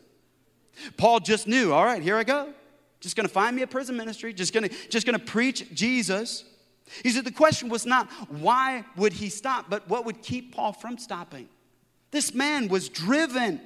Paul 0.97 1.19
just 1.19 1.47
knew, 1.47 1.71
All 1.71 1.85
right, 1.85 2.01
here 2.01 2.17
I 2.17 2.23
go. 2.23 2.53
Just 3.01 3.15
gonna 3.15 3.27
find 3.27 3.55
me 3.55 3.63
a 3.63 3.67
prison 3.67 3.97
ministry, 3.97 4.31
just 4.31 4.53
gonna, 4.53 4.69
just 4.89 5.05
gonna 5.05 5.19
preach 5.19 5.73
Jesus. 5.73 6.45
He 7.03 7.09
said 7.09 7.25
the 7.25 7.31
question 7.31 7.67
was 7.67 7.85
not 7.85 8.09
why 8.29 8.85
would 8.95 9.11
he 9.11 9.27
stop, 9.27 9.69
but 9.69 9.89
what 9.89 10.05
would 10.05 10.21
keep 10.21 10.55
Paul 10.55 10.71
from 10.71 10.97
stopping? 10.97 11.49
This 12.11 12.33
man 12.33 12.67
was 12.67 12.89
driven. 12.89 13.59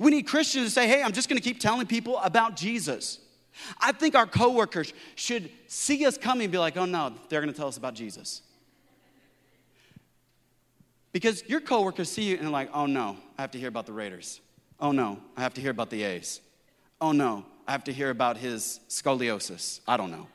We 0.00 0.10
need 0.10 0.26
Christians 0.26 0.66
to 0.66 0.70
say, 0.70 0.88
hey, 0.88 1.02
I'm 1.02 1.12
just 1.12 1.28
gonna 1.28 1.40
keep 1.40 1.60
telling 1.60 1.86
people 1.86 2.18
about 2.18 2.56
Jesus. 2.56 3.20
I 3.78 3.92
think 3.92 4.16
our 4.16 4.26
coworkers 4.26 4.92
should 5.14 5.50
see 5.68 6.04
us 6.04 6.18
coming 6.18 6.44
and 6.44 6.52
be 6.52 6.58
like, 6.58 6.76
oh 6.76 6.84
no, 6.84 7.14
they're 7.28 7.40
gonna 7.40 7.52
tell 7.52 7.68
us 7.68 7.76
about 7.76 7.94
Jesus. 7.94 8.42
Because 11.12 11.48
your 11.48 11.60
coworkers 11.60 12.10
see 12.10 12.24
you 12.24 12.34
and 12.34 12.44
they're 12.44 12.50
like, 12.50 12.70
oh 12.74 12.86
no, 12.86 13.16
I 13.38 13.42
have 13.42 13.52
to 13.52 13.58
hear 13.58 13.68
about 13.68 13.86
the 13.86 13.92
Raiders. 13.92 14.40
Oh 14.80 14.90
no, 14.90 15.20
I 15.36 15.42
have 15.42 15.54
to 15.54 15.60
hear 15.60 15.70
about 15.70 15.90
the 15.90 16.02
A's. 16.02 16.40
Oh 17.00 17.12
no, 17.12 17.46
I 17.66 17.72
have 17.72 17.84
to 17.84 17.92
hear 17.92 18.10
about 18.10 18.36
his 18.36 18.80
scoliosis. 18.88 19.80
I 19.86 19.96
don't 19.96 20.10
know. 20.10 20.26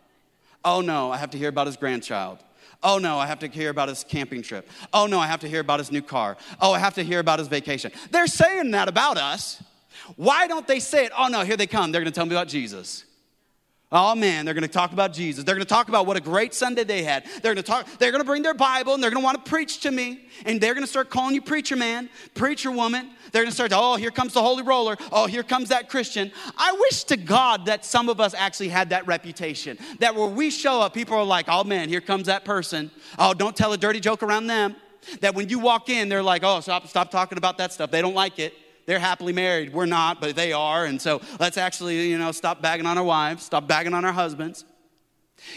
Oh 0.65 0.81
no, 0.81 1.11
I 1.11 1.17
have 1.17 1.31
to 1.31 1.37
hear 1.37 1.49
about 1.49 1.67
his 1.67 1.77
grandchild. 1.77 2.39
Oh 2.81 2.97
no, 2.97 3.17
I 3.17 3.25
have 3.27 3.39
to 3.39 3.47
hear 3.47 3.69
about 3.69 3.89
his 3.89 4.03
camping 4.03 4.41
trip. 4.41 4.67
Oh 4.93 5.05
no, 5.05 5.19
I 5.19 5.27
have 5.27 5.41
to 5.41 5.47
hear 5.47 5.59
about 5.59 5.79
his 5.79 5.91
new 5.91 6.01
car. 6.01 6.37
Oh, 6.61 6.71
I 6.71 6.79
have 6.79 6.95
to 6.95 7.03
hear 7.03 7.19
about 7.19 7.39
his 7.39 7.47
vacation. 7.47 7.91
They're 8.11 8.27
saying 8.27 8.71
that 8.71 8.87
about 8.87 9.17
us. 9.17 9.61
Why 10.15 10.47
don't 10.47 10.67
they 10.67 10.79
say 10.79 11.05
it? 11.05 11.11
Oh 11.17 11.27
no, 11.27 11.41
here 11.41 11.57
they 11.57 11.67
come. 11.67 11.91
They're 11.91 12.01
going 12.01 12.11
to 12.11 12.15
tell 12.15 12.25
me 12.25 12.35
about 12.35 12.47
Jesus. 12.47 13.03
Oh 13.91 14.13
man, 14.13 14.45
they're 14.45 14.53
going 14.53 14.61
to 14.61 14.67
talk 14.67 14.93
about 14.93 15.13
Jesus. 15.13 15.43
They're 15.43 15.55
going 15.55 15.65
to 15.65 15.69
talk 15.69 15.89
about 15.89 16.05
what 16.05 16.15
a 16.15 16.21
great 16.21 16.53
Sunday 16.53 16.83
they 16.83 17.01
had. 17.01 17.25
They're 17.41 17.55
going 17.55 17.57
to 17.57 17.63
talk 17.63 17.87
they're 17.97 18.11
going 18.11 18.21
to 18.21 18.25
bring 18.25 18.43
their 18.43 18.53
Bible 18.53 18.93
and 18.93 19.01
they're 19.01 19.09
going 19.09 19.21
to 19.21 19.25
want 19.25 19.43
to 19.43 19.49
preach 19.49 19.79
to 19.81 19.89
me 19.89 20.27
and 20.45 20.61
they're 20.61 20.75
going 20.75 20.83
to 20.83 20.89
start 20.89 21.09
calling 21.09 21.33
you 21.33 21.41
preacher 21.41 21.75
man, 21.75 22.07
preacher 22.35 22.69
woman. 22.69 23.09
They're 23.31 23.41
going 23.41 23.49
to 23.49 23.55
start, 23.55 23.71
"Oh, 23.73 23.95
here 23.95 24.11
comes 24.11 24.33
the 24.33 24.43
holy 24.43 24.61
roller. 24.61 24.95
Oh, 25.11 25.25
here 25.25 25.41
comes 25.41 25.69
that 25.69 25.89
Christian." 25.89 26.31
I 26.55 26.73
wish 26.73 27.03
to 27.05 27.17
God 27.17 27.65
that 27.65 27.83
some 27.83 28.09
of 28.09 28.19
us 28.19 28.35
actually 28.35 28.69
had 28.69 28.91
that 28.91 29.07
reputation. 29.07 29.79
That 29.99 30.13
where 30.13 30.27
we 30.27 30.51
show 30.51 30.81
up, 30.81 30.93
people 30.93 31.15
are 31.15 31.23
like, 31.23 31.47
"Oh 31.47 31.63
man, 31.63 31.89
here 31.89 32.01
comes 32.01 32.27
that 32.27 32.45
person. 32.45 32.91
Oh, 33.17 33.33
don't 33.33 33.55
tell 33.55 33.73
a 33.73 33.77
dirty 33.77 33.99
joke 33.99 34.21
around 34.21 34.47
them." 34.47 34.75
That 35.21 35.33
when 35.33 35.49
you 35.49 35.57
walk 35.57 35.89
in, 35.89 36.09
they're 36.09 36.21
like, 36.21 36.43
"Oh, 36.43 36.59
stop 36.59 36.87
stop 36.87 37.09
talking 37.09 37.39
about 37.39 37.57
that 37.57 37.73
stuff. 37.73 37.89
They 37.89 38.01
don't 38.01 38.13
like 38.13 38.37
it." 38.37 38.53
They're 38.89 38.97
happily 38.97 39.33
married. 39.33 39.71
We're 39.71 39.85
not, 39.85 40.19
but 40.19 40.35
they 40.35 40.51
are. 40.51 40.85
And 40.85 40.99
so 40.99 41.21
let's 41.39 41.59
actually, 41.59 42.09
you 42.09 42.17
know, 42.17 42.31
stop 42.31 42.59
bagging 42.59 42.87
on 42.87 42.97
our 42.97 43.03
wives, 43.03 43.43
stop 43.43 43.67
bagging 43.67 43.93
on 43.93 44.03
our 44.03 44.11
husbands. 44.11 44.65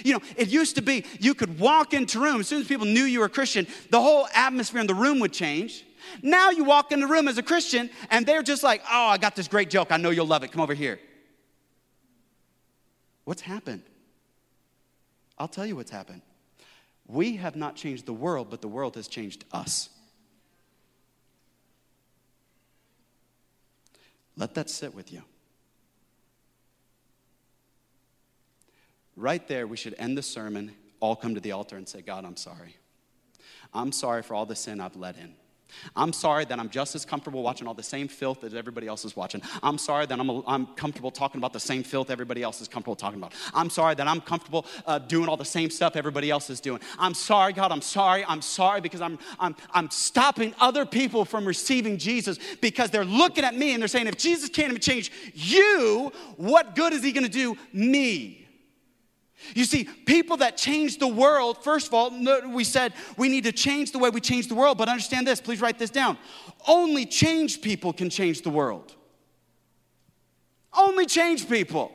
You 0.04 0.12
know, 0.12 0.20
it 0.36 0.48
used 0.48 0.76
to 0.76 0.82
be 0.82 1.06
you 1.18 1.32
could 1.32 1.58
walk 1.58 1.94
into 1.94 2.18
a 2.18 2.20
room, 2.24 2.40
as 2.40 2.48
soon 2.48 2.60
as 2.60 2.68
people 2.68 2.84
knew 2.84 3.04
you 3.04 3.20
were 3.20 3.24
a 3.24 3.30
Christian, 3.30 3.66
the 3.88 4.02
whole 4.02 4.28
atmosphere 4.34 4.82
in 4.82 4.86
the 4.86 4.94
room 4.94 5.18
would 5.20 5.32
change. 5.32 5.86
Now 6.22 6.50
you 6.50 6.64
walk 6.64 6.92
in 6.92 7.00
the 7.00 7.06
room 7.06 7.26
as 7.26 7.38
a 7.38 7.42
Christian 7.42 7.88
and 8.10 8.26
they're 8.26 8.42
just 8.42 8.62
like, 8.62 8.82
oh, 8.82 9.06
I 9.06 9.16
got 9.16 9.34
this 9.34 9.48
great 9.48 9.70
joke. 9.70 9.92
I 9.92 9.96
know 9.96 10.10
you'll 10.10 10.26
love 10.26 10.42
it. 10.42 10.52
Come 10.52 10.60
over 10.60 10.74
here. 10.74 11.00
What's 13.24 13.40
happened? 13.40 13.82
I'll 15.38 15.48
tell 15.48 15.64
you 15.64 15.74
what's 15.74 15.90
happened. 15.90 16.20
We 17.06 17.36
have 17.36 17.56
not 17.56 17.76
changed 17.76 18.04
the 18.04 18.12
world, 18.12 18.48
but 18.50 18.60
the 18.60 18.68
world 18.68 18.96
has 18.96 19.08
changed 19.08 19.46
us. 19.52 19.88
Let 24.36 24.54
that 24.54 24.70
sit 24.70 24.94
with 24.94 25.12
you. 25.12 25.22
Right 29.16 29.46
there, 29.46 29.66
we 29.66 29.76
should 29.76 29.94
end 29.98 30.16
the 30.16 30.22
sermon, 30.22 30.74
all 31.00 31.16
come 31.16 31.34
to 31.34 31.40
the 31.40 31.52
altar 31.52 31.76
and 31.76 31.88
say, 31.88 32.00
God, 32.00 32.24
I'm 32.24 32.36
sorry. 32.36 32.76
I'm 33.74 33.92
sorry 33.92 34.22
for 34.22 34.34
all 34.34 34.46
the 34.46 34.56
sin 34.56 34.80
I've 34.80 34.96
let 34.96 35.16
in. 35.16 35.34
I'm 35.96 36.12
sorry 36.12 36.44
that 36.46 36.58
I'm 36.58 36.68
just 36.68 36.94
as 36.94 37.04
comfortable 37.04 37.42
watching 37.42 37.66
all 37.66 37.74
the 37.74 37.82
same 37.82 38.08
filth 38.08 38.40
that 38.40 38.54
everybody 38.54 38.86
else 38.86 39.04
is 39.04 39.16
watching. 39.16 39.42
I'm 39.62 39.78
sorry 39.78 40.06
that 40.06 40.18
I'm, 40.18 40.42
I'm 40.46 40.66
comfortable 40.74 41.10
talking 41.10 41.38
about 41.38 41.52
the 41.52 41.60
same 41.60 41.82
filth 41.82 42.10
everybody 42.10 42.42
else 42.42 42.60
is 42.60 42.68
comfortable 42.68 42.96
talking 42.96 43.18
about. 43.18 43.32
I'm 43.54 43.70
sorry 43.70 43.94
that 43.94 44.06
I'm 44.06 44.20
comfortable 44.20 44.66
uh, 44.86 44.98
doing 44.98 45.28
all 45.28 45.36
the 45.36 45.44
same 45.44 45.70
stuff 45.70 45.96
everybody 45.96 46.30
else 46.30 46.50
is 46.50 46.60
doing. 46.60 46.80
I'm 46.98 47.14
sorry, 47.14 47.52
God, 47.52 47.72
I'm 47.72 47.82
sorry. 47.82 48.24
I'm 48.26 48.42
sorry 48.42 48.80
because 48.80 49.00
I'm, 49.00 49.18
I'm, 49.38 49.56
I'm 49.72 49.90
stopping 49.90 50.54
other 50.60 50.84
people 50.84 51.24
from 51.24 51.44
receiving 51.44 51.98
Jesus 51.98 52.38
because 52.60 52.90
they're 52.90 53.04
looking 53.04 53.44
at 53.44 53.54
me 53.54 53.72
and 53.72 53.82
they're 53.82 53.88
saying, 53.88 54.06
if 54.06 54.18
Jesus 54.18 54.48
can't 54.48 54.70
even 54.70 54.80
change 54.80 55.10
you, 55.34 56.12
what 56.36 56.74
good 56.74 56.92
is 56.92 57.02
he 57.02 57.12
going 57.12 57.26
to 57.26 57.32
do 57.32 57.56
me? 57.72 58.41
You 59.54 59.64
see, 59.64 59.84
people 59.84 60.36
that 60.38 60.56
change 60.56 60.98
the 60.98 61.08
world, 61.08 61.62
first 61.62 61.88
of 61.88 61.94
all, 61.94 62.10
we 62.50 62.64
said 62.64 62.92
we 63.16 63.28
need 63.28 63.44
to 63.44 63.52
change 63.52 63.92
the 63.92 63.98
way 63.98 64.10
we 64.10 64.20
change 64.20 64.48
the 64.48 64.54
world, 64.54 64.78
but 64.78 64.88
understand 64.88 65.26
this, 65.26 65.40
please 65.40 65.60
write 65.60 65.78
this 65.78 65.90
down. 65.90 66.16
Only 66.66 67.06
changed 67.06 67.62
people 67.62 67.92
can 67.92 68.10
change 68.10 68.42
the 68.42 68.50
world. 68.50 68.94
Only 70.72 71.06
changed 71.06 71.48
people. 71.48 71.92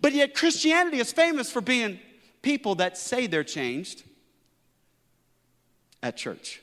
But 0.00 0.12
yet, 0.12 0.34
Christianity 0.34 0.98
is 0.98 1.12
famous 1.12 1.50
for 1.50 1.60
being 1.60 2.00
people 2.40 2.76
that 2.76 2.96
say 2.96 3.26
they're 3.26 3.44
changed 3.44 4.02
at 6.02 6.16
church. 6.16 6.62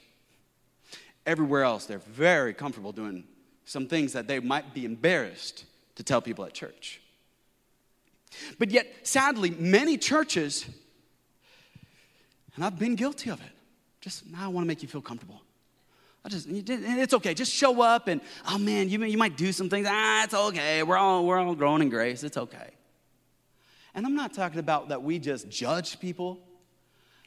Everywhere 1.25 1.63
else, 1.63 1.85
they're 1.85 1.99
very 1.99 2.53
comfortable 2.53 2.91
doing 2.91 3.23
some 3.65 3.87
things 3.87 4.13
that 4.13 4.27
they 4.27 4.39
might 4.39 4.73
be 4.73 4.85
embarrassed 4.85 5.65
to 5.95 6.03
tell 6.03 6.21
people 6.21 6.43
at 6.45 6.53
church. 6.53 7.01
But 8.57 8.71
yet, 8.71 8.87
sadly, 9.03 9.51
many 9.51 9.97
churches, 9.97 10.65
and 12.55 12.63
I've 12.63 12.79
been 12.79 12.95
guilty 12.95 13.29
of 13.29 13.39
it, 13.41 13.51
just 14.01 14.27
now 14.27 14.45
I 14.45 14.47
want 14.47 14.65
to 14.65 14.67
make 14.67 14.81
you 14.81 14.87
feel 14.87 15.01
comfortable. 15.01 15.41
I 16.23 16.29
just, 16.29 16.47
it's 16.49 17.13
okay. 17.13 17.33
Just 17.33 17.53
show 17.53 17.81
up 17.81 18.07
and, 18.07 18.19
oh 18.49 18.57
man, 18.57 18.89
you, 18.89 19.03
you 19.05 19.17
might 19.17 19.37
do 19.37 19.51
some 19.51 19.69
things. 19.69 19.87
Ah, 19.89 20.25
it's 20.25 20.33
okay. 20.33 20.83
We're 20.83 20.97
all, 20.97 21.25
we're 21.25 21.39
all 21.39 21.55
growing 21.55 21.81
in 21.81 21.89
grace. 21.89 22.23
It's 22.23 22.37
okay. 22.37 22.71
And 23.95 24.05
I'm 24.05 24.15
not 24.15 24.33
talking 24.33 24.59
about 24.59 24.89
that 24.89 25.01
we 25.01 25.19
just 25.19 25.49
judge 25.49 25.99
people, 25.99 26.39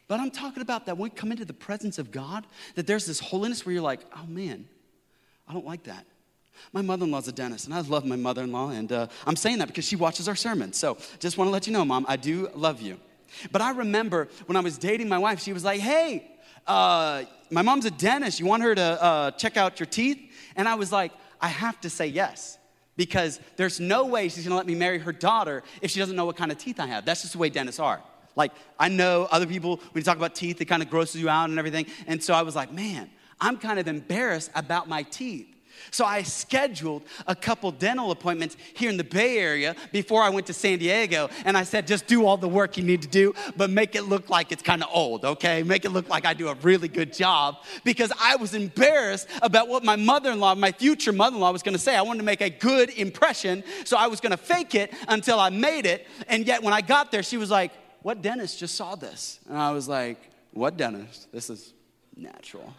but 0.09 0.21
I'm 0.21 0.31
talking 0.31 0.63
about 0.63 0.87
that 0.87 0.99
when 0.99 1.11
we 1.11 1.17
come 1.17 1.33
into 1.33 1.45
the 1.45 1.55
presence 1.55 1.99
of 1.99 2.11
God, 2.11 2.47
that 2.75 2.87
there's 2.87 3.07
this 3.07 3.19
holiness 3.19 3.65
where 3.65 3.73
you're 3.73 3.83
like, 3.83 4.01
oh 4.17 4.27
man, 4.27 4.67
I 5.49 5.55
don't 5.55 5.67
like 5.67 5.85
that. 5.85 6.07
My 6.73 6.83
mother 6.83 7.05
in 7.05 7.11
law's 7.11 7.29
a 7.29 7.33
dentist, 7.33 7.67
and 7.67 7.75
I 7.75 7.81
love 7.81 8.05
my 8.05 8.17
mother 8.17 8.43
in 8.43 8.53
law, 8.53 8.71
and 8.71 8.91
uh, 8.93 9.07
I'm 9.27 9.37
saying 9.37 9.59
that 9.59 9.69
because 9.69 9.85
she 9.85 9.97
watches 9.97 10.29
our 10.29 10.37
sermons. 10.37 10.77
So 10.77 10.97
just 11.19 11.39
want 11.39 11.49
to 11.49 11.53
let 11.53 11.67
you 11.67 11.73
know, 11.73 11.85
Mom, 11.85 12.07
I 12.09 12.17
do 12.17 12.49
love 12.55 12.81
you. 12.81 12.99
But 13.51 13.63
I 13.63 13.73
remember 13.73 14.29
when 14.47 14.57
I 14.57 14.61
was 14.61 14.79
dating 14.79 15.09
my 15.09 15.19
wife, 15.19 15.41
she 15.41 15.53
was 15.53 15.65
like, 15.65 15.81
Hey, 15.81 16.31
uh, 16.67 17.25
my 17.51 17.63
mom's 17.63 17.85
a 17.85 17.91
dentist. 17.91 18.41
You 18.41 18.47
want 18.47 18.63
her 18.63 18.75
to 18.75 19.03
uh, 19.03 19.31
check 19.33 19.57
out 19.57 19.81
your 19.81 19.87
teeth? 19.87 20.19
And 20.57 20.69
I 20.69 20.75
was 20.75 20.93
like, 20.93 21.13
I 21.41 21.49
have 21.49 21.81
to 21.81 21.91
say 21.91 22.07
yes 22.07 22.59
because 22.97 23.41
there's 23.57 23.81
no 23.81 24.07
way 24.07 24.29
she's 24.29 24.45
gonna 24.45 24.57
let 24.57 24.67
me 24.67 24.75
marry 24.75 24.99
her 24.99 25.13
daughter 25.13 25.63
if 25.81 25.91
she 25.91 25.99
doesn't 25.99 26.15
know 26.15 26.25
what 26.25 26.37
kind 26.37 26.53
of 26.53 26.59
teeth 26.59 26.79
I 26.79 26.87
have. 26.87 27.05
That's 27.05 27.23
just 27.23 27.33
the 27.33 27.39
way 27.39 27.49
dentists 27.49 27.81
are. 27.81 28.01
Like, 28.37 28.53
I 28.79 28.89
know 28.89 29.29
other 29.31 29.47
people, 29.47 29.77
when 29.77 30.01
you 30.01 30.03
talk 30.03 30.17
about 30.17 30.35
teeth, 30.35 30.61
it 30.61 30.65
kind 30.67 30.83
of 30.83 30.89
grosses 30.89 31.21
you 31.21 31.29
out 31.29 31.51
and 31.51 31.59
everything. 31.59 31.87
And 32.07 32.23
so 32.23 32.33
I 32.33 32.43
was 32.43 32.57
like, 32.57 32.73
man, 32.73 33.11
I'm 33.41 33.59
kind 33.59 33.79
of 33.79 33.89
embarrassed 33.89 34.51
about 34.55 34.89
my 34.89 35.03
teeth. 35.03 35.52
So 35.91 36.05
I 36.05 36.23
scheduled 36.23 37.03
a 37.27 37.35
couple 37.35 37.71
dental 37.71 38.11
appointments 38.11 38.57
here 38.75 38.91
in 38.91 38.97
the 38.97 39.05
Bay 39.05 39.39
Area 39.39 39.77
before 39.93 40.23
I 40.23 40.31
went 40.31 40.47
to 40.47 40.53
San 40.53 40.79
Diego. 40.79 41.29
And 41.45 41.57
I 41.57 41.65
said, 41.65 41.87
just 41.87 42.07
do 42.07 42.25
all 42.27 42.37
the 42.37 42.49
work 42.49 42.77
you 42.77 42.83
need 42.83 43.03
to 43.03 43.09
do, 43.09 43.35
but 43.57 43.71
make 43.71 43.95
it 43.95 44.03
look 44.03 44.31
like 44.31 44.53
it's 44.53 44.63
kind 44.63 44.83
of 44.83 44.89
old, 44.93 45.25
okay? 45.25 45.63
Make 45.63 45.85
it 45.85 45.91
look 45.91 46.09
like 46.09 46.25
I 46.25 46.35
do 46.35 46.49
a 46.49 46.55
really 46.55 46.89
good 46.89 47.13
job 47.13 47.57
because 47.85 48.13
I 48.21 48.37
was 48.37 48.55
embarrassed 48.55 49.29
about 49.43 49.69
what 49.69 49.85
my 49.85 49.97
mother 49.97 50.31
in 50.31 50.41
law, 50.41 50.55
my 50.55 50.73
future 50.73 51.13
mother 51.13 51.37
in 51.37 51.41
law, 51.41 51.53
was 51.53 51.63
gonna 51.63 51.79
say. 51.79 51.97
I 51.97 52.03
wanted 52.03 52.19
to 52.19 52.25
make 52.25 52.41
a 52.41 52.51
good 52.51 52.91
impression, 52.91 53.65
so 53.85 53.97
I 53.97 54.07
was 54.07 54.21
gonna 54.21 54.37
fake 54.37 54.75
it 54.75 54.93
until 55.09 55.39
I 55.39 55.51
made 55.51 55.87
it. 55.87 56.07
And 56.29 56.47
yet 56.47 56.63
when 56.63 56.73
I 56.73 56.81
got 56.81 57.11
there, 57.11 57.23
she 57.23 57.37
was 57.37 57.51
like, 57.51 57.73
What 58.03 58.23
dentist 58.23 58.59
just 58.59 58.75
saw 58.75 58.95
this? 58.95 59.41
And 59.49 59.59
I 59.59 59.73
was 59.73 59.89
like, 59.89 60.19
What 60.53 60.77
dentist? 60.77 61.31
This 61.33 61.51
is 61.51 61.73
natural. 62.17 62.73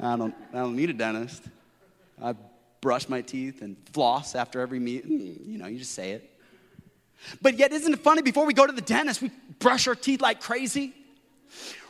I 0.00 0.16
don't, 0.16 0.34
I 0.52 0.58
don't 0.58 0.76
need 0.76 0.90
a 0.90 0.94
dentist. 0.94 1.44
I 2.22 2.34
brush 2.80 3.08
my 3.08 3.22
teeth 3.22 3.62
and 3.62 3.76
floss 3.92 4.34
after 4.34 4.60
every 4.60 4.78
meal. 4.78 5.04
You 5.06 5.58
know, 5.58 5.66
you 5.66 5.78
just 5.78 5.92
say 5.92 6.12
it. 6.12 6.30
But 7.40 7.58
yet, 7.58 7.72
isn't 7.72 7.92
it 7.92 8.00
funny? 8.00 8.22
Before 8.22 8.44
we 8.44 8.52
go 8.52 8.66
to 8.66 8.72
the 8.72 8.82
dentist, 8.82 9.22
we 9.22 9.30
brush 9.58 9.88
our 9.88 9.94
teeth 9.94 10.20
like 10.20 10.40
crazy. 10.40 10.94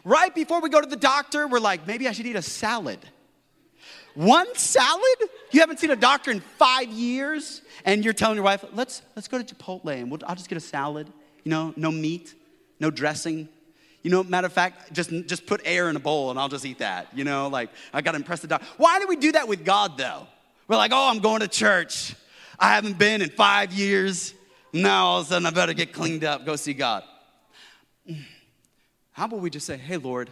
Right 0.05 0.35
before 0.35 0.61
we 0.61 0.69
go 0.69 0.81
to 0.81 0.87
the 0.87 0.97
doctor, 0.97 1.49
we're 1.49 1.59
like, 1.59 1.87
maybe 1.87 2.07
I 2.07 2.13
should 2.13 2.27
eat 2.27 2.37
a 2.37 2.43
salad. 2.43 2.99
One 4.15 4.55
salad? 4.55 5.17
You 5.51 5.61
haven't 5.61 5.81
seen 5.81 5.91
a 5.91 5.97
doctor 5.97 6.31
in 6.31 6.41
five 6.41 6.89
years, 6.89 7.63
and 7.85 8.05
you're 8.05 8.15
telling 8.15 8.37
your 8.37 8.45
wife, 8.45 8.65
let's, 8.75 9.03
let's 9.17 9.29
go 9.29 9.43
to 9.43 9.55
Chipotle 9.55 9.99
and 9.99 10.11
we'll, 10.11 10.21
I'll 10.27 10.37
just 10.37 10.49
get 10.49 10.57
a 10.57 10.61
salad. 10.61 11.09
You 11.43 11.51
know, 11.51 11.75
no 11.77 11.91
meat, 11.91 12.35
no 12.79 12.91
dressing. 12.91 13.49
You 14.05 14.11
know, 14.11 14.23
matter 14.23 14.47
of 14.47 14.53
fact, 14.53 14.93
just, 14.93 15.11
just 15.27 15.47
put 15.47 15.63
air 15.65 15.89
in 15.89 15.97
a 15.97 15.99
bowl 15.99 16.31
and 16.31 16.39
I'll 16.39 16.51
just 16.51 16.67
eat 16.67 16.79
that. 16.79 17.09
You 17.15 17.25
know, 17.25 17.49
like 17.49 17.71
I 17.93 18.03
gotta 18.03 18.17
impress 18.17 18.41
the 18.41 18.47
doctor. 18.47 18.67
Why 18.77 19.01
do 19.01 19.09
we 19.09 19.17
do 19.17 19.33
that 19.33 19.49
with 19.49 19.65
God 19.65 19.97
though? 19.97 20.27
We're 20.69 20.77
like, 20.77 20.93
oh, 20.95 21.11
I'm 21.11 21.21
going 21.21 21.41
to 21.41 21.49
church. 21.49 22.15
I 22.59 22.75
haven't 22.75 22.99
been 22.99 23.23
in 23.23 23.31
five 23.31 23.73
years. 23.73 24.35
Now 24.75 25.07
all 25.07 25.21
of 25.21 25.27
a 25.27 25.29
sudden 25.31 25.47
I 25.47 25.51
better 25.51 25.73
get 25.73 25.93
cleaned 25.93 26.23
up, 26.23 26.45
go 26.45 26.55
see 26.55 26.75
God. 26.75 27.03
Mm. 28.09 28.23
How 29.13 29.25
about 29.25 29.41
we 29.41 29.49
just 29.49 29.67
say, 29.67 29.79
hey, 29.79 29.97
Lord, 29.97 30.29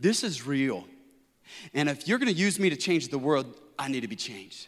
this 0.00 0.24
is 0.24 0.44
real. 0.44 0.84
And 1.74 1.88
if 1.88 2.08
you're 2.08 2.18
gonna 2.18 2.32
use 2.32 2.58
me 2.58 2.68
to 2.68 2.76
change 2.76 3.08
the 3.08 3.18
world, 3.18 3.46
I 3.78 3.88
need 3.88 4.00
to 4.00 4.08
be 4.08 4.16
changed. 4.16 4.66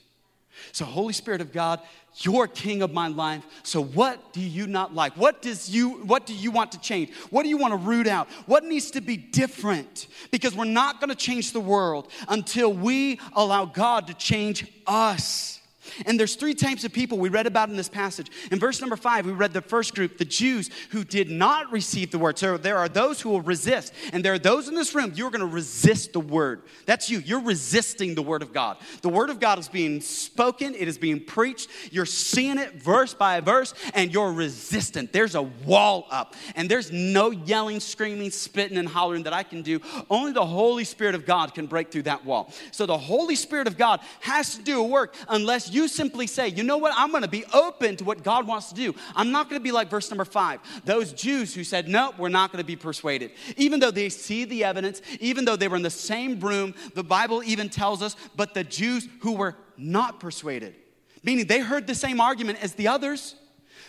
So, 0.72 0.84
Holy 0.84 1.12
Spirit 1.12 1.40
of 1.40 1.52
God, 1.52 1.80
you're 2.16 2.46
king 2.46 2.82
of 2.82 2.92
my 2.92 3.08
life. 3.08 3.44
So, 3.62 3.82
what 3.82 4.32
do 4.32 4.40
you 4.40 4.66
not 4.66 4.94
like? 4.94 5.16
What 5.16 5.42
does 5.42 5.70
you 5.70 5.90
what 6.04 6.26
do 6.26 6.34
you 6.34 6.50
want 6.50 6.72
to 6.72 6.80
change? 6.80 7.14
What 7.30 7.44
do 7.44 7.48
you 7.48 7.56
want 7.56 7.72
to 7.72 7.76
root 7.76 8.06
out? 8.06 8.28
What 8.46 8.64
needs 8.64 8.90
to 8.92 9.00
be 9.00 9.16
different? 9.16 10.08
Because 10.30 10.54
we're 10.54 10.64
not 10.64 11.00
going 11.00 11.10
to 11.10 11.16
change 11.16 11.52
the 11.52 11.60
world 11.60 12.10
until 12.28 12.72
we 12.72 13.20
allow 13.34 13.64
God 13.64 14.08
to 14.08 14.14
change 14.14 14.66
us. 14.86 15.59
And 16.06 16.18
there's 16.18 16.36
three 16.36 16.54
types 16.54 16.84
of 16.84 16.92
people 16.92 17.18
we 17.18 17.28
read 17.28 17.46
about 17.46 17.68
in 17.68 17.76
this 17.76 17.88
passage. 17.88 18.30
In 18.50 18.58
verse 18.58 18.80
number 18.80 18.96
five, 18.96 19.26
we 19.26 19.32
read 19.32 19.52
the 19.52 19.62
first 19.62 19.94
group, 19.94 20.18
the 20.18 20.24
Jews 20.24 20.70
who 20.90 21.04
did 21.04 21.30
not 21.30 21.70
receive 21.72 22.10
the 22.10 22.18
word. 22.18 22.38
So 22.38 22.56
there 22.56 22.78
are 22.78 22.88
those 22.88 23.20
who 23.20 23.30
will 23.30 23.40
resist. 23.40 23.92
And 24.12 24.24
there 24.24 24.32
are 24.34 24.38
those 24.38 24.68
in 24.68 24.74
this 24.74 24.94
room, 24.94 25.12
you're 25.14 25.30
going 25.30 25.40
to 25.40 25.46
resist 25.46 26.12
the 26.12 26.20
word. 26.20 26.62
That's 26.86 27.10
you. 27.10 27.18
You're 27.20 27.42
resisting 27.42 28.14
the 28.14 28.22
word 28.22 28.42
of 28.42 28.52
God. 28.52 28.78
The 29.02 29.08
word 29.08 29.30
of 29.30 29.40
God 29.40 29.58
is 29.58 29.68
being 29.68 30.00
spoken, 30.00 30.74
it 30.74 30.88
is 30.88 30.98
being 30.98 31.24
preached. 31.24 31.68
You're 31.90 32.06
seeing 32.06 32.58
it 32.58 32.74
verse 32.74 33.14
by 33.14 33.40
verse, 33.40 33.74
and 33.94 34.12
you're 34.12 34.32
resistant. 34.32 35.12
There's 35.12 35.34
a 35.34 35.42
wall 35.42 36.06
up. 36.10 36.34
And 36.54 36.68
there's 36.68 36.90
no 36.92 37.30
yelling, 37.30 37.80
screaming, 37.80 38.30
spitting, 38.30 38.78
and 38.78 38.88
hollering 38.88 39.24
that 39.24 39.32
I 39.32 39.42
can 39.42 39.62
do. 39.62 39.80
Only 40.08 40.32
the 40.32 40.46
Holy 40.46 40.84
Spirit 40.84 41.14
of 41.14 41.26
God 41.26 41.54
can 41.54 41.66
break 41.66 41.90
through 41.90 42.02
that 42.02 42.24
wall. 42.24 42.52
So 42.70 42.86
the 42.86 42.98
Holy 42.98 43.34
Spirit 43.34 43.66
of 43.66 43.76
God 43.76 44.00
has 44.20 44.56
to 44.56 44.62
do 44.62 44.80
a 44.80 44.82
work 44.82 45.14
unless 45.28 45.70
you 45.70 45.79
simply 45.88 46.26
say, 46.26 46.48
you 46.48 46.62
know 46.62 46.76
what, 46.76 46.92
I'm 46.96 47.10
going 47.10 47.22
to 47.22 47.28
be 47.28 47.44
open 47.52 47.96
to 47.96 48.04
what 48.04 48.22
God 48.22 48.46
wants 48.46 48.68
to 48.68 48.74
do. 48.74 48.94
I'm 49.14 49.30
not 49.32 49.48
going 49.48 49.60
to 49.60 49.62
be 49.62 49.72
like 49.72 49.88
verse 49.90 50.10
number 50.10 50.24
five, 50.24 50.60
those 50.84 51.12
Jews 51.12 51.54
who 51.54 51.64
said, 51.64 51.88
no, 51.88 52.12
we're 52.18 52.28
not 52.28 52.52
going 52.52 52.62
to 52.62 52.66
be 52.66 52.76
persuaded. 52.76 53.32
Even 53.56 53.80
though 53.80 53.90
they 53.90 54.08
see 54.08 54.44
the 54.44 54.64
evidence, 54.64 55.02
even 55.20 55.44
though 55.44 55.56
they 55.56 55.68
were 55.68 55.76
in 55.76 55.82
the 55.82 55.90
same 55.90 56.40
room, 56.40 56.74
the 56.94 57.04
Bible 57.04 57.42
even 57.44 57.68
tells 57.68 58.02
us, 58.02 58.16
but 58.36 58.54
the 58.54 58.64
Jews 58.64 59.08
who 59.20 59.32
were 59.32 59.56
not 59.76 60.20
persuaded, 60.20 60.74
meaning 61.22 61.46
they 61.46 61.60
heard 61.60 61.86
the 61.86 61.94
same 61.94 62.20
argument 62.20 62.62
as 62.62 62.74
the 62.74 62.88
others. 62.88 63.34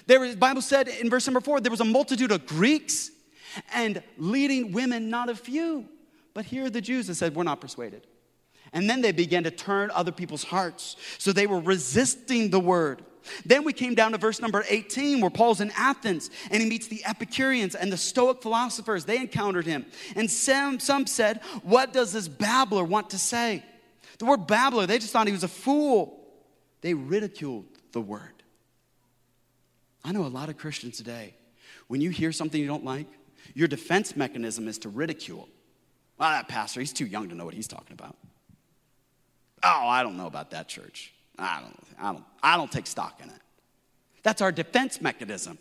There 0.08 0.20
was, 0.20 0.32
the 0.32 0.38
Bible 0.38 0.62
said 0.62 0.88
in 0.88 1.10
verse 1.10 1.28
number 1.28 1.42
four, 1.42 1.62
there 1.62 1.72
was 1.72 1.82
a 1.82 1.86
multitude 1.86 2.32
of 2.32 2.46
Greeks 2.46 3.12
and 3.74 4.02
leading 4.18 4.72
women, 4.72 5.10
not 5.10 5.30
a 5.30 5.36
few. 5.36 5.88
But 6.34 6.46
here 6.46 6.66
are 6.66 6.70
the 6.70 6.82
Jews 6.82 7.08
that 7.08 7.16
said, 7.16 7.36
We're 7.36 7.44
not 7.44 7.62
persuaded. 7.62 8.08
And 8.74 8.90
then 8.90 9.02
they 9.02 9.12
began 9.12 9.44
to 9.44 9.52
turn 9.52 9.92
other 9.94 10.12
people's 10.12 10.44
hearts. 10.44 10.96
So 11.18 11.34
they 11.34 11.48
were 11.48 11.60
resisting 11.60 12.50
the 12.50 12.60
word. 12.60 13.04
Then 13.46 13.64
we 13.64 13.74
came 13.74 13.94
down 13.94 14.14
to 14.14 14.18
verse 14.18 14.42
number 14.42 14.64
18, 14.68 15.22
where 15.22 15.30
Paul's 15.30 15.62
in 15.62 15.72
Athens 15.78 16.30
and 16.50 16.62
he 16.62 16.68
meets 16.68 16.88
the 16.88 17.04
Epicureans 17.06 17.76
and 17.76 17.92
the 17.92 17.98
Stoic 17.98 18.42
philosophers. 18.42 19.06
They 19.06 19.18
encountered 19.18 19.66
him. 19.66 19.86
And 20.16 20.30
some, 20.30 20.80
some 20.80 21.06
said, 21.06 21.42
What 21.64 21.94
does 21.94 22.14
this 22.14 22.28
babbler 22.28 22.84
want 22.84 23.12
to 23.12 23.18
say? 23.18 23.64
The 24.18 24.26
word 24.26 24.48
babbler, 24.48 24.86
they 24.86 25.00
just 25.00 25.14
thought 25.14 25.28
he 25.28 25.34
was 25.34 25.44
a 25.44 25.48
fool. 25.50 26.20
They 26.82 26.94
ridiculed 26.94 27.66
the 27.92 28.02
word. 28.02 28.44
I 30.04 30.12
know 30.12 30.26
a 30.26 30.28
lot 30.28 30.50
of 30.50 30.58
Christians 30.58 30.98
today, 30.98 31.36
when 31.88 32.02
you 32.02 32.10
hear 32.10 32.32
something 32.32 32.60
you 32.60 32.68
don't 32.68 32.86
like, 32.86 33.08
your 33.54 33.68
defense 33.68 34.16
mechanism 34.16 34.68
is 34.68 34.80
to 34.80 34.90
ridicule. 34.90 35.48
Well, 36.18 36.30
that 36.30 36.48
pastor, 36.48 36.80
he's 36.80 36.94
too 36.94 37.06
young 37.06 37.30
to 37.30 37.36
know 37.36 37.46
what 37.46 37.54
he's 37.54 37.68
talking 37.68 37.94
about. 37.94 38.16
Oh, 39.64 39.88
I 39.88 40.04
don't 40.04 40.18
know 40.18 40.28
about 40.28 40.52
that 40.52 40.68
church. 40.68 41.14
I 41.38 41.62
don't, 41.62 41.80
I 42.00 42.14
don't, 42.14 42.24
I 42.44 42.58
don't 42.58 42.72
take 42.72 42.88
stock 42.88 43.20
in 43.22 43.30
it. 43.30 43.36
That's 44.24 44.42
our 44.42 44.52
defense 44.52 45.02
mechanism. 45.02 45.58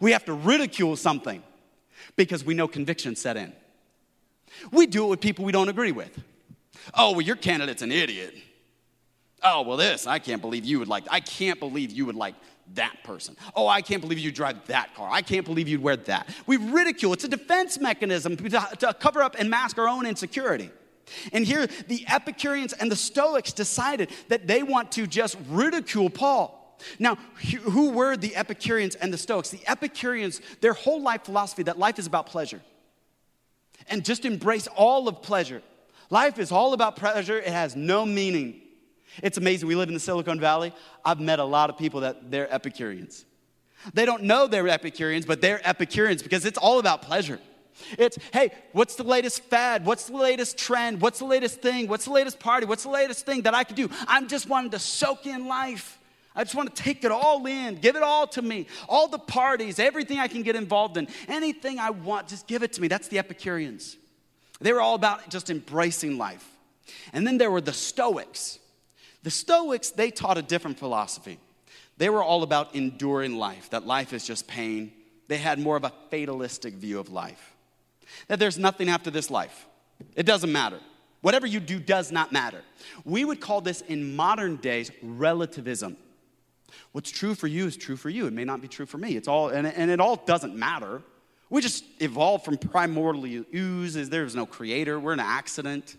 We 0.00 0.12
have 0.12 0.24
to 0.26 0.32
ridicule 0.32 0.96
something 0.96 1.42
because 2.16 2.44
we 2.44 2.54
know 2.54 2.68
conviction 2.68 3.16
set 3.16 3.36
in. 3.36 3.52
We 4.70 4.86
do 4.86 5.06
it 5.06 5.08
with 5.08 5.20
people 5.20 5.44
we 5.44 5.52
don't 5.52 5.68
agree 5.68 5.92
with. 5.92 6.16
Oh, 6.94 7.12
well, 7.12 7.20
your 7.20 7.36
candidate's 7.36 7.82
an 7.82 7.92
idiot. 7.92 8.34
Oh, 9.42 9.62
well, 9.62 9.76
this, 9.76 10.06
I 10.06 10.18
can't 10.18 10.42
believe 10.42 10.64
you 10.64 10.78
would 10.80 10.88
like, 10.88 11.04
I 11.10 11.20
can't 11.20 11.58
believe 11.58 11.90
you 11.90 12.06
would 12.06 12.16
like 12.16 12.34
that 12.74 13.02
person. 13.04 13.36
Oh, 13.56 13.66
I 13.66 13.80
can't 13.80 14.02
believe 14.02 14.18
you 14.18 14.30
drive 14.30 14.66
that 14.66 14.94
car. 14.94 15.08
I 15.10 15.22
can't 15.22 15.46
believe 15.46 15.66
you'd 15.66 15.82
wear 15.82 15.96
that. 15.96 16.28
We 16.46 16.56
ridicule. 16.56 17.12
It's 17.12 17.24
a 17.24 17.28
defense 17.28 17.80
mechanism 17.80 18.36
to, 18.36 18.48
to 18.78 18.94
cover 18.94 19.22
up 19.22 19.36
and 19.38 19.48
mask 19.50 19.78
our 19.78 19.88
own 19.88 20.06
insecurity. 20.06 20.70
And 21.32 21.44
here, 21.44 21.66
the 21.88 22.04
Epicureans 22.08 22.72
and 22.72 22.90
the 22.90 22.96
Stoics 22.96 23.52
decided 23.52 24.10
that 24.28 24.46
they 24.46 24.62
want 24.62 24.92
to 24.92 25.06
just 25.06 25.36
ridicule 25.48 26.10
Paul. 26.10 26.78
Now, 26.98 27.16
who 27.62 27.90
were 27.90 28.16
the 28.16 28.34
Epicureans 28.36 28.94
and 28.94 29.12
the 29.12 29.18
Stoics? 29.18 29.50
The 29.50 29.60
Epicureans, 29.66 30.40
their 30.60 30.72
whole 30.72 31.02
life 31.02 31.24
philosophy 31.24 31.62
that 31.64 31.78
life 31.78 31.98
is 31.98 32.06
about 32.06 32.26
pleasure. 32.26 32.60
And 33.88 34.04
just 34.04 34.24
embrace 34.24 34.66
all 34.68 35.08
of 35.08 35.22
pleasure. 35.22 35.62
Life 36.10 36.38
is 36.38 36.50
all 36.50 36.72
about 36.72 36.96
pleasure, 36.96 37.38
it 37.38 37.46
has 37.46 37.76
no 37.76 38.04
meaning. 38.04 38.60
It's 39.22 39.38
amazing. 39.38 39.68
We 39.68 39.74
live 39.74 39.88
in 39.88 39.94
the 39.94 40.00
Silicon 40.00 40.38
Valley. 40.38 40.72
I've 41.04 41.20
met 41.20 41.38
a 41.38 41.44
lot 41.44 41.70
of 41.70 41.76
people 41.76 42.00
that 42.00 42.30
they're 42.30 42.52
Epicureans. 42.52 43.24
They 43.94 44.04
don't 44.04 44.24
know 44.24 44.46
they're 44.46 44.68
Epicureans, 44.68 45.26
but 45.26 45.40
they're 45.40 45.60
Epicureans 45.66 46.22
because 46.22 46.44
it's 46.44 46.58
all 46.58 46.78
about 46.78 47.02
pleasure. 47.02 47.40
It's, 47.98 48.18
hey, 48.32 48.50
what's 48.72 48.96
the 48.96 49.04
latest 49.04 49.42
fad? 49.44 49.84
What's 49.84 50.06
the 50.06 50.16
latest 50.16 50.58
trend? 50.58 51.00
What's 51.00 51.18
the 51.18 51.24
latest 51.24 51.60
thing? 51.60 51.88
What's 51.88 52.04
the 52.04 52.12
latest 52.12 52.38
party? 52.38 52.66
What's 52.66 52.84
the 52.84 52.90
latest 52.90 53.26
thing 53.26 53.42
that 53.42 53.54
I 53.54 53.64
can 53.64 53.76
do? 53.76 53.90
I'm 54.06 54.28
just 54.28 54.48
wanting 54.48 54.70
to 54.72 54.78
soak 54.78 55.26
in 55.26 55.46
life. 55.46 55.98
I 56.34 56.44
just 56.44 56.54
want 56.54 56.74
to 56.74 56.82
take 56.82 57.04
it 57.04 57.10
all 57.10 57.44
in, 57.46 57.76
give 57.76 57.96
it 57.96 58.02
all 58.02 58.26
to 58.28 58.42
me. 58.42 58.66
All 58.88 59.08
the 59.08 59.18
parties, 59.18 59.78
everything 59.78 60.18
I 60.18 60.28
can 60.28 60.42
get 60.42 60.54
involved 60.54 60.96
in, 60.96 61.08
anything 61.26 61.78
I 61.78 61.90
want, 61.90 62.28
just 62.28 62.46
give 62.46 62.62
it 62.62 62.72
to 62.74 62.80
me. 62.80 62.88
That's 62.88 63.08
the 63.08 63.18
Epicureans. 63.18 63.96
They 64.60 64.72
were 64.72 64.80
all 64.80 64.94
about 64.94 65.28
just 65.28 65.50
embracing 65.50 66.18
life. 66.18 66.46
And 67.12 67.26
then 67.26 67.38
there 67.38 67.50
were 67.50 67.60
the 67.60 67.72
Stoics. 67.72 68.58
The 69.22 69.30
Stoics, 69.30 69.90
they 69.90 70.10
taught 70.10 70.38
a 70.38 70.42
different 70.42 70.78
philosophy. 70.78 71.38
They 71.98 72.08
were 72.08 72.22
all 72.22 72.42
about 72.42 72.74
enduring 72.74 73.36
life, 73.36 73.70
that 73.70 73.86
life 73.86 74.12
is 74.12 74.26
just 74.26 74.46
pain. 74.46 74.92
They 75.28 75.36
had 75.36 75.58
more 75.58 75.76
of 75.76 75.84
a 75.84 75.92
fatalistic 76.10 76.74
view 76.74 76.98
of 76.98 77.10
life 77.10 77.49
that 78.28 78.38
there's 78.38 78.58
nothing 78.58 78.88
after 78.88 79.10
this 79.10 79.30
life. 79.30 79.66
It 80.16 80.24
doesn't 80.24 80.50
matter. 80.50 80.78
Whatever 81.20 81.46
you 81.46 81.60
do 81.60 81.78
does 81.78 82.10
not 82.10 82.32
matter. 82.32 82.62
We 83.04 83.24
would 83.24 83.40
call 83.40 83.60
this 83.60 83.82
in 83.82 84.16
modern 84.16 84.56
days 84.56 84.90
relativism. 85.02 85.96
What's 86.92 87.10
true 87.10 87.34
for 87.34 87.46
you 87.46 87.66
is 87.66 87.76
true 87.76 87.96
for 87.96 88.08
you. 88.08 88.26
It 88.26 88.32
may 88.32 88.44
not 88.44 88.60
be 88.60 88.68
true 88.68 88.86
for 88.86 88.98
me. 88.98 89.16
It's 89.16 89.28
all, 89.28 89.48
and, 89.48 89.66
and 89.66 89.90
it 89.90 90.00
all 90.00 90.16
doesn't 90.16 90.54
matter. 90.54 91.02
We 91.50 91.60
just 91.60 91.84
evolved 91.98 92.44
from 92.44 92.56
primordial 92.56 93.44
ooze. 93.54 94.08
There's 94.08 94.36
no 94.36 94.46
creator. 94.46 94.98
We're 94.98 95.12
an 95.12 95.20
accident. 95.20 95.96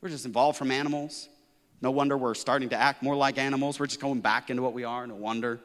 We're 0.00 0.08
just 0.08 0.24
evolved 0.24 0.56
from 0.56 0.70
animals. 0.70 1.28
No 1.82 1.90
wonder 1.90 2.16
we're 2.16 2.34
starting 2.34 2.70
to 2.70 2.76
act 2.76 3.02
more 3.02 3.16
like 3.16 3.36
animals. 3.36 3.78
We're 3.78 3.86
just 3.86 4.00
going 4.00 4.20
back 4.20 4.50
into 4.50 4.62
what 4.62 4.72
we 4.72 4.84
are. 4.84 5.06
No 5.06 5.16
wonder. 5.16 5.60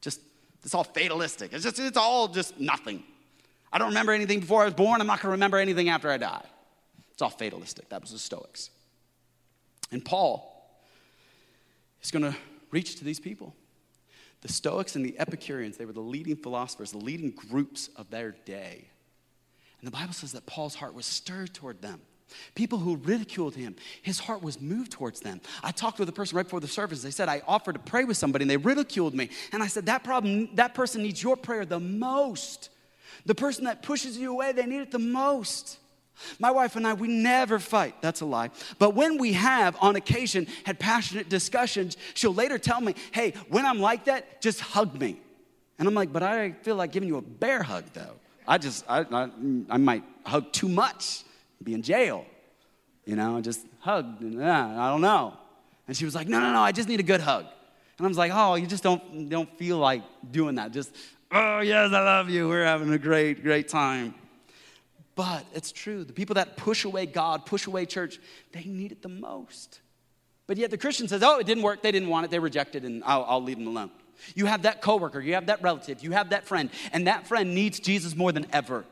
Just, 0.00 0.20
it's 0.64 0.74
all 0.74 0.84
fatalistic. 0.84 1.52
It's 1.52 1.62
just, 1.62 1.78
it's 1.78 1.96
all 1.96 2.26
just 2.28 2.58
nothing. 2.58 3.04
I 3.72 3.78
don't 3.78 3.88
remember 3.88 4.12
anything 4.12 4.40
before 4.40 4.62
I 4.62 4.64
was 4.66 4.74
born. 4.74 5.00
I'm 5.00 5.06
not 5.06 5.20
going 5.20 5.28
to 5.28 5.32
remember 5.32 5.58
anything 5.58 5.88
after 5.88 6.10
I 6.10 6.16
die. 6.16 6.44
It's 7.12 7.22
all 7.22 7.30
fatalistic. 7.30 7.88
That 7.88 8.00
was 8.00 8.12
the 8.12 8.18
Stoics. 8.18 8.70
And 9.90 10.04
Paul 10.04 10.54
is 12.02 12.10
going 12.10 12.24
to 12.24 12.36
reach 12.70 12.96
to 12.96 13.04
these 13.04 13.20
people. 13.20 13.54
The 14.40 14.52
Stoics 14.52 14.94
and 14.94 15.04
the 15.04 15.18
Epicureans, 15.18 15.76
they 15.76 15.84
were 15.84 15.92
the 15.92 16.00
leading 16.00 16.36
philosophers, 16.36 16.92
the 16.92 16.98
leading 16.98 17.30
groups 17.30 17.88
of 17.96 18.08
their 18.10 18.32
day. 18.44 18.88
And 19.80 19.86
the 19.86 19.90
Bible 19.90 20.12
says 20.12 20.32
that 20.32 20.46
Paul's 20.46 20.74
heart 20.74 20.94
was 20.94 21.06
stirred 21.06 21.54
toward 21.54 21.82
them. 21.82 22.00
People 22.54 22.78
who 22.78 22.96
ridiculed 22.96 23.54
him, 23.54 23.74
his 24.02 24.18
heart 24.18 24.42
was 24.42 24.60
moved 24.60 24.92
towards 24.92 25.20
them. 25.20 25.40
I 25.62 25.72
talked 25.72 25.98
with 25.98 26.08
a 26.08 26.12
person 26.12 26.36
right 26.36 26.44
before 26.44 26.60
the 26.60 26.68
service. 26.68 27.02
They 27.02 27.10
said, 27.10 27.28
I 27.28 27.42
offered 27.46 27.72
to 27.74 27.78
pray 27.78 28.04
with 28.04 28.16
somebody 28.16 28.42
and 28.42 28.50
they 28.50 28.58
ridiculed 28.58 29.14
me. 29.14 29.30
And 29.52 29.62
I 29.62 29.66
said, 29.66 29.86
That 29.86 30.04
problem, 30.04 30.54
that 30.54 30.74
person 30.74 31.02
needs 31.02 31.22
your 31.22 31.36
prayer 31.36 31.64
the 31.64 31.80
most. 31.80 32.68
The 33.28 33.34
person 33.34 33.64
that 33.64 33.82
pushes 33.82 34.16
you 34.16 34.32
away, 34.32 34.52
they 34.52 34.64
need 34.64 34.80
it 34.80 34.90
the 34.90 34.98
most. 34.98 35.78
My 36.38 36.50
wife 36.50 36.76
and 36.76 36.86
I, 36.86 36.94
we 36.94 37.08
never 37.08 37.58
fight. 37.58 38.00
That's 38.00 38.22
a 38.22 38.24
lie. 38.24 38.50
But 38.78 38.94
when 38.94 39.18
we 39.18 39.34
have, 39.34 39.76
on 39.82 39.96
occasion, 39.96 40.46
had 40.64 40.78
passionate 40.78 41.28
discussions, 41.28 41.98
she'll 42.14 42.32
later 42.32 42.58
tell 42.58 42.80
me, 42.80 42.94
hey, 43.12 43.34
when 43.50 43.66
I'm 43.66 43.80
like 43.80 44.06
that, 44.06 44.40
just 44.40 44.60
hug 44.60 44.98
me. 44.98 45.20
And 45.78 45.86
I'm 45.86 45.92
like, 45.92 46.10
but 46.10 46.22
I 46.22 46.52
feel 46.52 46.76
like 46.76 46.90
giving 46.90 47.06
you 47.06 47.18
a 47.18 47.22
bear 47.22 47.62
hug, 47.62 47.84
though. 47.92 48.14
I 48.46 48.56
just, 48.56 48.86
I, 48.88 49.00
I, 49.00 49.28
I 49.68 49.76
might 49.76 50.04
hug 50.24 50.50
too 50.50 50.70
much 50.70 51.22
be 51.62 51.74
in 51.74 51.82
jail. 51.82 52.24
You 53.04 53.16
know, 53.16 53.42
just 53.42 53.66
hug. 53.80 54.16
I 54.22 54.90
don't 54.90 55.02
know. 55.02 55.34
And 55.86 55.94
she 55.94 56.06
was 56.06 56.14
like, 56.14 56.28
no, 56.28 56.40
no, 56.40 56.50
no, 56.54 56.60
I 56.60 56.72
just 56.72 56.88
need 56.88 57.00
a 57.00 57.02
good 57.02 57.20
hug. 57.20 57.44
And 57.98 58.06
I 58.06 58.08
was 58.08 58.16
like, 58.16 58.32
oh, 58.34 58.54
you 58.54 58.66
just 58.66 58.82
don't, 58.82 59.28
don't 59.28 59.50
feel 59.58 59.76
like 59.76 60.02
doing 60.30 60.54
that. 60.54 60.72
Just, 60.72 60.94
oh, 61.30 61.60
yes, 61.60 61.92
I 61.92 62.02
love 62.02 62.30
you. 62.30 62.48
We're 62.48 62.64
having 62.64 62.92
a 62.92 62.98
great, 62.98 63.42
great 63.42 63.68
time. 63.68 64.14
But 65.14 65.44
it's 65.52 65.72
true. 65.72 66.04
The 66.04 66.12
people 66.12 66.34
that 66.34 66.56
push 66.56 66.84
away 66.84 67.06
God, 67.06 67.44
push 67.44 67.66
away 67.66 67.86
church, 67.86 68.20
they 68.52 68.64
need 68.64 68.92
it 68.92 69.02
the 69.02 69.08
most. 69.08 69.80
But 70.46 70.56
yet 70.56 70.70
the 70.70 70.78
Christian 70.78 71.08
says, 71.08 71.22
oh, 71.22 71.38
it 71.38 71.46
didn't 71.46 71.64
work. 71.64 71.82
They 71.82 71.92
didn't 71.92 72.08
want 72.08 72.24
it. 72.24 72.30
They 72.30 72.38
rejected 72.38 72.84
it, 72.84 72.86
and 72.86 73.02
I'll, 73.04 73.24
I'll 73.28 73.42
leave 73.42 73.58
them 73.58 73.66
alone. 73.66 73.90
You 74.34 74.46
have 74.46 74.62
that 74.62 74.82
coworker, 74.82 75.20
you 75.20 75.34
have 75.34 75.46
that 75.46 75.62
relative, 75.62 76.02
you 76.02 76.12
have 76.12 76.30
that 76.30 76.44
friend, 76.46 76.70
and 76.92 77.06
that 77.06 77.26
friend 77.26 77.54
needs 77.54 77.78
Jesus 77.78 78.16
more 78.16 78.32
than 78.32 78.46
ever. 78.52 78.84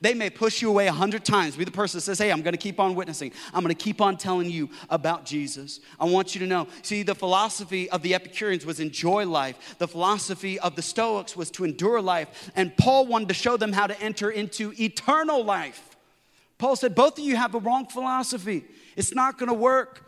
They 0.00 0.14
may 0.14 0.30
push 0.30 0.62
you 0.62 0.68
away 0.68 0.86
a 0.86 0.92
hundred 0.92 1.24
times. 1.24 1.56
Be 1.56 1.64
the 1.64 1.70
person 1.70 1.98
that 1.98 2.02
says, 2.02 2.18
Hey, 2.18 2.30
I'm 2.30 2.42
going 2.42 2.52
to 2.52 2.58
keep 2.58 2.78
on 2.78 2.94
witnessing. 2.94 3.32
I'm 3.52 3.62
going 3.62 3.74
to 3.74 3.82
keep 3.82 4.00
on 4.00 4.16
telling 4.16 4.50
you 4.50 4.68
about 4.88 5.24
Jesus. 5.24 5.80
I 5.98 6.04
want 6.04 6.34
you 6.34 6.40
to 6.40 6.46
know. 6.46 6.68
See, 6.82 7.02
the 7.02 7.14
philosophy 7.14 7.90
of 7.90 8.02
the 8.02 8.14
Epicureans 8.14 8.66
was 8.66 8.80
enjoy 8.80 9.26
life, 9.26 9.76
the 9.78 9.88
philosophy 9.88 10.58
of 10.60 10.76
the 10.76 10.82
Stoics 10.82 11.36
was 11.36 11.50
to 11.52 11.64
endure 11.64 12.00
life. 12.00 12.50
And 12.56 12.76
Paul 12.76 13.06
wanted 13.06 13.28
to 13.28 13.34
show 13.34 13.56
them 13.56 13.72
how 13.72 13.86
to 13.86 14.00
enter 14.00 14.30
into 14.30 14.72
eternal 14.78 15.44
life. 15.44 15.96
Paul 16.58 16.76
said, 16.76 16.94
Both 16.94 17.18
of 17.18 17.24
you 17.24 17.36
have 17.36 17.54
a 17.54 17.58
wrong 17.58 17.86
philosophy. 17.86 18.64
It's 18.96 19.14
not 19.14 19.38
going 19.38 19.48
to 19.48 19.54
work. 19.54 20.06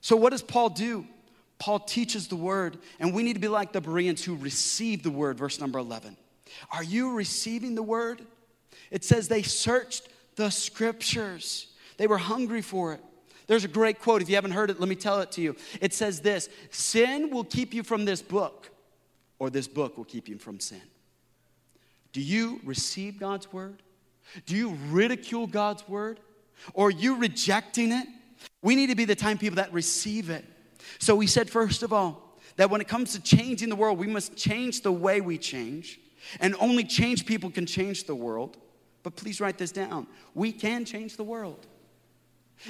So, 0.00 0.16
what 0.16 0.30
does 0.30 0.42
Paul 0.42 0.68
do? 0.68 1.06
Paul 1.58 1.78
teaches 1.78 2.28
the 2.28 2.36
word, 2.36 2.78
and 3.00 3.14
we 3.14 3.22
need 3.22 3.34
to 3.34 3.40
be 3.40 3.48
like 3.48 3.72
the 3.72 3.80
Bereans 3.80 4.22
who 4.22 4.36
receive 4.36 5.02
the 5.02 5.10
word, 5.10 5.38
verse 5.38 5.60
number 5.60 5.78
11. 5.78 6.16
Are 6.70 6.82
you 6.82 7.14
receiving 7.14 7.74
the 7.74 7.82
word? 7.82 8.20
It 8.94 9.02
says 9.02 9.26
they 9.26 9.42
searched 9.42 10.08
the 10.36 10.50
scriptures, 10.50 11.66
they 11.96 12.06
were 12.06 12.16
hungry 12.16 12.62
for 12.62 12.92
it. 12.92 13.00
There's 13.48 13.64
a 13.64 13.68
great 13.68 14.00
quote. 14.00 14.22
If 14.22 14.28
you 14.28 14.36
haven't 14.36 14.52
heard 14.52 14.70
it, 14.70 14.78
let 14.78 14.88
me 14.88 14.94
tell 14.94 15.20
it 15.20 15.32
to 15.32 15.42
you. 15.42 15.56
It 15.80 15.92
says 15.92 16.20
this 16.20 16.48
Sin 16.70 17.30
will 17.30 17.42
keep 17.42 17.74
you 17.74 17.82
from 17.82 18.04
this 18.04 18.22
book, 18.22 18.70
or 19.40 19.50
this 19.50 19.66
book 19.66 19.96
will 19.96 20.04
keep 20.04 20.28
you 20.28 20.38
from 20.38 20.60
sin. 20.60 20.80
Do 22.12 22.20
you 22.20 22.60
receive 22.62 23.18
God's 23.18 23.52
word? 23.52 23.82
Do 24.46 24.54
you 24.54 24.78
ridicule 24.88 25.48
God's 25.48 25.86
word? 25.88 26.20
Or 26.72 26.86
are 26.86 26.90
you 26.90 27.16
rejecting 27.16 27.90
it? 27.90 28.06
We 28.62 28.76
need 28.76 28.90
to 28.90 28.94
be 28.94 29.04
the 29.04 29.16
time 29.16 29.38
people 29.38 29.56
that 29.56 29.72
receive 29.72 30.30
it. 30.30 30.44
So 31.00 31.16
we 31.16 31.26
said, 31.26 31.50
first 31.50 31.82
of 31.82 31.92
all, 31.92 32.38
that 32.56 32.70
when 32.70 32.80
it 32.80 32.86
comes 32.86 33.12
to 33.14 33.20
changing 33.20 33.70
the 33.70 33.76
world, 33.76 33.98
we 33.98 34.06
must 34.06 34.36
change 34.36 34.82
the 34.82 34.92
way 34.92 35.20
we 35.20 35.36
change. 35.36 35.98
And 36.38 36.54
only 36.60 36.84
change 36.84 37.26
people 37.26 37.50
can 37.50 37.66
change 37.66 38.04
the 38.04 38.14
world. 38.14 38.56
But 39.04 39.14
please 39.14 39.40
write 39.40 39.58
this 39.58 39.70
down. 39.70 40.08
We 40.34 40.50
can 40.50 40.84
change 40.84 41.16
the 41.16 41.22
world. 41.22 41.66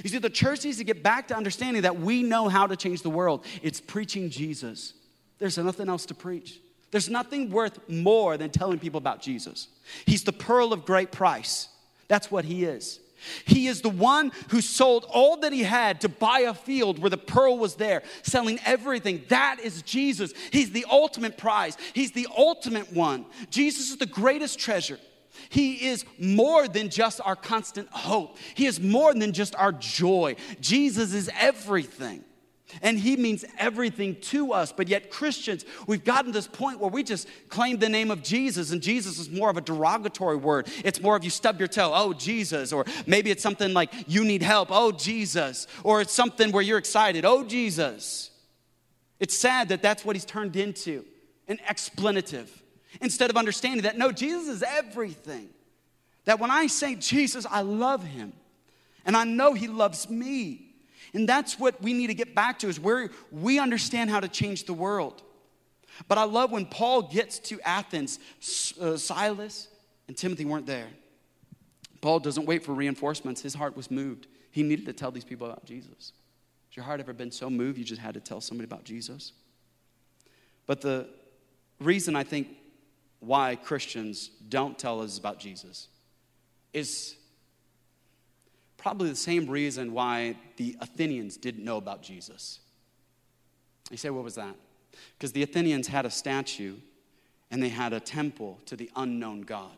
You 0.02 0.10
see, 0.10 0.18
the 0.18 0.28
church 0.28 0.64
needs 0.64 0.78
to 0.78 0.84
get 0.84 1.02
back 1.02 1.28
to 1.28 1.36
understanding 1.36 1.82
that 1.82 1.98
we 1.98 2.22
know 2.22 2.48
how 2.48 2.66
to 2.66 2.76
change 2.76 3.02
the 3.02 3.10
world. 3.10 3.46
It's 3.62 3.80
preaching 3.80 4.28
Jesus. 4.28 4.92
There's 5.38 5.56
nothing 5.56 5.88
else 5.88 6.04
to 6.06 6.14
preach. 6.14 6.60
There's 6.90 7.08
nothing 7.08 7.50
worth 7.50 7.88
more 7.88 8.36
than 8.36 8.50
telling 8.50 8.78
people 8.78 8.98
about 8.98 9.22
Jesus. 9.22 9.68
He's 10.06 10.24
the 10.24 10.32
pearl 10.32 10.72
of 10.72 10.84
great 10.84 11.12
price. 11.12 11.68
That's 12.08 12.30
what 12.30 12.44
he 12.44 12.64
is. 12.64 13.00
He 13.46 13.68
is 13.68 13.80
the 13.80 13.88
one 13.88 14.32
who 14.48 14.60
sold 14.60 15.06
all 15.08 15.38
that 15.38 15.52
he 15.52 15.62
had 15.62 16.00
to 16.02 16.08
buy 16.08 16.40
a 16.40 16.54
field 16.54 16.98
where 16.98 17.10
the 17.10 17.16
pearl 17.16 17.58
was 17.58 17.76
there, 17.76 18.02
selling 18.22 18.58
everything. 18.64 19.22
That 19.28 19.60
is 19.62 19.82
Jesus. 19.82 20.34
He's 20.50 20.72
the 20.72 20.84
ultimate 20.90 21.38
prize, 21.38 21.76
He's 21.92 22.12
the 22.12 22.28
ultimate 22.36 22.92
one. 22.92 23.24
Jesus 23.50 23.90
is 23.90 23.96
the 23.96 24.06
greatest 24.06 24.58
treasure. 24.58 24.98
He 25.48 25.88
is 25.88 26.04
more 26.18 26.68
than 26.68 26.88
just 26.88 27.20
our 27.24 27.36
constant 27.36 27.88
hope. 27.90 28.36
He 28.54 28.66
is 28.66 28.80
more 28.80 29.14
than 29.14 29.32
just 29.32 29.54
our 29.56 29.72
joy. 29.72 30.36
Jesus 30.60 31.12
is 31.12 31.30
everything. 31.38 32.24
And 32.82 32.98
he 32.98 33.16
means 33.16 33.44
everything 33.58 34.16
to 34.22 34.52
us. 34.52 34.72
But 34.72 34.88
yet, 34.88 35.10
Christians, 35.10 35.64
we've 35.86 36.04
gotten 36.04 36.26
to 36.26 36.32
this 36.32 36.48
point 36.48 36.80
where 36.80 36.90
we 36.90 37.02
just 37.02 37.28
claim 37.48 37.78
the 37.78 37.88
name 37.88 38.10
of 38.10 38.22
Jesus, 38.22 38.72
and 38.72 38.82
Jesus 38.82 39.18
is 39.18 39.30
more 39.30 39.50
of 39.50 39.56
a 39.56 39.60
derogatory 39.60 40.36
word. 40.36 40.68
It's 40.84 41.00
more 41.00 41.14
of 41.14 41.22
you 41.22 41.30
stub 41.30 41.58
your 41.58 41.68
toe, 41.68 41.92
oh, 41.94 42.12
Jesus. 42.12 42.72
Or 42.72 42.84
maybe 43.06 43.30
it's 43.30 43.42
something 43.42 43.72
like 43.74 43.92
you 44.08 44.24
need 44.24 44.42
help, 44.42 44.68
oh, 44.70 44.92
Jesus. 44.92 45.66
Or 45.84 46.00
it's 46.00 46.12
something 46.12 46.52
where 46.52 46.62
you're 46.62 46.78
excited, 46.78 47.24
oh, 47.24 47.44
Jesus. 47.44 48.30
It's 49.20 49.36
sad 49.36 49.68
that 49.68 49.82
that's 49.82 50.04
what 50.04 50.16
he's 50.16 50.24
turned 50.24 50.56
into 50.56 51.04
an 51.46 51.58
explanative 51.68 52.48
instead 53.00 53.30
of 53.30 53.36
understanding 53.36 53.82
that 53.82 53.98
no, 53.98 54.12
Jesus 54.12 54.56
is 54.56 54.62
everything. 54.62 55.48
That 56.24 56.40
when 56.40 56.50
I 56.50 56.66
say 56.66 56.94
Jesus, 56.94 57.46
I 57.50 57.60
love 57.60 58.02
him 58.02 58.32
and 59.04 59.16
I 59.16 59.24
know 59.24 59.52
he 59.52 59.68
loves 59.68 60.08
me. 60.08 60.74
And 61.12 61.28
that's 61.28 61.58
what 61.58 61.80
we 61.80 61.92
need 61.92 62.08
to 62.08 62.14
get 62.14 62.34
back 62.34 62.58
to 62.60 62.68
is 62.68 62.80
where 62.80 63.10
we 63.30 63.58
understand 63.58 64.10
how 64.10 64.20
to 64.20 64.28
change 64.28 64.64
the 64.64 64.72
world. 64.72 65.22
But 66.08 66.18
I 66.18 66.24
love 66.24 66.50
when 66.50 66.66
Paul 66.66 67.02
gets 67.02 67.38
to 67.40 67.60
Athens, 67.60 68.18
uh, 68.80 68.96
Silas 68.96 69.68
and 70.08 70.16
Timothy 70.16 70.44
weren't 70.44 70.66
there. 70.66 70.88
Paul 72.00 72.18
doesn't 72.18 72.46
wait 72.46 72.64
for 72.64 72.72
reinforcements. 72.72 73.40
His 73.40 73.54
heart 73.54 73.76
was 73.76 73.90
moved. 73.90 74.26
He 74.50 74.62
needed 74.62 74.86
to 74.86 74.92
tell 74.92 75.10
these 75.10 75.24
people 75.24 75.46
about 75.46 75.64
Jesus. 75.64 76.12
Has 76.68 76.76
your 76.76 76.84
heart 76.84 77.00
ever 77.00 77.12
been 77.12 77.30
so 77.30 77.48
moved 77.48 77.78
you 77.78 77.84
just 77.84 78.00
had 78.00 78.14
to 78.14 78.20
tell 78.20 78.40
somebody 78.40 78.66
about 78.66 78.84
Jesus? 78.84 79.32
But 80.66 80.80
the 80.80 81.08
reason 81.80 82.16
I 82.16 82.24
think 82.24 82.48
why 83.26 83.56
Christians 83.56 84.30
don't 84.48 84.78
tell 84.78 85.00
us 85.00 85.18
about 85.18 85.38
Jesus 85.38 85.88
is 86.72 87.16
probably 88.76 89.08
the 89.08 89.16
same 89.16 89.48
reason 89.48 89.92
why 89.92 90.36
the 90.56 90.76
Athenians 90.80 91.36
didn't 91.36 91.64
know 91.64 91.76
about 91.76 92.02
Jesus. 92.02 92.60
You 93.90 93.96
say, 93.96 94.10
what 94.10 94.24
was 94.24 94.34
that? 94.34 94.54
Because 95.16 95.32
the 95.32 95.42
Athenians 95.42 95.86
had 95.86 96.06
a 96.06 96.10
statue 96.10 96.76
and 97.50 97.62
they 97.62 97.68
had 97.68 97.92
a 97.92 98.00
temple 98.00 98.60
to 98.66 98.76
the 98.76 98.90
unknown 98.96 99.42
God. 99.42 99.76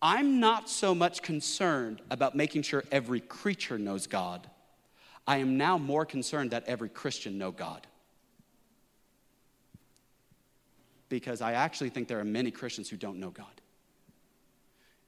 I'm 0.00 0.40
not 0.40 0.68
so 0.68 0.94
much 0.94 1.22
concerned 1.22 2.02
about 2.10 2.34
making 2.34 2.62
sure 2.62 2.82
every 2.90 3.20
creature 3.20 3.78
knows 3.78 4.06
God. 4.06 4.48
I 5.26 5.38
am 5.38 5.56
now 5.56 5.78
more 5.78 6.04
concerned 6.04 6.50
that 6.50 6.64
every 6.66 6.88
Christian 6.88 7.38
know 7.38 7.52
God. 7.52 7.86
Because 11.12 11.42
I 11.42 11.52
actually 11.52 11.90
think 11.90 12.08
there 12.08 12.20
are 12.20 12.24
many 12.24 12.50
Christians 12.50 12.88
who 12.88 12.96
don't 12.96 13.20
know 13.20 13.28
God. 13.28 13.60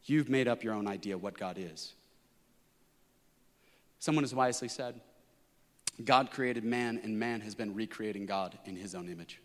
You've 0.05 0.29
made 0.29 0.47
up 0.47 0.63
your 0.63 0.75
own 0.75 0.87
idea 0.87 1.17
what 1.17 1.39
God 1.39 1.57
is. 1.59 1.95
Someone 4.01 4.23
has 4.23 4.35
wisely 4.35 4.69
said, 4.69 5.01
God 6.05 6.31
created 6.31 6.63
man, 6.63 7.01
and 7.03 7.19
man 7.19 7.41
has 7.41 7.55
been 7.55 7.75
recreating 7.75 8.27
God 8.27 8.59
in 8.67 8.77
his 8.77 8.95
own 8.95 9.09
image. 9.09 9.41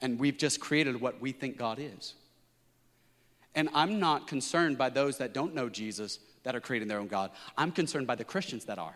And 0.00 0.20
we've 0.20 0.38
just 0.38 0.60
created 0.60 1.00
what 1.00 1.20
we 1.20 1.32
think 1.32 1.56
God 1.56 1.80
is. 1.80 2.14
And 3.56 3.68
I'm 3.74 3.98
not 3.98 4.28
concerned 4.28 4.78
by 4.78 4.88
those 4.88 5.18
that 5.18 5.34
don't 5.34 5.52
know 5.52 5.68
Jesus 5.68 6.20
that 6.44 6.54
are 6.54 6.60
creating 6.60 6.86
their 6.86 7.00
own 7.00 7.08
God. 7.08 7.32
I'm 7.58 7.72
concerned 7.72 8.06
by 8.06 8.14
the 8.14 8.24
Christians 8.24 8.66
that 8.66 8.78
are. 8.78 8.94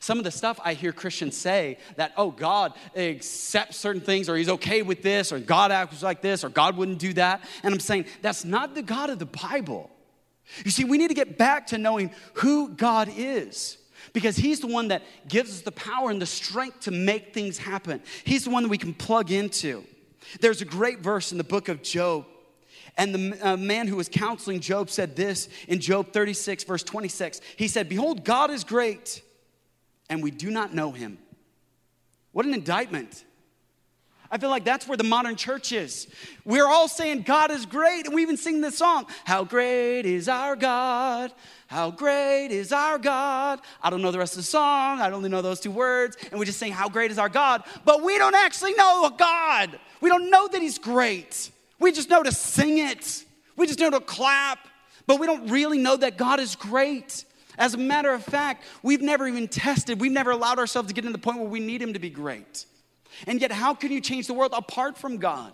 Some 0.00 0.18
of 0.18 0.24
the 0.24 0.30
stuff 0.30 0.60
I 0.64 0.74
hear 0.74 0.92
Christians 0.92 1.36
say 1.36 1.78
that, 1.96 2.12
oh, 2.16 2.30
God 2.30 2.74
accepts 2.96 3.76
certain 3.76 4.02
things, 4.02 4.28
or 4.28 4.36
He's 4.36 4.48
okay 4.48 4.82
with 4.82 5.02
this, 5.02 5.32
or 5.32 5.38
God 5.38 5.72
acts 5.72 6.02
like 6.02 6.20
this, 6.20 6.44
or 6.44 6.48
God 6.48 6.76
wouldn't 6.76 6.98
do 6.98 7.12
that. 7.14 7.42
And 7.62 7.72
I'm 7.72 7.80
saying 7.80 8.06
that's 8.22 8.44
not 8.44 8.74
the 8.74 8.82
God 8.82 9.10
of 9.10 9.18
the 9.18 9.26
Bible. 9.26 9.90
You 10.64 10.70
see, 10.70 10.84
we 10.84 10.98
need 10.98 11.08
to 11.08 11.14
get 11.14 11.38
back 11.38 11.68
to 11.68 11.78
knowing 11.78 12.10
who 12.34 12.68
God 12.68 13.08
is 13.16 13.78
because 14.12 14.36
He's 14.36 14.60
the 14.60 14.66
one 14.66 14.88
that 14.88 15.02
gives 15.28 15.50
us 15.50 15.60
the 15.62 15.72
power 15.72 16.10
and 16.10 16.20
the 16.20 16.26
strength 16.26 16.80
to 16.80 16.90
make 16.90 17.32
things 17.32 17.58
happen. 17.58 18.02
He's 18.24 18.44
the 18.44 18.50
one 18.50 18.62
that 18.62 18.68
we 18.68 18.78
can 18.78 18.94
plug 18.94 19.30
into. 19.30 19.84
There's 20.40 20.62
a 20.62 20.66
great 20.66 21.00
verse 21.00 21.32
in 21.32 21.38
the 21.38 21.44
book 21.44 21.68
of 21.68 21.82
Job 21.82 22.26
And 22.96 23.14
the 23.14 23.48
uh, 23.48 23.56
man 23.56 23.88
who 23.88 23.96
was 23.96 24.08
counseling 24.08 24.60
Job 24.60 24.88
said 24.88 25.16
this 25.16 25.48
in 25.66 25.80
Job 25.80 26.12
36, 26.12 26.64
verse 26.64 26.82
26. 26.82 27.40
He 27.56 27.68
said, 27.68 27.88
Behold, 27.88 28.24
God 28.24 28.50
is 28.50 28.64
great, 28.64 29.22
and 30.08 30.22
we 30.22 30.30
do 30.30 30.50
not 30.50 30.74
know 30.74 30.90
him. 30.92 31.18
What 32.32 32.46
an 32.46 32.54
indictment. 32.54 33.24
I 34.30 34.38
feel 34.38 34.50
like 34.50 34.64
that's 34.64 34.88
where 34.88 34.96
the 34.96 35.04
modern 35.04 35.36
church 35.36 35.70
is. 35.70 36.08
We're 36.44 36.66
all 36.66 36.88
saying 36.88 37.22
God 37.22 37.52
is 37.52 37.66
great, 37.66 38.06
and 38.06 38.14
we 38.14 38.22
even 38.22 38.36
sing 38.36 38.60
this 38.60 38.76
song 38.76 39.06
How 39.24 39.44
great 39.44 40.06
is 40.06 40.28
our 40.28 40.56
God? 40.56 41.32
How 41.68 41.92
great 41.92 42.48
is 42.48 42.72
our 42.72 42.98
God? 42.98 43.60
I 43.80 43.90
don't 43.90 44.02
know 44.02 44.10
the 44.10 44.18
rest 44.18 44.32
of 44.32 44.38
the 44.38 44.42
song, 44.42 45.00
I 45.00 45.10
only 45.10 45.28
know 45.28 45.40
those 45.40 45.60
two 45.60 45.70
words, 45.70 46.16
and 46.30 46.40
we 46.40 46.46
just 46.46 46.58
sing, 46.58 46.72
How 46.72 46.88
great 46.88 47.12
is 47.12 47.18
our 47.18 47.28
God? 47.28 47.62
But 47.84 48.02
we 48.02 48.18
don't 48.18 48.34
actually 48.34 48.74
know 48.74 49.08
God. 49.16 49.78
We 50.00 50.08
don't 50.08 50.28
know 50.30 50.48
that 50.48 50.60
He's 50.60 50.78
great. 50.78 51.50
We 51.78 51.92
just 51.92 52.10
know 52.10 52.24
to 52.24 52.32
sing 52.32 52.78
it, 52.78 53.24
we 53.56 53.68
just 53.68 53.78
know 53.78 53.90
to 53.90 54.00
clap, 54.00 54.58
but 55.06 55.20
we 55.20 55.26
don't 55.26 55.48
really 55.48 55.78
know 55.78 55.96
that 55.96 56.16
God 56.16 56.40
is 56.40 56.56
great. 56.56 57.24
As 57.58 57.74
a 57.74 57.78
matter 57.78 58.12
of 58.12 58.24
fact, 58.24 58.64
we've 58.82 59.02
never 59.02 59.26
even 59.26 59.48
tested, 59.48 60.00
we've 60.00 60.12
never 60.12 60.30
allowed 60.30 60.58
ourselves 60.58 60.88
to 60.88 60.94
get 60.94 61.02
to 61.02 61.10
the 61.10 61.18
point 61.18 61.38
where 61.38 61.48
we 61.48 61.60
need 61.60 61.80
Him 61.80 61.92
to 61.92 61.98
be 61.98 62.10
great. 62.10 62.66
And 63.26 63.40
yet, 63.40 63.52
how 63.52 63.74
can 63.74 63.92
you 63.92 64.00
change 64.00 64.26
the 64.26 64.34
world 64.34 64.52
apart 64.56 64.98
from 64.98 65.18
God? 65.18 65.52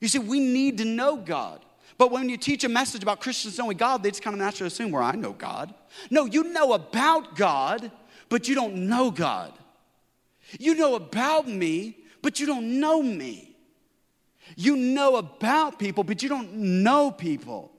You 0.00 0.08
see, 0.08 0.18
we 0.18 0.40
need 0.40 0.78
to 0.78 0.84
know 0.84 1.16
God. 1.16 1.64
But 1.98 2.10
when 2.10 2.28
you 2.28 2.36
teach 2.36 2.64
a 2.64 2.68
message 2.68 3.02
about 3.02 3.20
Christians 3.20 3.58
knowing 3.58 3.76
God, 3.76 4.02
they 4.02 4.10
just 4.10 4.22
kind 4.22 4.34
of 4.34 4.40
naturally 4.40 4.68
assume, 4.68 4.90
well, 4.90 5.02
I 5.02 5.12
know 5.12 5.32
God. 5.32 5.74
No, 6.10 6.24
you 6.24 6.44
know 6.44 6.72
about 6.72 7.36
God, 7.36 7.90
but 8.28 8.48
you 8.48 8.54
don't 8.54 8.88
know 8.88 9.10
God. 9.10 9.52
You 10.58 10.74
know 10.74 10.94
about 10.94 11.46
me, 11.46 11.98
but 12.22 12.40
you 12.40 12.46
don't 12.46 12.80
know 12.80 13.02
me. 13.02 13.54
You 14.56 14.76
know 14.76 15.16
about 15.16 15.78
people, 15.78 16.02
but 16.02 16.22
you 16.22 16.28
don't 16.28 16.52
know 16.54 17.10
people. 17.10 17.70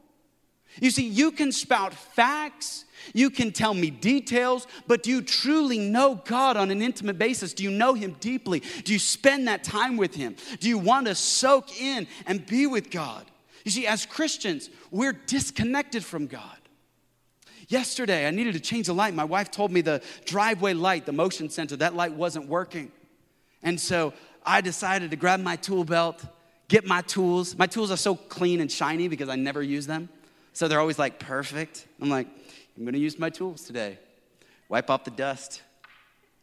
You 0.80 0.90
see, 0.90 1.08
you 1.08 1.32
can 1.32 1.52
spout 1.52 1.94
facts, 1.94 2.86
you 3.14 3.30
can 3.30 3.52
tell 3.52 3.74
me 3.74 3.90
details, 3.90 4.68
but 4.88 5.04
do 5.04 5.10
you 5.10 5.22
truly 5.22 5.80
know 5.80 6.22
God 6.26 6.58
on 6.58 6.72
an 6.72 6.82
intimate 6.82 7.18
basis? 7.18 7.54
Do 7.54 7.64
you 7.64 7.72
know 7.72 7.94
Him 7.94 8.16
deeply? 8.20 8.62
Do 8.84 8.94
you 8.94 9.00
spend 9.00 9.48
that 9.48 9.64
time 9.64 9.98
with 9.98 10.16
Him? 10.16 10.36
Do 10.60 10.70
you 10.70 10.78
want 10.78 11.08
to 11.08 11.16
soak 11.16 11.80
in 11.82 12.08
and 12.26 12.46
be 12.46 12.68
with 12.68 12.90
God? 12.92 13.26
You 13.64 13.72
see, 13.72 13.88
as 13.88 14.06
Christians, 14.06 14.70
we're 14.92 15.14
disconnected 15.14 16.04
from 16.04 16.28
God. 16.28 16.58
Yesterday, 17.68 18.28
I 18.28 18.32
needed 18.32 18.54
to 18.54 18.60
change 18.60 18.88
the 18.88 18.94
light. 18.94 19.14
My 19.14 19.24
wife 19.24 19.50
told 19.50 19.72
me 19.72 19.82
the 19.82 20.02
driveway 20.26 20.74
light, 20.74 21.06
the 21.06 21.14
motion 21.14 21.50
sensor, 21.50 21.78
that 21.78 21.96
light 21.96 22.14
wasn't 22.14 22.48
working. 22.48 22.92
And 23.64 23.80
so 23.80 24.14
I 24.46 24.62
decided 24.62 25.12
to 25.12 25.18
grab 25.18 25.40
my 25.40 25.56
tool 25.56 25.86
belt, 25.86 26.24
get 26.68 26.86
my 26.86 27.02
tools. 27.02 27.58
My 27.58 27.68
tools 27.68 27.90
are 27.92 27.98
so 27.98 28.16
clean 28.16 28.60
and 28.60 28.72
shiny 28.72 29.08
because 29.08 29.30
I 29.30 29.36
never 29.36 29.64
use 29.64 29.88
them. 29.88 30.10
So 30.52 30.68
they're 30.68 30.80
always 30.80 31.00
like 31.00 31.20
perfect. 31.20 31.88
I'm 32.02 32.10
like, 32.10 32.28
I'm 32.78 32.86
gonna 32.86 32.98
use 32.98 33.20
my 33.20 33.30
tools 33.30 33.64
today. 33.64 34.00
Wipe 34.70 34.90
off 34.90 35.04
the 35.04 35.12
dust. 35.12 35.62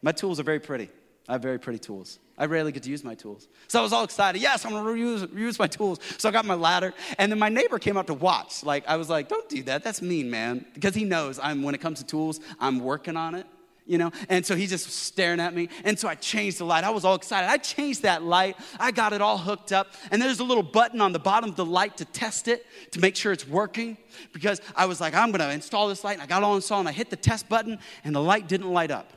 My 0.03 0.12
tools 0.12 0.39
are 0.41 0.45
very 0.45 0.61
pretty. 0.61 0.91
I 1.28 1.33
have 1.33 1.43
very 1.43 1.59
pretty 1.59 1.78
tools. 1.78 2.18
I 2.39 2.47
rarely 2.47 2.72
get 2.72 2.83
to 2.85 2.91
use 2.91 3.05
my 3.05 3.14
tools. 3.14 3.49
So 3.68 3.78
I 3.78 3.83
was 3.83 3.93
all 3.93 4.05
excited. 4.05 4.41
Yes, 4.41 4.64
I'm 4.64 4.72
gonna 4.72 4.89
reuse, 4.89 5.26
reuse 5.26 5.59
my 5.59 5.66
tools. 5.66 6.01
So 6.18 6.28
I 6.28 6.33
got 6.33 6.45
my 6.45 6.55
ladder, 6.55 6.95
and 7.18 7.31
then 7.31 7.39
my 7.39 7.49
neighbor 7.49 7.78
came 7.78 7.97
out 7.97 8.07
to 8.07 8.14
watch. 8.14 8.64
Like, 8.64 8.87
I 8.89 8.97
was 8.97 9.11
like, 9.11 9.28
don't 9.28 9.49
do 9.49 9.62
that. 9.64 9.85
That's 9.85 10.01
mean, 10.01 10.31
man. 10.31 10.64
Because 10.74 10.95
he 10.95 11.05
knows 11.05 11.39
I'm, 11.43 11.62
when 11.62 11.74
it 11.74 11.81
comes 11.81 11.99
to 11.99 12.07
tools, 12.07 12.41
I'm 12.59 12.81
working 12.81 13.16
on 13.16 13.35
it 13.35 13.47
you 13.87 13.99
know? 13.99 14.11
And 14.28 14.45
so 14.45 14.57
he's 14.57 14.70
just 14.70 14.89
staring 14.91 15.41
at 15.41 15.55
me. 15.55 15.68
And 15.85 15.99
so 15.99 16.09
I 16.09 16.14
changed 16.14 16.59
the 16.59 16.64
light. 16.64 16.85
I 16.85 16.91
was 16.91 17.05
all 17.05 17.14
excited. 17.14 17.49
I 17.49 17.57
changed 17.57 18.03
that 18.03 18.22
light. 18.22 18.57
I 18.78 18.91
got 18.91 19.12
it 19.12 19.20
all 19.20 19.39
hooked 19.39 19.72
up. 19.72 19.95
And 20.11 20.20
there's 20.20 20.41
a 20.41 20.45
little 20.45 20.62
button 20.62 21.01
on 21.01 21.12
the 21.12 21.18
bottom 21.18 21.51
of 21.51 21.57
the 21.57 21.64
light 21.64 21.97
to 21.99 22.05
test 22.05 22.49
it, 22.49 22.66
to 22.93 23.01
make 23.01 23.16
sure 23.16 23.33
it's 23.33 23.47
working. 23.47 23.97
Because 24.33 24.61
I 24.76 24.87
was 24.87 25.01
like, 25.01 25.14
I'm 25.14 25.33
gonna 25.33 25.51
install 25.51 25.89
this 25.89 26.05
light. 26.05 26.14
And 26.14 26.22
I 26.22 26.26
got 26.26 26.43
all 26.43 26.57
installed 26.57 26.81
and 26.81 26.89
I 26.89 26.93
hit 26.93 27.11
the 27.11 27.16
test 27.16 27.49
button 27.49 27.78
and 28.05 28.14
the 28.14 28.22
light 28.22 28.49
didn't 28.49 28.72
light 28.72 28.91
up. 28.91 29.12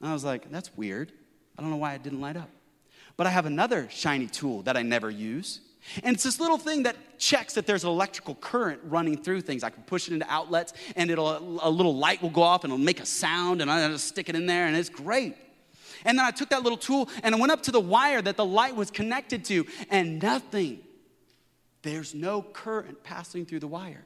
And 0.00 0.10
I 0.10 0.12
was 0.12 0.24
like, 0.24 0.50
that's 0.50 0.76
weird. 0.76 1.12
I 1.58 1.62
don't 1.62 1.70
know 1.70 1.76
why 1.76 1.94
it 1.94 2.02
didn't 2.02 2.20
light 2.20 2.36
up. 2.36 2.50
But 3.16 3.26
I 3.26 3.30
have 3.30 3.46
another 3.46 3.88
shiny 3.90 4.26
tool 4.26 4.62
that 4.62 4.76
I 4.76 4.82
never 4.82 5.10
use. 5.10 5.60
And 6.02 6.14
it's 6.14 6.24
this 6.24 6.40
little 6.40 6.58
thing 6.58 6.82
that 6.84 6.96
checks 7.18 7.54
that 7.54 7.66
there's 7.66 7.84
an 7.84 7.90
electrical 7.90 8.34
current 8.34 8.80
running 8.84 9.22
through 9.22 9.42
things. 9.42 9.62
I 9.62 9.70
can 9.70 9.82
push 9.84 10.08
it 10.08 10.14
into 10.14 10.30
outlets 10.30 10.72
and 10.96 11.10
it'll 11.10 11.60
a 11.62 11.70
little 11.70 11.96
light 11.96 12.20
will 12.22 12.30
go 12.30 12.42
off 12.42 12.64
and 12.64 12.72
it'll 12.72 12.84
make 12.84 13.00
a 13.00 13.06
sound 13.06 13.62
and 13.62 13.70
I 13.70 13.88
just 13.88 14.08
stick 14.08 14.28
it 14.28 14.34
in 14.34 14.46
there 14.46 14.66
and 14.66 14.76
it's 14.76 14.88
great. 14.88 15.36
And 16.04 16.18
then 16.18 16.24
I 16.24 16.30
took 16.30 16.50
that 16.50 16.62
little 16.62 16.78
tool 16.78 17.08
and 17.22 17.34
I 17.34 17.38
went 17.38 17.52
up 17.52 17.62
to 17.64 17.70
the 17.70 17.80
wire 17.80 18.20
that 18.22 18.36
the 18.36 18.44
light 18.44 18.76
was 18.76 18.90
connected 18.90 19.44
to 19.46 19.66
and 19.90 20.22
nothing. 20.22 20.80
There's 21.82 22.14
no 22.14 22.42
current 22.42 23.02
passing 23.02 23.46
through 23.46 23.60
the 23.60 23.68
wire. 23.68 24.04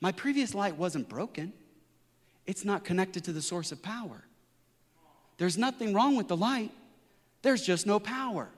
My 0.00 0.12
previous 0.12 0.54
light 0.54 0.76
wasn't 0.76 1.08
broken. 1.08 1.52
It's 2.46 2.64
not 2.64 2.84
connected 2.84 3.24
to 3.24 3.32
the 3.32 3.42
source 3.42 3.72
of 3.72 3.82
power. 3.82 4.24
There's 5.38 5.58
nothing 5.58 5.94
wrong 5.94 6.16
with 6.16 6.28
the 6.28 6.36
light. 6.36 6.70
There's 7.42 7.62
just 7.62 7.86
no 7.86 7.98
power. 7.98 8.48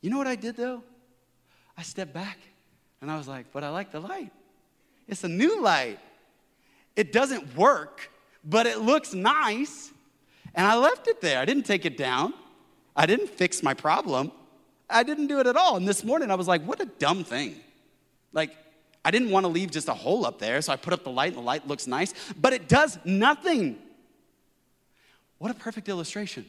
You 0.00 0.10
know 0.10 0.18
what 0.18 0.26
I 0.26 0.36
did 0.36 0.56
though? 0.56 0.82
I 1.76 1.82
stepped 1.82 2.12
back 2.12 2.38
and 3.00 3.10
I 3.10 3.16
was 3.16 3.28
like, 3.28 3.52
but 3.52 3.64
I 3.64 3.70
like 3.70 3.92
the 3.92 4.00
light. 4.00 4.32
It's 5.08 5.24
a 5.24 5.28
new 5.28 5.60
light. 5.62 5.98
It 6.96 7.12
doesn't 7.12 7.56
work, 7.56 8.10
but 8.44 8.66
it 8.66 8.78
looks 8.78 9.14
nice. 9.14 9.90
And 10.54 10.66
I 10.66 10.76
left 10.76 11.08
it 11.08 11.20
there. 11.20 11.38
I 11.38 11.44
didn't 11.44 11.64
take 11.64 11.84
it 11.84 11.96
down. 11.96 12.34
I 12.96 13.06
didn't 13.06 13.28
fix 13.28 13.62
my 13.62 13.74
problem. 13.74 14.32
I 14.88 15.02
didn't 15.02 15.28
do 15.28 15.38
it 15.40 15.46
at 15.46 15.56
all. 15.56 15.76
And 15.76 15.86
this 15.86 16.02
morning 16.04 16.30
I 16.30 16.34
was 16.34 16.48
like, 16.48 16.62
what 16.62 16.80
a 16.80 16.86
dumb 16.86 17.24
thing. 17.24 17.56
Like, 18.32 18.56
I 19.04 19.10
didn't 19.10 19.30
want 19.30 19.44
to 19.44 19.48
leave 19.48 19.70
just 19.70 19.88
a 19.88 19.94
hole 19.94 20.26
up 20.26 20.38
there, 20.38 20.60
so 20.60 20.72
I 20.72 20.76
put 20.76 20.92
up 20.92 21.04
the 21.04 21.10
light 21.10 21.28
and 21.28 21.38
the 21.38 21.42
light 21.42 21.66
looks 21.66 21.86
nice, 21.86 22.12
but 22.38 22.52
it 22.52 22.68
does 22.68 22.98
nothing. 23.04 23.78
What 25.38 25.50
a 25.50 25.54
perfect 25.54 25.88
illustration. 25.88 26.44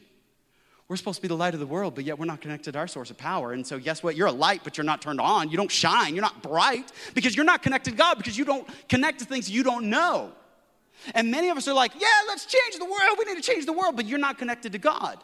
We're 0.91 0.97
supposed 0.97 1.19
to 1.19 1.21
be 1.21 1.29
the 1.29 1.37
light 1.37 1.53
of 1.53 1.61
the 1.61 1.65
world, 1.65 1.95
but 1.95 2.03
yet 2.03 2.19
we're 2.19 2.25
not 2.25 2.41
connected 2.41 2.73
to 2.73 2.77
our 2.79 2.85
source 2.85 3.09
of 3.11 3.17
power. 3.17 3.53
And 3.53 3.65
so, 3.65 3.79
guess 3.79 4.03
what? 4.03 4.17
You're 4.17 4.27
a 4.27 4.31
light, 4.33 4.59
but 4.65 4.77
you're 4.77 4.83
not 4.83 5.01
turned 5.01 5.21
on. 5.21 5.49
You 5.49 5.55
don't 5.55 5.71
shine. 5.71 6.15
You're 6.15 6.21
not 6.21 6.43
bright 6.43 6.91
because 7.13 7.33
you're 7.33 7.45
not 7.45 7.63
connected 7.63 7.91
to 7.91 7.95
God 7.95 8.17
because 8.17 8.37
you 8.37 8.43
don't 8.43 8.67
connect 8.89 9.19
to 9.19 9.25
things 9.25 9.49
you 9.49 9.63
don't 9.63 9.89
know. 9.89 10.33
And 11.15 11.31
many 11.31 11.47
of 11.47 11.55
us 11.55 11.69
are 11.69 11.73
like, 11.73 11.93
yeah, 11.97 12.09
let's 12.27 12.45
change 12.45 12.77
the 12.77 12.83
world. 12.83 13.17
We 13.17 13.23
need 13.23 13.41
to 13.41 13.41
change 13.41 13.65
the 13.65 13.71
world, 13.71 13.95
but 13.95 14.05
you're 14.05 14.19
not 14.19 14.37
connected 14.37 14.73
to 14.73 14.79
God. 14.79 15.17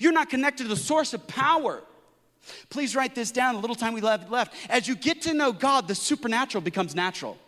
You're 0.00 0.10
not 0.10 0.28
connected 0.28 0.64
to 0.64 0.70
the 0.70 0.76
source 0.76 1.14
of 1.14 1.24
power. 1.28 1.84
Please 2.70 2.96
write 2.96 3.14
this 3.14 3.30
down, 3.30 3.54
a 3.54 3.60
little 3.60 3.76
time 3.76 3.92
we 3.94 4.00
have 4.00 4.28
left. 4.28 4.56
As 4.68 4.88
you 4.88 4.96
get 4.96 5.22
to 5.22 5.34
know 5.34 5.52
God, 5.52 5.86
the 5.86 5.94
supernatural 5.94 6.62
becomes 6.62 6.96
natural. 6.96 7.38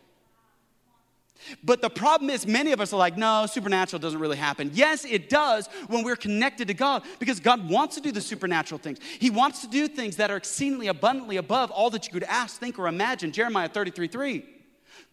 But 1.62 1.80
the 1.80 1.90
problem 1.90 2.30
is, 2.30 2.46
many 2.46 2.72
of 2.72 2.80
us 2.80 2.92
are 2.92 2.98
like, 2.98 3.16
no, 3.16 3.46
supernatural 3.46 4.00
doesn't 4.00 4.18
really 4.18 4.36
happen. 4.36 4.70
Yes, 4.74 5.04
it 5.04 5.28
does 5.28 5.68
when 5.86 6.04
we're 6.04 6.16
connected 6.16 6.68
to 6.68 6.74
God 6.74 7.04
because 7.18 7.40
God 7.40 7.68
wants 7.68 7.94
to 7.94 8.00
do 8.00 8.12
the 8.12 8.20
supernatural 8.20 8.78
things. 8.78 8.98
He 9.18 9.30
wants 9.30 9.60
to 9.62 9.68
do 9.68 9.88
things 9.88 10.16
that 10.16 10.30
are 10.30 10.36
exceedingly 10.36 10.88
abundantly 10.88 11.36
above 11.36 11.70
all 11.70 11.90
that 11.90 12.06
you 12.06 12.12
could 12.12 12.24
ask, 12.24 12.58
think, 12.58 12.78
or 12.78 12.88
imagine. 12.88 13.32
Jeremiah 13.32 13.68
33 13.68 14.08
3. 14.08 14.44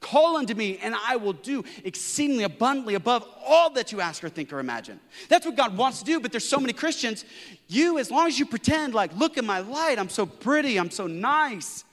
Call 0.01 0.35
unto 0.35 0.53
me, 0.53 0.77
and 0.79 0.93
I 1.07 1.15
will 1.15 1.33
do 1.33 1.63
exceedingly 1.83 2.43
abundantly 2.43 2.95
above 2.95 3.27
all 3.45 3.69
that 3.71 3.91
you 3.91 4.01
ask 4.01 4.23
or 4.23 4.29
think 4.29 4.51
or 4.51 4.59
imagine. 4.59 4.99
That's 5.29 5.45
what 5.45 5.55
God 5.55 5.77
wants 5.77 5.99
to 5.99 6.05
do, 6.05 6.19
but 6.19 6.31
there's 6.31 6.47
so 6.47 6.59
many 6.59 6.73
Christians. 6.73 7.23
You, 7.67 7.97
as 7.97 8.11
long 8.11 8.27
as 8.27 8.37
you 8.37 8.45
pretend, 8.45 8.93
like, 8.93 9.15
look 9.15 9.37
at 9.37 9.45
my 9.45 9.59
light, 9.59 9.97
I'm 9.97 10.09
so 10.09 10.25
pretty, 10.25 10.77
I'm 10.77 10.91
so 10.91 11.07
nice, 11.07 11.85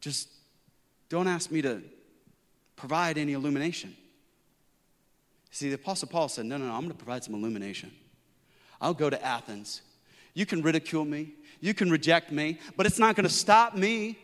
just 0.00 0.28
don't 1.08 1.26
ask 1.26 1.50
me 1.50 1.62
to 1.62 1.82
provide 2.78 3.18
any 3.18 3.32
illumination. 3.32 3.94
See, 5.50 5.68
the 5.68 5.74
Apostle 5.74 6.08
Paul 6.08 6.28
said, 6.28 6.46
No, 6.46 6.56
no, 6.56 6.66
no, 6.66 6.72
I'm 6.72 6.80
going 6.80 6.92
to 6.92 6.96
provide 6.96 7.24
some 7.24 7.34
illumination. 7.34 7.90
I'll 8.80 8.94
go 8.94 9.10
to 9.10 9.22
Athens. 9.24 9.82
You 10.34 10.46
can 10.46 10.62
ridicule 10.62 11.04
me, 11.04 11.32
you 11.60 11.74
can 11.74 11.90
reject 11.90 12.30
me, 12.30 12.60
but 12.76 12.86
it's 12.86 12.98
not 12.98 13.16
going 13.16 13.26
to 13.26 13.32
stop 13.32 13.74
me 13.74 14.16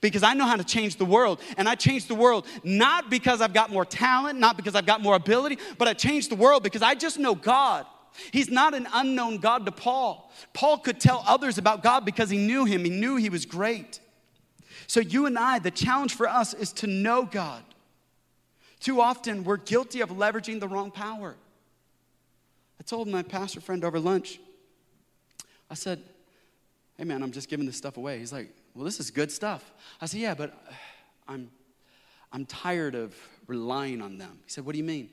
because 0.00 0.22
I 0.22 0.34
know 0.34 0.44
how 0.44 0.56
to 0.56 0.64
change 0.64 0.96
the 0.96 1.04
world. 1.04 1.40
And 1.56 1.68
I 1.68 1.74
change 1.74 2.06
the 2.06 2.14
world 2.14 2.46
not 2.62 3.08
because 3.08 3.40
I've 3.40 3.54
got 3.54 3.70
more 3.70 3.84
talent, 3.84 4.38
not 4.38 4.56
because 4.56 4.74
I've 4.74 4.86
got 4.86 5.00
more 5.00 5.14
ability, 5.14 5.58
but 5.78 5.88
I 5.88 5.94
change 5.94 6.28
the 6.28 6.36
world 6.36 6.62
because 6.62 6.82
I 6.82 6.94
just 6.94 7.18
know 7.18 7.34
God. 7.34 7.86
He's 8.30 8.50
not 8.50 8.74
an 8.74 8.86
unknown 8.92 9.38
God 9.38 9.64
to 9.66 9.72
Paul. 9.72 10.30
Paul 10.52 10.78
could 10.78 11.00
tell 11.00 11.24
others 11.26 11.58
about 11.58 11.82
God 11.82 12.04
because 12.04 12.30
he 12.30 12.38
knew 12.38 12.64
him, 12.64 12.84
he 12.84 12.90
knew 12.90 13.16
he 13.16 13.30
was 13.30 13.46
great. 13.46 14.00
So, 14.86 15.00
you 15.00 15.24
and 15.24 15.38
I, 15.38 15.58
the 15.60 15.70
challenge 15.70 16.14
for 16.14 16.28
us 16.28 16.52
is 16.52 16.70
to 16.74 16.86
know 16.86 17.24
God. 17.24 17.62
Too 18.80 19.00
often, 19.00 19.44
we're 19.44 19.56
guilty 19.56 20.00
of 20.00 20.10
leveraging 20.10 20.60
the 20.60 20.68
wrong 20.68 20.90
power. 20.90 21.36
I 22.78 22.82
told 22.82 23.08
my 23.08 23.22
pastor 23.22 23.60
friend 23.60 23.84
over 23.84 23.98
lunch, 23.98 24.40
I 25.70 25.74
said, 25.74 26.02
Hey 26.96 27.04
man, 27.04 27.22
I'm 27.22 27.32
just 27.32 27.48
giving 27.48 27.66
this 27.66 27.76
stuff 27.76 27.96
away. 27.96 28.18
He's 28.18 28.32
like, 28.32 28.50
Well, 28.74 28.84
this 28.84 29.00
is 29.00 29.10
good 29.10 29.32
stuff. 29.32 29.72
I 30.00 30.06
said, 30.06 30.20
Yeah, 30.20 30.34
but 30.34 30.50
uh, 30.50 30.72
I'm, 31.28 31.50
I'm 32.32 32.46
tired 32.46 32.94
of 32.94 33.14
relying 33.46 34.02
on 34.02 34.18
them. 34.18 34.38
He 34.44 34.50
said, 34.50 34.64
What 34.64 34.72
do 34.72 34.78
you 34.78 34.84
mean? 34.84 35.08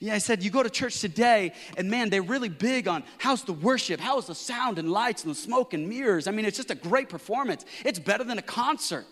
Yeah, 0.00 0.14
I 0.14 0.18
said, 0.18 0.42
you 0.42 0.50
go 0.50 0.62
to 0.62 0.70
church 0.70 1.00
today, 1.00 1.52
and 1.76 1.90
man, 1.90 2.08
they're 2.10 2.22
really 2.22 2.48
big 2.48 2.88
on 2.88 3.04
how's 3.18 3.44
the 3.44 3.52
worship, 3.52 4.00
how's 4.00 4.26
the 4.26 4.34
sound 4.34 4.78
and 4.78 4.90
lights 4.90 5.24
and 5.24 5.30
the 5.30 5.38
smoke 5.38 5.74
and 5.74 5.88
mirrors. 5.88 6.26
I 6.26 6.30
mean, 6.30 6.46
it's 6.46 6.56
just 6.56 6.70
a 6.70 6.74
great 6.74 7.08
performance. 7.08 7.64
It's 7.84 7.98
better 7.98 8.24
than 8.24 8.38
a 8.38 8.42
concert, 8.42 9.04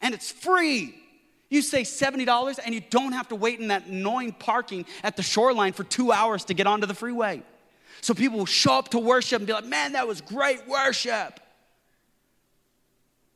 and 0.00 0.14
it's 0.14 0.30
free. 0.30 0.94
You 1.50 1.62
say 1.62 1.82
$70, 1.82 2.60
and 2.64 2.74
you 2.74 2.80
don't 2.80 3.12
have 3.12 3.28
to 3.28 3.36
wait 3.36 3.58
in 3.58 3.68
that 3.68 3.86
annoying 3.86 4.32
parking 4.32 4.86
at 5.02 5.16
the 5.16 5.22
shoreline 5.22 5.72
for 5.72 5.84
two 5.84 6.12
hours 6.12 6.44
to 6.46 6.54
get 6.54 6.66
onto 6.66 6.86
the 6.86 6.94
freeway. 6.94 7.42
So 8.00 8.14
people 8.14 8.38
will 8.38 8.46
show 8.46 8.74
up 8.74 8.88
to 8.90 8.98
worship 8.98 9.40
and 9.40 9.46
be 9.46 9.52
like, 9.52 9.66
man, 9.66 9.92
that 9.92 10.06
was 10.06 10.20
great 10.20 10.66
worship. 10.66 11.40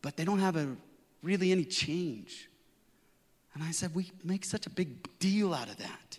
But 0.00 0.16
they 0.16 0.24
don't 0.24 0.38
have 0.38 0.56
a, 0.56 0.76
really 1.22 1.50
any 1.50 1.64
change. 1.64 2.48
And 3.54 3.62
I 3.62 3.72
said, 3.72 3.94
we 3.94 4.10
make 4.22 4.44
such 4.44 4.66
a 4.66 4.70
big 4.70 5.18
deal 5.18 5.52
out 5.52 5.68
of 5.68 5.76
that. 5.78 6.18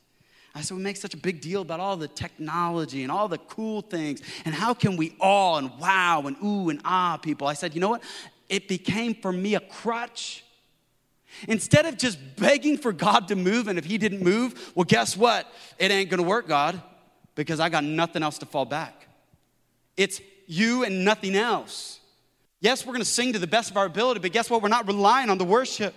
I 0.53 0.61
said, 0.61 0.77
we 0.77 0.83
make 0.83 0.95
such 0.95 1.13
a 1.13 1.17
big 1.17 1.41
deal 1.41 1.61
about 1.61 1.81
all 1.81 1.97
the 1.97 2.07
technology 2.07 3.03
and 3.03 3.11
all 3.11 3.27
the 3.27 3.37
cool 3.37 3.81
things. 3.81 4.21
And 4.45 4.55
how 4.55 4.73
can 4.73 4.95
we 4.95 5.15
all 5.19 5.57
and 5.57 5.69
wow 5.79 6.23
and 6.25 6.37
ooh 6.43 6.69
and 6.69 6.81
ah 6.85 7.17
people? 7.21 7.45
I 7.47 7.53
said, 7.53 7.75
you 7.75 7.81
know 7.81 7.89
what? 7.89 8.03
It 8.47 8.69
became 8.69 9.15
for 9.15 9.33
me 9.33 9.55
a 9.55 9.59
crutch. 9.59 10.44
Instead 11.47 11.85
of 11.85 11.97
just 11.97 12.17
begging 12.35 12.77
for 12.77 12.93
God 12.93 13.27
to 13.29 13.35
move, 13.35 13.67
and 13.67 13.77
if 13.77 13.85
He 13.85 13.97
didn't 13.97 14.21
move, 14.21 14.71
well, 14.75 14.85
guess 14.85 15.15
what? 15.17 15.51
It 15.77 15.91
ain't 15.91 16.09
gonna 16.09 16.23
work, 16.23 16.47
God 16.47 16.81
because 17.35 17.59
I 17.59 17.69
got 17.69 17.83
nothing 17.83 18.23
else 18.23 18.39
to 18.39 18.45
fall 18.45 18.65
back. 18.65 19.07
It's 19.97 20.21
you 20.47 20.83
and 20.83 21.05
nothing 21.05 21.35
else. 21.35 21.99
Yes, 22.61 22.85
we're 22.85 22.93
gonna 22.93 23.05
sing 23.05 23.33
to 23.33 23.39
the 23.39 23.47
best 23.47 23.69
of 23.69 23.77
our 23.77 23.85
ability, 23.85 24.21
but 24.21 24.31
guess 24.31 24.49
what? 24.49 24.61
We're 24.61 24.69
not 24.69 24.87
relying 24.87 25.29
on 25.29 25.37
the 25.37 25.45
worship. 25.45 25.93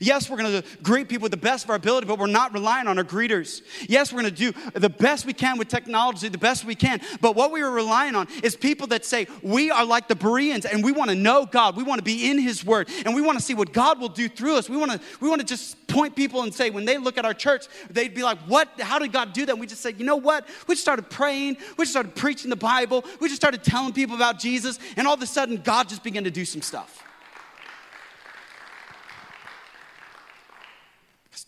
Yes, 0.00 0.28
we're 0.28 0.36
going 0.36 0.62
to 0.62 0.68
greet 0.82 1.08
people 1.08 1.24
with 1.24 1.30
the 1.30 1.36
best 1.36 1.64
of 1.64 1.70
our 1.70 1.76
ability, 1.76 2.06
but 2.06 2.18
we're 2.18 2.26
not 2.26 2.52
relying 2.52 2.86
on 2.86 2.98
our 2.98 3.04
greeters. 3.04 3.62
Yes, 3.88 4.12
we're 4.12 4.22
going 4.22 4.34
to 4.34 4.52
do 4.52 4.70
the 4.78 4.90
best 4.90 5.26
we 5.26 5.32
can 5.32 5.58
with 5.58 5.68
technology, 5.68 6.28
the 6.28 6.38
best 6.38 6.64
we 6.64 6.74
can. 6.74 7.00
But 7.20 7.36
what 7.36 7.52
we 7.52 7.62
are 7.62 7.70
relying 7.70 8.14
on 8.14 8.28
is 8.42 8.56
people 8.56 8.86
that 8.88 9.04
say, 9.04 9.26
we 9.42 9.70
are 9.70 9.84
like 9.84 10.08
the 10.08 10.16
Bereans 10.16 10.64
and 10.64 10.84
we 10.84 10.92
want 10.92 11.10
to 11.10 11.16
know 11.16 11.46
God. 11.46 11.76
We 11.76 11.82
want 11.82 11.98
to 11.98 12.04
be 12.04 12.30
in 12.30 12.38
His 12.38 12.64
Word 12.64 12.88
and 13.04 13.14
we 13.14 13.22
want 13.22 13.38
to 13.38 13.44
see 13.44 13.54
what 13.54 13.72
God 13.72 14.00
will 14.00 14.08
do 14.08 14.28
through 14.28 14.56
us. 14.56 14.68
We 14.68 14.76
want 14.76 14.92
to, 14.92 15.00
we 15.20 15.28
want 15.28 15.40
to 15.40 15.46
just 15.46 15.86
point 15.86 16.16
people 16.16 16.42
and 16.42 16.52
say, 16.52 16.70
when 16.70 16.84
they 16.84 16.98
look 16.98 17.18
at 17.18 17.24
our 17.24 17.34
church, 17.34 17.66
they'd 17.90 18.14
be 18.14 18.22
like, 18.22 18.38
what? 18.46 18.68
How 18.80 18.98
did 18.98 19.12
God 19.12 19.32
do 19.32 19.46
that? 19.46 19.52
And 19.52 19.60
we 19.60 19.66
just 19.66 19.82
said, 19.82 19.98
you 19.98 20.04
know 20.04 20.16
what? 20.16 20.48
We 20.66 20.74
just 20.74 20.82
started 20.82 21.08
praying. 21.10 21.58
We 21.76 21.84
just 21.84 21.92
started 21.92 22.14
preaching 22.14 22.50
the 22.50 22.56
Bible. 22.56 23.04
We 23.20 23.28
just 23.28 23.40
started 23.40 23.62
telling 23.62 23.92
people 23.92 24.16
about 24.16 24.38
Jesus. 24.38 24.78
And 24.96 25.06
all 25.06 25.14
of 25.14 25.22
a 25.22 25.26
sudden, 25.26 25.58
God 25.58 25.88
just 25.88 26.02
began 26.02 26.24
to 26.24 26.30
do 26.30 26.44
some 26.44 26.62
stuff. 26.62 27.03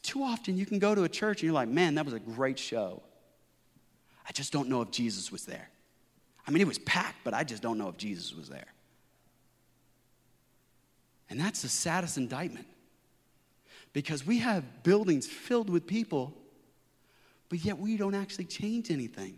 Too 0.07 0.23
often 0.23 0.57
you 0.57 0.65
can 0.65 0.79
go 0.79 0.95
to 0.95 1.03
a 1.03 1.09
church 1.09 1.39
and 1.39 1.47
you're 1.47 1.53
like, 1.53 1.69
man, 1.69 1.97
that 1.97 2.05
was 2.05 2.15
a 2.15 2.21
great 2.21 2.61
show. 2.61 3.03
I 4.29 4.31
just 4.31 4.53
don't 4.53 4.69
know 4.69 4.81
if 4.81 4.93
Jesus 4.93 5.33
was 5.33 5.45
there. 5.45 5.69
I 6.47 6.53
mean, 6.53 6.61
it 6.61 6.67
was 6.69 6.79
packed, 6.79 7.25
but 7.25 7.35
I 7.35 7.43
just 7.43 7.61
don't 7.61 7.77
know 7.77 7.89
if 7.89 7.97
Jesus 7.97 8.33
was 8.33 8.49
there. 8.49 8.73
And 11.29 11.41
that's 11.41 11.63
the 11.63 11.69
saddest 11.69 12.19
indictment 12.19 12.69
because 13.93 14.25
we 14.25 14.39
have 14.39 14.85
buildings 14.85 15.27
filled 15.27 15.69
with 15.69 15.89
people, 15.89 16.33
but 17.49 17.65
yet 17.65 17.77
we 17.77 17.97
don't 17.97 18.15
actually 18.15 18.45
change 18.45 18.93
anything. 18.93 19.37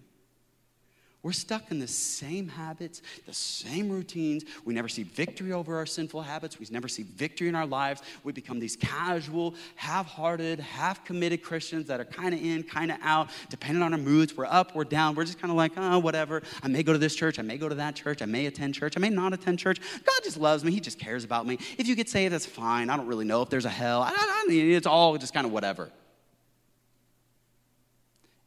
We're 1.25 1.33
stuck 1.33 1.73
in 1.73 1.81
the 1.81 1.89
same 1.89 2.47
habits, 2.47 3.03
the 3.27 3.35
same 3.35 3.89
routines. 3.89 4.45
We 4.64 4.73
never 4.73 4.89
see 4.89 5.03
victory 5.03 5.53
over 5.53 5.77
our 5.77 5.85
sinful 5.85 6.23
habits. 6.23 6.61
We 6.61 6.66
never 6.71 6.87
see 6.87 7.03
victory 7.03 7.49
in 7.49 7.57
our 7.57 7.66
lives. 7.66 8.03
We 8.23 8.33
become 8.33 8.61
these 8.61 8.77
casual, 8.77 9.57
half 9.75 10.07
hearted, 10.07 10.61
half 10.61 11.05
committed 11.05 11.43
Christians 11.43 11.89
that 11.89 11.99
are 11.99 12.05
kind 12.05 12.35
of 12.35 12.41
in, 12.41 12.62
kind 12.62 12.93
of 12.93 12.99
out, 13.03 13.31
depending 13.51 13.83
on 13.83 13.93
our 13.93 13.99
moods. 13.99 14.37
We're 14.37 14.47
up, 14.47 14.77
we're 14.77 14.85
down. 14.85 15.16
We're 15.16 15.25
just 15.25 15.41
kind 15.41 15.51
of 15.51 15.57
like, 15.57 15.73
oh, 15.77 15.99
whatever. 15.99 16.41
I 16.62 16.69
may 16.69 16.85
go 16.85 16.93
to 16.93 16.99
this 17.01 17.16
church. 17.16 17.41
I 17.41 17.43
may 17.43 17.59
go 17.59 17.69
to 17.69 17.75
that 17.75 17.97
church. 17.97 18.23
I 18.23 18.27
may 18.27 18.47
attend 18.47 18.77
church. 18.77 18.97
I 18.97 19.01
may 19.01 19.11
not 19.11 19.33
attend 19.33 19.59
church. 19.59 19.81
God 19.81 20.21
just 20.23 20.37
loves 20.37 20.62
me. 20.62 20.71
He 20.71 20.79
just 20.79 21.01
cares 21.01 21.25
about 21.25 21.49
me. 21.49 21.59
If 21.79 21.89
you 21.89 21.97
get 21.97 22.09
saved, 22.09 22.33
that's 22.33 22.47
fine. 22.47 22.91
I 22.91 22.97
don't 22.97 23.09
really 23.09 23.25
know 23.25 23.43
if 23.43 23.51
there's 23.51 23.64
a 23.64 23.71
hell. 23.71 24.03
I, 24.03 24.12
I, 24.12 24.47
it's 24.49 24.87
all 24.87 25.19
just 25.19 25.35
kind 25.35 25.47
of 25.47 25.53
whatever. 25.53 25.91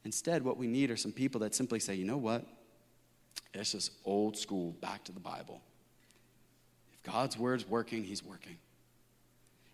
Instead, 0.06 0.44
what 0.44 0.56
we 0.56 0.68
need 0.68 0.90
are 0.90 0.98
some 0.98 1.12
people 1.12 1.42
that 1.42 1.54
simply 1.54 1.82
say, 1.82 1.96
you 1.96 2.06
know 2.06 2.18
what? 2.18 2.46
It's 3.54 3.74
just 3.74 3.92
old 4.06 4.38
school, 4.38 4.72
back 4.82 5.04
to 5.06 5.12
the 5.12 5.20
Bible. 5.20 5.62
If 6.94 7.04
God's 7.12 7.38
word's 7.38 7.68
working, 7.68 8.04
He's 8.04 8.24
working. 8.24 8.58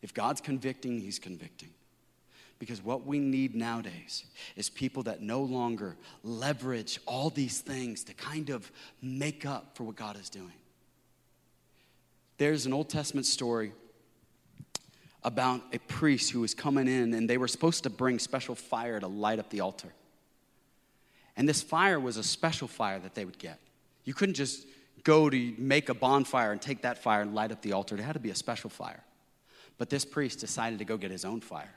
If 0.02 0.14
God's 0.14 0.42
convicting, 0.42 1.00
He's 1.00 1.20
convicting. 1.20 1.70
Because 2.60 2.84
what 2.84 3.06
we 3.06 3.20
need 3.20 3.54
nowadays 3.54 4.26
is 4.56 4.70
people 4.70 5.04
that 5.04 5.22
no 5.22 5.42
longer 5.42 5.96
leverage 6.24 7.00
all 7.06 7.30
these 7.30 7.62
things 7.62 8.04
to 8.06 8.14
kind 8.14 8.50
of 8.50 8.72
make 9.02 9.46
up 9.46 9.76
for 9.76 9.84
what 9.84 9.96
God 9.96 10.20
is 10.20 10.30
doing. 10.30 10.54
There's 12.38 12.66
an 12.66 12.74
Old 12.74 12.90
Testament 12.90 13.28
story 13.28 13.74
about 15.24 15.62
a 15.74 15.78
priest 15.80 16.32
who 16.32 16.42
was 16.42 16.56
coming 16.56 16.88
in 16.88 17.14
and 17.14 17.30
they 17.30 17.38
were 17.38 17.48
supposed 17.48 17.84
to 17.84 17.90
bring 17.90 18.18
special 18.18 18.56
fire 18.56 19.00
to 19.00 19.08
light 19.08 19.40
up 19.40 19.50
the 19.50 19.60
altar. 19.60 19.90
And 21.36 21.48
this 21.48 21.62
fire 21.62 22.00
was 22.00 22.18
a 22.18 22.24
special 22.24 22.68
fire 22.68 22.98
that 23.00 23.14
they 23.14 23.26
would 23.26 23.38
get. 23.38 23.60
You 24.08 24.14
couldn't 24.14 24.36
just 24.36 24.66
go 25.04 25.30
to 25.30 25.54
make 25.58 25.90
a 25.90 25.94
bonfire 25.94 26.54
and 26.54 26.62
take 26.62 26.84
that 26.84 26.98
fire 26.98 27.22
and 27.22 27.36
light 27.36 27.52
up 27.52 27.62
the 27.62 27.74
altar. 27.74 27.96
It 27.96 28.02
had 28.02 28.14
to 28.14 28.22
be 28.22 28.30
a 28.30 28.36
special 28.36 28.70
fire. 28.70 29.04
But 29.78 29.90
this 29.90 30.06
priest 30.06 30.40
decided 30.40 30.80
to 30.80 30.86
go 30.86 30.96
get 30.96 31.12
his 31.12 31.26
own 31.26 31.42
fire. 31.42 31.76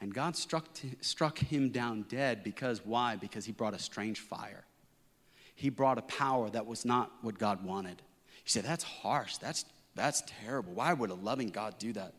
And 0.00 0.14
God 0.14 0.34
struck, 0.34 0.64
struck 1.02 1.38
him 1.38 1.68
down 1.68 2.06
dead 2.08 2.42
because 2.42 2.80
why? 2.86 3.16
Because 3.16 3.44
he 3.44 3.52
brought 3.52 3.74
a 3.74 3.78
strange 3.78 4.20
fire. 4.20 4.64
He 5.54 5.68
brought 5.68 5.98
a 5.98 6.02
power 6.02 6.48
that 6.48 6.64
was 6.64 6.86
not 6.86 7.12
what 7.20 7.38
God 7.38 7.62
wanted. 7.62 8.00
You 8.42 8.48
say, 8.48 8.62
that's 8.62 8.82
harsh. 8.82 9.36
That's, 9.36 9.66
that's 9.94 10.22
terrible. 10.42 10.72
Why 10.72 10.94
would 10.94 11.10
a 11.10 11.14
loving 11.14 11.50
God 11.50 11.74
do 11.78 11.92
that? 11.92 12.14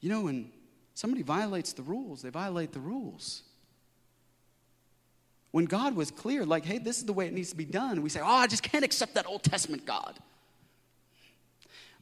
You 0.00 0.08
know, 0.08 0.20
when 0.20 0.52
somebody 0.94 1.24
violates 1.24 1.72
the 1.72 1.82
rules, 1.82 2.22
they 2.22 2.30
violate 2.30 2.70
the 2.70 2.80
rules. 2.80 3.42
When 5.52 5.66
God 5.66 5.94
was 5.94 6.10
clear, 6.10 6.44
like, 6.44 6.64
hey, 6.64 6.78
this 6.78 6.98
is 6.98 7.04
the 7.04 7.12
way 7.12 7.26
it 7.26 7.32
needs 7.32 7.50
to 7.50 7.56
be 7.56 7.66
done, 7.66 8.02
we 8.02 8.08
say, 8.08 8.20
oh, 8.20 8.26
I 8.26 8.46
just 8.46 8.62
can't 8.62 8.84
accept 8.84 9.14
that 9.14 9.26
Old 9.26 9.42
Testament 9.42 9.86
God. 9.86 10.18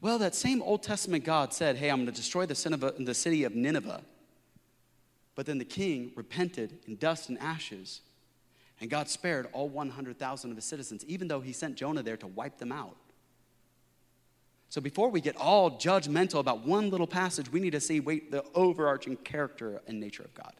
Well, 0.00 0.18
that 0.20 0.34
same 0.34 0.62
Old 0.62 0.82
Testament 0.82 1.24
God 1.24 1.52
said, 1.52 1.76
hey, 1.76 1.90
I'm 1.90 1.98
going 1.98 2.06
to 2.06 2.12
destroy 2.12 2.46
the, 2.46 2.94
the 2.98 3.14
city 3.14 3.44
of 3.44 3.54
Nineveh. 3.54 4.02
But 5.34 5.46
then 5.46 5.58
the 5.58 5.64
king 5.64 6.12
repented 6.16 6.78
in 6.86 6.96
dust 6.96 7.28
and 7.28 7.38
ashes, 7.38 8.00
and 8.80 8.88
God 8.88 9.08
spared 9.08 9.48
all 9.52 9.68
100,000 9.68 10.50
of 10.50 10.56
his 10.56 10.64
citizens, 10.64 11.04
even 11.06 11.28
though 11.28 11.40
he 11.40 11.52
sent 11.52 11.76
Jonah 11.76 12.02
there 12.02 12.16
to 12.16 12.26
wipe 12.28 12.58
them 12.58 12.72
out. 12.72 12.96
So 14.70 14.80
before 14.80 15.08
we 15.08 15.20
get 15.20 15.36
all 15.36 15.72
judgmental 15.72 16.38
about 16.38 16.64
one 16.64 16.90
little 16.90 17.06
passage, 17.06 17.50
we 17.50 17.58
need 17.58 17.72
to 17.72 17.80
see 17.80 17.98
wait, 17.98 18.30
the 18.30 18.44
overarching 18.54 19.16
character 19.16 19.82
and 19.88 19.98
nature 19.98 20.22
of 20.22 20.32
God. 20.34 20.52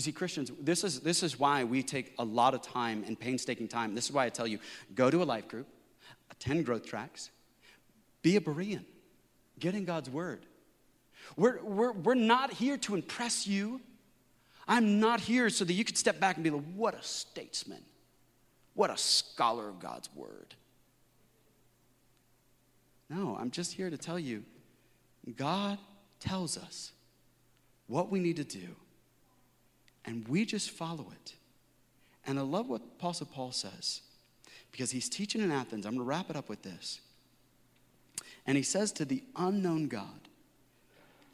You 0.00 0.04
see, 0.04 0.12
Christians, 0.12 0.50
this 0.58 0.82
is, 0.82 1.00
this 1.00 1.22
is 1.22 1.38
why 1.38 1.62
we 1.62 1.82
take 1.82 2.14
a 2.18 2.24
lot 2.24 2.54
of 2.54 2.62
time 2.62 3.04
and 3.06 3.20
painstaking 3.20 3.68
time. 3.68 3.94
This 3.94 4.06
is 4.06 4.12
why 4.12 4.24
I 4.24 4.30
tell 4.30 4.46
you 4.46 4.58
go 4.94 5.10
to 5.10 5.22
a 5.22 5.24
life 5.24 5.46
group, 5.46 5.66
attend 6.30 6.64
growth 6.64 6.86
tracks, 6.86 7.28
be 8.22 8.36
a 8.36 8.40
Berean, 8.40 8.82
get 9.58 9.74
in 9.74 9.84
God's 9.84 10.08
word. 10.08 10.46
We're, 11.36 11.62
we're, 11.62 11.92
we're 11.92 12.14
not 12.14 12.50
here 12.50 12.78
to 12.78 12.94
impress 12.94 13.46
you. 13.46 13.82
I'm 14.66 15.00
not 15.00 15.20
here 15.20 15.50
so 15.50 15.66
that 15.66 15.74
you 15.74 15.84
could 15.84 15.98
step 15.98 16.18
back 16.18 16.36
and 16.36 16.44
be 16.44 16.48
like, 16.48 16.64
what 16.74 16.94
a 16.94 17.02
statesman, 17.02 17.82
what 18.72 18.88
a 18.88 18.96
scholar 18.96 19.68
of 19.68 19.80
God's 19.80 20.08
word. 20.14 20.54
No, 23.10 23.36
I'm 23.38 23.50
just 23.50 23.74
here 23.74 23.90
to 23.90 23.98
tell 23.98 24.18
you 24.18 24.44
God 25.36 25.76
tells 26.20 26.56
us 26.56 26.92
what 27.86 28.10
we 28.10 28.18
need 28.18 28.36
to 28.36 28.44
do 28.44 28.76
and 30.04 30.26
we 30.28 30.44
just 30.44 30.70
follow 30.70 31.06
it. 31.12 31.34
And 32.26 32.38
I 32.38 32.42
love 32.42 32.68
what 32.68 32.82
Apostle 32.82 33.26
Paul 33.26 33.52
says 33.52 34.02
because 34.72 34.90
he's 34.90 35.08
teaching 35.08 35.40
in 35.40 35.50
Athens. 35.50 35.86
I'm 35.86 35.94
going 35.94 36.04
to 36.04 36.08
wrap 36.08 36.30
it 36.30 36.36
up 36.36 36.48
with 36.48 36.62
this. 36.62 37.00
And 38.46 38.56
he 38.56 38.62
says 38.62 38.92
to 38.92 39.04
the 39.04 39.22
unknown 39.36 39.88
God, 39.88 40.28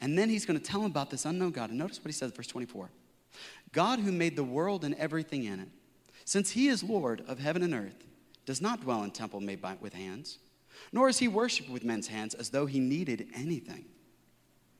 and 0.01 0.17
then 0.17 0.29
he's 0.29 0.45
going 0.45 0.59
to 0.59 0.65
tell 0.65 0.81
him 0.81 0.91
about 0.91 1.09
this 1.09 1.25
unknown 1.25 1.51
God. 1.51 1.69
And 1.69 1.79
notice 1.79 1.99
what 1.99 2.07
he 2.07 2.13
says, 2.13 2.31
verse 2.31 2.47
24 2.47 2.89
God 3.71 3.99
who 3.99 4.11
made 4.11 4.35
the 4.35 4.43
world 4.43 4.83
and 4.83 4.95
everything 4.95 5.43
in 5.43 5.59
it, 5.59 5.69
since 6.25 6.51
he 6.51 6.67
is 6.67 6.83
Lord 6.83 7.23
of 7.27 7.39
heaven 7.39 7.63
and 7.63 7.73
earth, 7.73 8.05
does 8.45 8.61
not 8.61 8.81
dwell 8.81 9.03
in 9.03 9.11
temple 9.11 9.41
made 9.41 9.61
by, 9.61 9.75
with 9.81 9.93
hands, 9.93 10.39
nor 10.91 11.09
is 11.09 11.19
he 11.19 11.27
worshiped 11.27 11.69
with 11.69 11.83
men's 11.83 12.07
hands 12.07 12.33
as 12.33 12.49
though 12.49 12.65
he 12.65 12.79
needed 12.79 13.27
anything. 13.35 13.85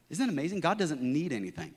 Isn't 0.10 0.26
that 0.26 0.32
amazing? 0.32 0.62
God 0.62 0.78
doesn't 0.78 1.02
need 1.02 1.34
anything. 1.34 1.74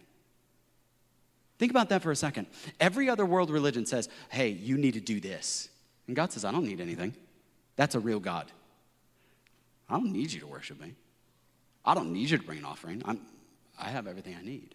Think 1.61 1.72
about 1.72 1.90
that 1.90 2.00
for 2.00 2.11
a 2.11 2.16
second. 2.16 2.46
Every 2.80 3.11
other 3.11 3.26
world 3.26 3.50
religion 3.50 3.84
says, 3.84 4.08
hey, 4.30 4.48
you 4.48 4.78
need 4.78 4.94
to 4.94 5.00
do 5.00 5.20
this. 5.20 5.68
And 6.06 6.16
God 6.16 6.32
says, 6.32 6.42
I 6.42 6.52
don't 6.52 6.64
need 6.64 6.80
anything. 6.80 7.14
That's 7.76 7.94
a 7.94 8.00
real 8.00 8.18
God. 8.18 8.50
I 9.86 9.98
don't 9.98 10.11
need 10.11 10.32
you 10.32 10.40
to 10.40 10.46
worship 10.46 10.80
me. 10.80 10.94
I 11.84 11.92
don't 11.92 12.14
need 12.14 12.30
you 12.30 12.38
to 12.38 12.42
bring 12.42 12.61
an 12.61 12.64
offering. 12.64 13.02
I'm, 13.04 13.20
I 13.78 13.90
have 13.90 14.06
everything 14.06 14.34
I 14.40 14.42
need. 14.42 14.74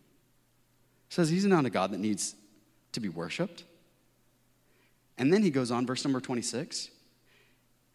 says 1.09 1.27
he's 1.27 1.43
not 1.43 1.65
a 1.65 1.71
God 1.71 1.89
that 1.89 1.99
needs 1.99 2.35
to 2.91 2.99
be 2.99 3.09
worshiped. 3.09 3.63
And 5.17 5.33
then 5.33 5.41
he 5.41 5.49
goes 5.49 5.71
on, 5.71 5.87
verse 5.87 6.05
number 6.05 6.21
26, 6.21 6.91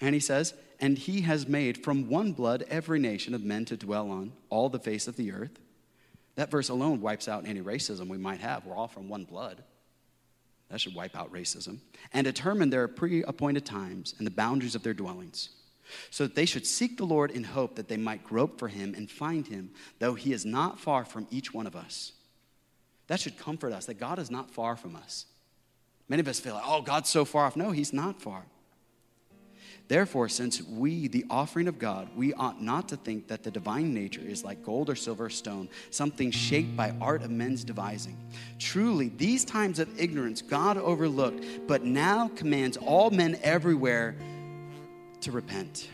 and 0.01 0.15
he 0.15 0.21
says, 0.21 0.53
And 0.81 0.99
he 0.99 1.21
has 1.21 1.47
made 1.47 1.85
from 1.85 2.09
one 2.09 2.33
blood 2.33 2.65
every 2.69 2.99
nation 2.99 3.35
of 3.35 3.45
men 3.45 3.67
to 3.67 3.77
dwell 3.77 4.11
on 4.11 4.33
all 4.49 4.69
the 4.69 4.81
face 4.81 5.07
of 5.07 5.15
the 5.15 5.31
earth. 5.31 5.61
That 6.41 6.51
verse 6.51 6.71
alone 6.71 7.03
wipes 7.03 7.29
out 7.29 7.47
any 7.47 7.61
racism 7.61 8.09
we 8.09 8.17
might 8.17 8.41
have. 8.41 8.65
We're 8.65 8.75
all 8.75 8.89
from 8.89 9.11
one 9.11 9.25
blood. 9.25 9.63
That 10.71 10.81
should 10.81 10.95
wipe 10.95 11.15
out 11.15 11.31
racism. 11.31 11.81
And 12.15 12.25
determine 12.25 12.71
their 12.71 12.89
pre 12.89 13.23
appointed 13.25 13.67
times 13.67 14.15
and 14.17 14.27
the 14.27 14.31
boundaries 14.31 14.75
of 14.75 14.83
their 14.83 14.95
dwellings, 14.95 15.51
so 16.09 16.25
that 16.25 16.35
they 16.35 16.47
should 16.47 16.67
seek 16.67 16.97
the 16.97 17.05
Lord 17.05 17.31
in 17.31 17.45
hope 17.45 17.75
that 17.75 17.89
they 17.89 17.99
might 17.99 18.25
grope 18.25 18.59
for 18.59 18.69
him 18.69 18.95
and 18.95 19.11
find 19.11 19.49
him, 19.49 19.73
though 19.99 20.15
he 20.15 20.33
is 20.33 20.47
not 20.47 20.81
far 20.81 21.05
from 21.05 21.27
each 21.31 21.53
one 21.53 21.67
of 21.67 21.77
us. 21.77 22.13
That 23.09 23.21
should 23.21 23.37
comfort 23.37 23.75
us 23.75 23.85
that 23.85 24.01
God 24.01 24.19
is 24.19 24.31
not 24.31 24.51
far 24.51 24.79
from 24.79 24.97
us. 24.97 25.27
Many 26.09 26.21
of 26.21 26.29
us 26.29 26.41
feel 26.41 26.55
like, 26.55 26.65
oh, 26.67 26.81
God's 26.81 27.11
so 27.11 27.27
far 27.27 27.45
off. 27.45 27.55
No, 27.55 27.71
he's 27.71 27.93
not 27.93 28.23
far. 28.23 28.47
Therefore, 29.91 30.29
since 30.29 30.63
we, 30.63 31.09
the 31.09 31.27
offering 31.29 31.67
of 31.67 31.81
God, 31.81 32.11
we 32.15 32.33
ought 32.35 32.63
not 32.63 32.89
to 32.91 32.97
think 32.97 33.27
that 33.27 33.43
the 33.43 33.51
divine 33.51 33.93
nature 33.93 34.21
is 34.21 34.45
like 34.45 34.63
gold 34.63 34.89
or 34.89 34.95
silver 34.95 35.25
or 35.25 35.31
stone, 35.31 35.69
something 35.91 36.31
shaped 36.31 36.77
by 36.77 36.95
art 37.01 37.25
of 37.25 37.33
men's 37.33 37.65
devising. 37.65 38.17
Truly, 38.61 39.09
these 39.09 39.45
times 39.45 39.81
of 39.81 40.01
ignorance 40.01 40.43
God 40.43 40.77
overlooked, 40.77 41.45
but 41.67 41.83
now 41.83 42.29
commands 42.37 42.77
all 42.77 43.11
men 43.11 43.37
everywhere 43.43 44.15
to 45.23 45.33
repent. 45.33 45.89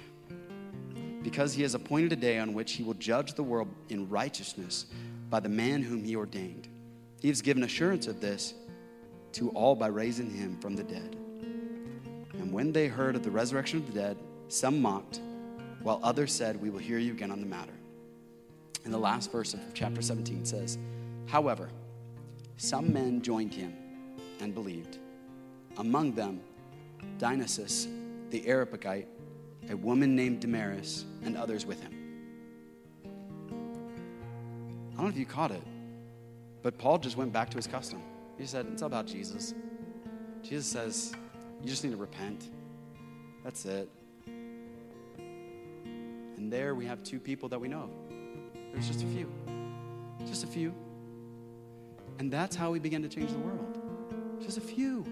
Because 1.22 1.54
he 1.54 1.62
has 1.62 1.72
appointed 1.72 2.12
a 2.12 2.16
day 2.16 2.38
on 2.38 2.52
which 2.52 2.72
he 2.72 2.82
will 2.82 2.92
judge 2.92 3.32
the 3.32 3.42
world 3.42 3.68
in 3.88 4.10
righteousness 4.10 4.84
by 5.30 5.40
the 5.40 5.48
man 5.48 5.80
whom 5.80 6.04
he 6.04 6.16
ordained. 6.16 6.68
He 7.22 7.28
has 7.28 7.40
given 7.40 7.62
assurance 7.62 8.08
of 8.08 8.20
this 8.20 8.52
to 9.32 9.48
all 9.52 9.74
by 9.74 9.86
raising 9.86 10.30
him 10.30 10.58
from 10.60 10.76
the 10.76 10.84
dead. 10.84 11.16
And 12.38 12.52
when 12.52 12.72
they 12.72 12.88
heard 12.88 13.16
of 13.16 13.22
the 13.22 13.30
resurrection 13.30 13.78
of 13.78 13.86
the 13.86 14.00
dead, 14.00 14.16
some 14.48 14.80
mocked, 14.80 15.20
while 15.82 16.00
others 16.02 16.32
said, 16.32 16.60
We 16.60 16.70
will 16.70 16.78
hear 16.78 16.98
you 16.98 17.12
again 17.12 17.30
on 17.30 17.40
the 17.40 17.46
matter. 17.46 17.72
And 18.84 18.92
the 18.92 18.98
last 18.98 19.32
verse 19.32 19.54
of 19.54 19.60
chapter 19.74 20.02
17 20.02 20.44
says, 20.44 20.78
However, 21.26 21.68
some 22.56 22.92
men 22.92 23.22
joined 23.22 23.52
him 23.52 23.74
and 24.40 24.54
believed. 24.54 24.98
Among 25.76 26.12
them, 26.12 26.40
Dionysius 27.18 27.88
the 28.30 28.46
Areopagite, 28.46 29.08
a 29.70 29.76
woman 29.76 30.16
named 30.16 30.40
Damaris, 30.40 31.04
and 31.24 31.36
others 31.36 31.64
with 31.64 31.80
him. 31.80 31.92
I 34.92 34.96
don't 34.96 35.04
know 35.04 35.10
if 35.10 35.16
you 35.16 35.26
caught 35.26 35.50
it, 35.50 35.62
but 36.62 36.78
Paul 36.78 36.98
just 36.98 37.16
went 37.16 37.32
back 37.32 37.50
to 37.50 37.56
his 37.56 37.66
custom. 37.66 38.02
He 38.38 38.46
said, 38.46 38.66
It's 38.72 38.82
all 38.82 38.86
about 38.86 39.06
Jesus. 39.06 39.54
Jesus 40.42 40.66
says, 40.66 41.14
You 41.62 41.68
just 41.68 41.84
need 41.84 41.90
to 41.90 41.96
repent. 41.96 42.50
That's 43.44 43.64
it. 43.64 43.88
And 46.36 46.52
there 46.52 46.74
we 46.74 46.84
have 46.86 47.02
two 47.02 47.18
people 47.18 47.48
that 47.48 47.60
we 47.60 47.68
know. 47.68 47.90
There's 48.72 48.86
just 48.86 49.02
a 49.02 49.06
few. 49.06 49.30
Just 50.26 50.44
a 50.44 50.46
few. 50.46 50.74
And 52.18 52.30
that's 52.32 52.56
how 52.56 52.70
we 52.70 52.78
begin 52.78 53.02
to 53.02 53.08
change 53.08 53.30
the 53.30 53.38
world. 53.38 53.78
Just 54.40 54.58
a 54.58 54.60
few. 54.60 55.04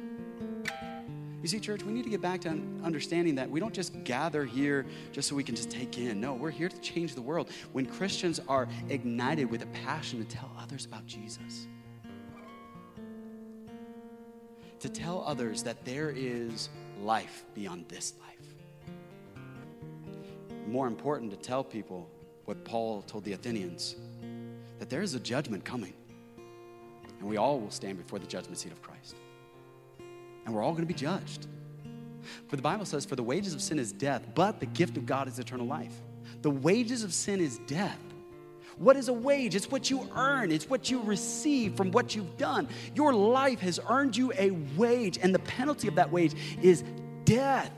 You 1.44 1.48
see, 1.48 1.60
church, 1.60 1.82
we 1.82 1.92
need 1.92 2.04
to 2.04 2.10
get 2.10 2.22
back 2.22 2.40
to 2.42 2.48
understanding 2.82 3.34
that 3.34 3.50
we 3.50 3.60
don't 3.60 3.74
just 3.74 4.02
gather 4.04 4.46
here 4.46 4.86
just 5.12 5.28
so 5.28 5.34
we 5.34 5.44
can 5.44 5.54
just 5.54 5.70
take 5.70 5.98
in. 5.98 6.18
No, 6.18 6.32
we're 6.32 6.50
here 6.50 6.70
to 6.70 6.80
change 6.80 7.14
the 7.14 7.20
world. 7.20 7.50
When 7.72 7.84
Christians 7.84 8.40
are 8.48 8.66
ignited 8.88 9.50
with 9.50 9.62
a 9.62 9.66
passion 9.66 10.24
to 10.24 10.24
tell 10.24 10.50
others 10.58 10.86
about 10.86 11.04
Jesus, 11.06 11.66
to 14.84 14.88
tell 14.88 15.24
others 15.26 15.62
that 15.64 15.84
there 15.84 16.10
is 16.10 16.68
life 17.02 17.44
beyond 17.54 17.88
this 17.88 18.14
life. 18.20 19.42
More 20.66 20.86
important, 20.86 21.30
to 21.30 21.36
tell 21.36 21.64
people 21.64 22.08
what 22.44 22.64
Paul 22.64 23.02
told 23.02 23.24
the 23.24 23.32
Athenians 23.32 23.96
that 24.78 24.90
there 24.90 25.02
is 25.02 25.14
a 25.14 25.20
judgment 25.20 25.64
coming, 25.64 25.94
and 27.18 27.28
we 27.28 27.36
all 27.36 27.58
will 27.60 27.70
stand 27.70 27.98
before 27.98 28.18
the 28.18 28.26
judgment 28.26 28.58
seat 28.58 28.72
of 28.72 28.82
Christ 28.82 29.16
and 30.44 30.54
we're 30.54 30.62
all 30.62 30.72
going 30.72 30.82
to 30.82 30.92
be 30.92 30.94
judged. 30.94 31.46
For 32.48 32.56
the 32.56 32.62
Bible 32.62 32.84
says, 32.84 33.04
For 33.04 33.16
the 33.16 33.22
wages 33.22 33.54
of 33.54 33.62
sin 33.62 33.78
is 33.78 33.92
death, 33.92 34.26
but 34.34 34.60
the 34.60 34.66
gift 34.66 34.96
of 34.96 35.06
God 35.06 35.28
is 35.28 35.38
eternal 35.38 35.66
life. 35.66 35.94
The 36.42 36.50
wages 36.50 37.02
of 37.02 37.12
sin 37.12 37.40
is 37.40 37.58
death. 37.66 37.98
What 38.78 38.96
is 38.96 39.08
a 39.08 39.12
wage? 39.12 39.54
It's 39.54 39.70
what 39.70 39.90
you 39.90 40.08
earn, 40.16 40.50
it's 40.50 40.68
what 40.68 40.90
you 40.90 41.00
receive 41.02 41.76
from 41.76 41.90
what 41.92 42.14
you've 42.14 42.36
done. 42.36 42.68
Your 42.94 43.14
life 43.14 43.60
has 43.60 43.80
earned 43.88 44.16
you 44.16 44.32
a 44.36 44.50
wage, 44.76 45.18
and 45.22 45.34
the 45.34 45.38
penalty 45.40 45.88
of 45.88 45.94
that 45.94 46.10
wage 46.10 46.34
is 46.62 46.84
death. 47.24 47.70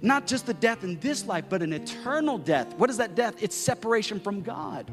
Not 0.00 0.26
just 0.26 0.46
the 0.46 0.54
death 0.54 0.84
in 0.84 0.98
this 1.00 1.26
life, 1.26 1.44
but 1.48 1.62
an 1.62 1.72
eternal 1.72 2.38
death. 2.38 2.74
What 2.76 2.90
is 2.90 2.98
that 2.98 3.14
death? 3.14 3.34
It's 3.40 3.56
separation 3.56 4.20
from 4.20 4.42
God. 4.42 4.90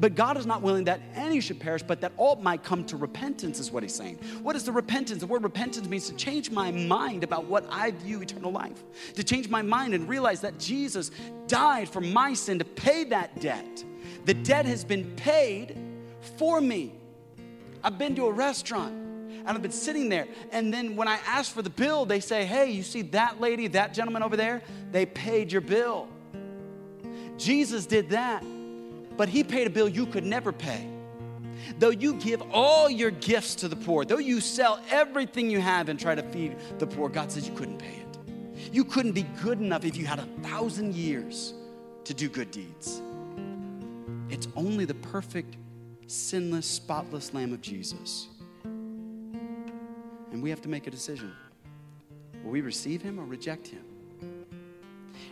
But 0.00 0.14
God 0.14 0.36
is 0.36 0.46
not 0.46 0.62
willing 0.62 0.84
that 0.84 1.00
any 1.14 1.40
should 1.40 1.60
perish, 1.60 1.82
but 1.82 2.00
that 2.00 2.12
all 2.16 2.36
might 2.36 2.62
come 2.62 2.84
to 2.86 2.96
repentance, 2.96 3.60
is 3.60 3.70
what 3.70 3.82
he's 3.82 3.94
saying. 3.94 4.18
What 4.42 4.56
is 4.56 4.64
the 4.64 4.72
repentance? 4.72 5.20
The 5.20 5.26
word 5.26 5.42
repentance 5.42 5.88
means 5.88 6.08
to 6.08 6.14
change 6.14 6.50
my 6.50 6.70
mind 6.70 7.22
about 7.22 7.44
what 7.44 7.64
I 7.70 7.92
view 7.92 8.20
eternal 8.20 8.50
life, 8.50 8.82
to 9.14 9.22
change 9.22 9.48
my 9.48 9.62
mind 9.62 9.94
and 9.94 10.08
realize 10.08 10.40
that 10.40 10.58
Jesus 10.58 11.10
died 11.46 11.88
for 11.88 12.00
my 12.00 12.34
sin 12.34 12.58
to 12.58 12.64
pay 12.64 13.04
that 13.04 13.40
debt. 13.40 13.84
The 14.28 14.34
debt 14.34 14.66
has 14.66 14.84
been 14.84 15.16
paid 15.16 15.76
for 16.36 16.60
me. 16.60 16.92
I've 17.82 17.98
been 17.98 18.14
to 18.14 18.26
a 18.26 18.32
restaurant 18.32 18.92
and 18.92 19.48
I've 19.48 19.62
been 19.62 19.72
sitting 19.72 20.08
there. 20.08 20.28
And 20.52 20.72
then 20.72 20.94
when 20.94 21.08
I 21.08 21.18
ask 21.26 21.52
for 21.52 21.62
the 21.62 21.70
bill, 21.70 22.04
they 22.04 22.20
say, 22.20 22.44
Hey, 22.44 22.70
you 22.70 22.84
see 22.84 23.02
that 23.02 23.40
lady, 23.40 23.66
that 23.68 23.92
gentleman 23.94 24.22
over 24.22 24.36
there? 24.36 24.62
They 24.92 25.06
paid 25.06 25.50
your 25.50 25.62
bill. 25.62 26.06
Jesus 27.36 27.86
did 27.86 28.10
that 28.10 28.44
but 29.18 29.28
he 29.28 29.42
paid 29.42 29.66
a 29.66 29.70
bill 29.70 29.88
you 29.88 30.06
could 30.06 30.24
never 30.24 30.52
pay. 30.52 30.88
Though 31.80 31.90
you 31.90 32.14
give 32.14 32.40
all 32.52 32.88
your 32.88 33.10
gifts 33.10 33.56
to 33.56 33.68
the 33.68 33.74
poor, 33.74 34.04
though 34.04 34.18
you 34.18 34.40
sell 34.40 34.80
everything 34.90 35.50
you 35.50 35.60
have 35.60 35.88
and 35.88 35.98
try 35.98 36.14
to 36.14 36.22
feed 36.22 36.56
the 36.78 36.86
poor, 36.86 37.08
God 37.08 37.32
says 37.32 37.46
you 37.46 37.54
couldn't 37.54 37.78
pay 37.78 37.96
it. 37.96 38.72
You 38.72 38.84
couldn't 38.84 39.12
be 39.12 39.24
good 39.42 39.60
enough 39.60 39.84
if 39.84 39.96
you 39.96 40.06
had 40.06 40.20
a 40.20 40.28
thousand 40.42 40.94
years 40.94 41.52
to 42.04 42.14
do 42.14 42.28
good 42.28 42.52
deeds. 42.52 43.02
It's 44.30 44.48
only 44.56 44.84
the 44.84 44.94
perfect, 44.94 45.56
sinless, 46.06 46.66
spotless 46.66 47.32
Lamb 47.32 47.52
of 47.52 47.60
Jesus. 47.60 48.28
And 48.64 50.42
we 50.42 50.50
have 50.50 50.60
to 50.62 50.68
make 50.68 50.86
a 50.86 50.90
decision. 50.90 51.32
Will 52.42 52.50
we 52.50 52.60
receive 52.60 53.02
him 53.02 53.18
or 53.18 53.24
reject 53.24 53.68
him? 53.68 53.84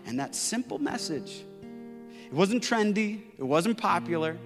And 0.06 0.18
that 0.18 0.34
simple 0.34 0.78
message 0.78 1.44
it 2.26 2.32
wasn't 2.32 2.62
trendy, 2.62 3.20
it 3.38 3.44
wasn't 3.44 3.78
popular. 3.78 4.36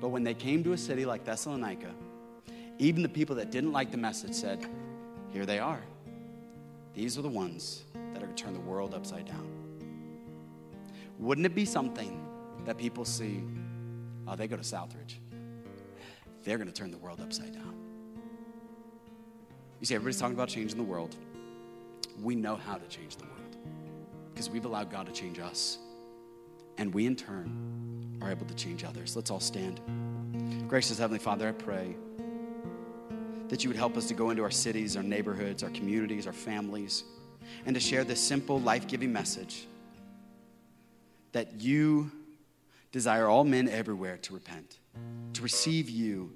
But 0.00 0.08
when 0.08 0.24
they 0.24 0.34
came 0.34 0.64
to 0.64 0.72
a 0.72 0.78
city 0.78 1.04
like 1.04 1.24
Thessalonica, 1.24 1.94
even 2.78 3.02
the 3.02 3.08
people 3.08 3.36
that 3.36 3.50
didn't 3.50 3.72
like 3.72 3.92
the 3.92 3.98
message 3.98 4.34
said, 4.34 4.66
Here 5.32 5.46
they 5.46 5.60
are. 5.60 5.80
These 6.94 7.18
are 7.18 7.22
the 7.22 7.28
ones 7.28 7.84
that 8.12 8.22
are 8.22 8.26
going 8.26 8.34
to 8.34 8.42
turn 8.42 8.52
the 8.52 8.60
world 8.60 8.94
upside 8.94 9.26
down. 9.26 9.48
Wouldn't 11.18 11.46
it 11.46 11.54
be 11.54 11.64
something 11.64 12.27
that 12.68 12.76
people 12.76 13.02
see? 13.06 13.42
Oh, 14.26 14.36
they 14.36 14.46
go 14.46 14.54
to 14.54 14.62
Southridge. 14.62 15.14
They're 16.44 16.58
going 16.58 16.68
to 16.68 16.74
turn 16.74 16.90
the 16.90 16.98
world 16.98 17.18
upside 17.18 17.54
down. 17.54 17.74
You 19.80 19.86
see, 19.86 19.94
everybody's 19.94 20.20
talking 20.20 20.34
about 20.34 20.50
changing 20.50 20.76
the 20.76 20.84
world. 20.84 21.16
We 22.20 22.34
know 22.34 22.56
how 22.56 22.76
to 22.76 22.86
change 22.88 23.16
the 23.16 23.24
world 23.24 23.56
because 24.34 24.50
we've 24.50 24.66
allowed 24.66 24.90
God 24.90 25.06
to 25.06 25.12
change 25.12 25.38
us 25.38 25.78
and 26.76 26.92
we 26.92 27.06
in 27.06 27.16
turn 27.16 28.18
are 28.20 28.30
able 28.30 28.44
to 28.44 28.54
change 28.54 28.84
others. 28.84 29.16
Let's 29.16 29.30
all 29.30 29.40
stand. 29.40 29.80
Gracious 30.68 30.98
Heavenly 30.98 31.20
Father, 31.20 31.48
I 31.48 31.52
pray 31.52 31.96
that 33.48 33.64
you 33.64 33.70
would 33.70 33.78
help 33.78 33.96
us 33.96 34.08
to 34.08 34.14
go 34.14 34.28
into 34.28 34.42
our 34.42 34.50
cities, 34.50 34.94
our 34.94 35.02
neighborhoods, 35.02 35.62
our 35.62 35.70
communities, 35.70 36.26
our 36.26 36.34
families, 36.34 37.04
and 37.64 37.72
to 37.74 37.80
share 37.80 38.04
this 38.04 38.20
simple, 38.20 38.60
life 38.60 38.86
giving 38.86 39.10
message 39.10 39.66
that 41.32 41.58
you 41.58 42.10
desire 42.92 43.26
all 43.26 43.44
men 43.44 43.68
everywhere 43.68 44.16
to 44.18 44.34
repent, 44.34 44.78
to 45.34 45.42
receive 45.42 45.90
you, 45.90 46.34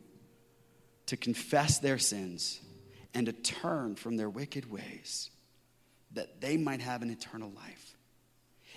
to 1.07 1.17
confess 1.17 1.79
their 1.79 1.99
sins, 1.99 2.61
and 3.15 3.27
to 3.27 3.33
turn 3.33 3.95
from 3.97 4.17
their 4.17 4.31
wicked 4.31 4.71
ways, 4.71 5.31
that 6.13 6.41
they 6.41 6.57
might 6.57 6.81
have 6.81 7.03
an 7.03 7.11
eternal 7.11 7.51
life. 7.51 7.97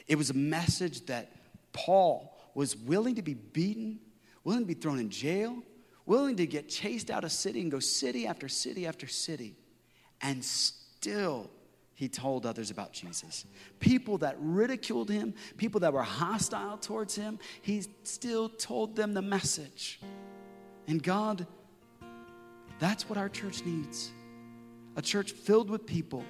It 0.07 0.17
was 0.17 0.29
a 0.29 0.35
message 0.35 1.05
that 1.07 1.31
Paul 1.73 2.37
was 2.53 2.75
willing 2.75 3.15
to 3.15 3.21
be 3.21 3.33
beaten, 3.33 3.99
willing 4.43 4.61
to 4.61 4.65
be 4.65 4.73
thrown 4.73 4.99
in 4.99 5.09
jail, 5.09 5.61
willing 6.05 6.35
to 6.37 6.45
get 6.45 6.69
chased 6.69 7.09
out 7.09 7.23
of 7.23 7.31
city 7.31 7.61
and 7.61 7.71
go 7.71 7.79
city 7.79 8.27
after 8.27 8.47
city 8.47 8.85
after 8.85 9.07
city, 9.07 9.55
and 10.21 10.43
still 10.43 11.49
he 11.95 12.09
told 12.09 12.45
others 12.45 12.71
about 12.71 12.91
Jesus. 12.91 13.45
People 13.79 14.17
that 14.19 14.35
ridiculed 14.37 15.09
him, 15.09 15.33
people 15.57 15.79
that 15.79 15.93
were 15.93 16.03
hostile 16.03 16.77
towards 16.77 17.15
him, 17.15 17.39
he 17.61 17.83
still 18.03 18.49
told 18.49 18.95
them 18.95 19.13
the 19.13 19.21
message. 19.21 19.99
And 20.87 21.01
God, 21.01 21.47
that's 22.79 23.09
what 23.09 23.17
our 23.17 23.29
church 23.29 23.63
needs 23.65 24.11
a 24.97 25.01
church 25.01 25.33
filled 25.33 25.69
with 25.69 25.85
people 25.85 26.23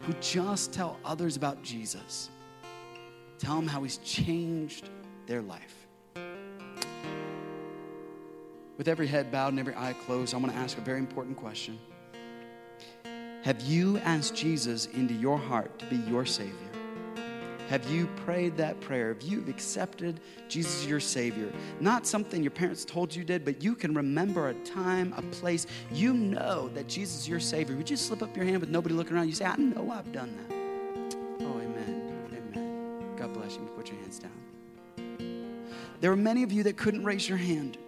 who 0.00 0.12
just 0.20 0.72
tell 0.72 0.96
others 1.04 1.36
about 1.36 1.62
Jesus. 1.62 2.30
Tell 3.38 3.56
them 3.56 3.66
how 3.66 3.82
he's 3.82 3.98
changed 3.98 4.88
their 5.26 5.42
life. 5.42 5.88
With 8.76 8.88
every 8.88 9.06
head 9.06 9.30
bowed 9.30 9.48
and 9.48 9.58
every 9.58 9.74
eye 9.74 9.94
closed, 10.06 10.34
I 10.34 10.38
want 10.38 10.52
to 10.52 10.58
ask 10.58 10.78
a 10.78 10.80
very 10.80 10.98
important 10.98 11.36
question. 11.36 11.78
Have 13.42 13.62
you 13.62 13.96
asked 13.98 14.34
Jesus 14.34 14.84
into 14.86 15.14
your 15.14 15.38
heart 15.38 15.78
to 15.78 15.86
be 15.86 15.96
your 15.96 16.26
Savior? 16.26 16.54
Have 17.70 17.88
you 17.88 18.06
prayed 18.24 18.56
that 18.58 18.80
prayer? 18.80 19.14
Have 19.14 19.22
you 19.22 19.44
accepted 19.48 20.20
Jesus 20.48 20.84
your 20.84 21.00
Savior? 21.00 21.50
Not 21.78 22.06
something 22.06 22.42
your 22.42 22.50
parents 22.50 22.84
told 22.84 23.14
you 23.14 23.24
did, 23.24 23.44
but 23.44 23.62
you 23.62 23.74
can 23.74 23.94
remember 23.94 24.48
a 24.48 24.54
time, 24.64 25.14
a 25.16 25.22
place. 25.22 25.66
You 25.92 26.12
know 26.12 26.68
that 26.74 26.86
Jesus 26.86 27.20
is 27.20 27.28
your 27.28 27.40
Savior. 27.40 27.76
Would 27.76 27.88
you 27.88 27.96
slip 27.96 28.22
up 28.22 28.36
your 28.36 28.44
hand 28.44 28.60
with 28.60 28.70
nobody 28.70 28.94
looking 28.94 29.16
around? 29.16 29.28
You 29.28 29.34
say, 29.34 29.46
I 29.46 29.56
know 29.56 29.90
I've 29.90 30.12
done 30.12 30.36
that. 30.36 30.56
Oh, 31.46 31.60
amen. 31.60 32.12
Amen. 32.26 33.14
God 33.16 33.32
bless 33.32 33.54
you. 33.54 33.70
Put 33.74 33.88
your 33.88 34.00
hands 34.00 34.18
down. 34.18 34.32
There 36.00 36.10
were 36.10 36.16
many 36.16 36.42
of 36.42 36.52
you 36.52 36.64
that 36.64 36.76
couldn't 36.76 37.04
raise 37.04 37.28
your 37.28 37.38
hand. 37.38 37.78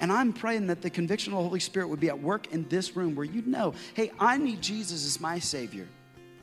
And 0.00 0.10
I'm 0.10 0.32
praying 0.32 0.66
that 0.68 0.80
the 0.80 0.90
conviction 0.90 1.32
of 1.32 1.38
the 1.38 1.44
Holy 1.44 1.60
Spirit 1.60 1.88
would 1.88 2.00
be 2.00 2.08
at 2.08 2.20
work 2.20 2.52
in 2.52 2.66
this 2.68 2.96
room 2.96 3.14
where 3.14 3.26
you 3.26 3.42
know, 3.42 3.74
hey, 3.94 4.10
I 4.18 4.38
need 4.38 4.62
Jesus 4.62 5.04
as 5.04 5.20
my 5.20 5.38
Savior. 5.38 5.86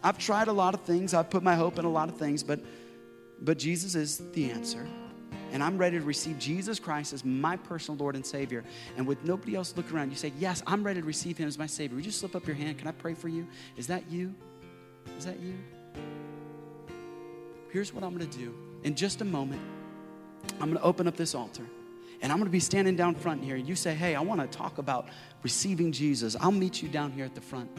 I've 0.03 0.19
tried 0.19 0.47
a 0.47 0.53
lot 0.53 0.75
of 0.75 0.81
things, 0.81 1.13
I've 1.13 1.29
put 1.29 1.41
my 1.41 1.55
hope 1.55 1.79
in 1.79 1.85
a 1.85 1.89
lot 1.89 2.07
of 2.07 2.17
things, 2.17 2.43
but, 2.43 2.59
but 3.41 3.57
Jesus 3.57 3.95
is 3.95 4.21
the 4.33 4.51
answer. 4.51 4.87
And 5.51 5.63
I'm 5.63 5.77
ready 5.77 5.97
to 5.97 6.05
receive 6.05 6.37
Jesus 6.37 6.77
Christ 6.77 7.13
as 7.13 7.23
my 7.23 7.55
personal 7.55 7.97
Lord 7.97 8.15
and 8.15 8.25
Savior. 8.25 8.63
And 8.95 9.07
with 9.07 9.23
nobody 9.23 9.55
else 9.55 9.73
looking 9.75 9.95
around, 9.95 10.09
you 10.09 10.17
say, 10.17 10.33
Yes, 10.37 10.61
I'm 10.67 10.83
ready 10.83 10.99
to 10.99 11.07
receive 11.07 11.37
Him 11.37 11.47
as 11.47 11.57
my 11.57 11.65
Savior. 11.65 11.95
Would 11.95 12.05
you 12.05 12.11
slip 12.11 12.35
up 12.35 12.45
your 12.45 12.55
hand? 12.55 12.77
Can 12.77 12.87
I 12.87 12.91
pray 12.91 13.13
for 13.13 13.29
you? 13.29 13.47
Is 13.77 13.87
that 13.87 14.11
you? 14.11 14.35
Is 15.17 15.25
that 15.25 15.39
you? 15.39 15.55
Here's 17.71 17.93
what 17.93 18.03
I'm 18.03 18.15
going 18.15 18.29
to 18.29 18.37
do. 18.37 18.53
In 18.83 18.93
just 18.93 19.21
a 19.21 19.25
moment, 19.25 19.61
I'm 20.59 20.69
going 20.69 20.77
to 20.77 20.83
open 20.83 21.07
up 21.07 21.15
this 21.15 21.33
altar. 21.33 21.65
And 22.21 22.31
I'm 22.31 22.37
going 22.37 22.47
to 22.47 22.51
be 22.51 22.59
standing 22.59 22.95
down 22.95 23.15
front 23.15 23.43
here. 23.43 23.55
You 23.55 23.75
say, 23.75 23.93
Hey, 23.93 24.15
I 24.15 24.21
want 24.21 24.41
to 24.41 24.47
talk 24.47 24.77
about 24.77 25.07
receiving 25.43 25.91
Jesus. 25.91 26.35
I'll 26.39 26.51
meet 26.51 26.81
you 26.81 26.89
down 26.89 27.11
here 27.11 27.25
at 27.25 27.35
the 27.35 27.41
front. 27.41 27.69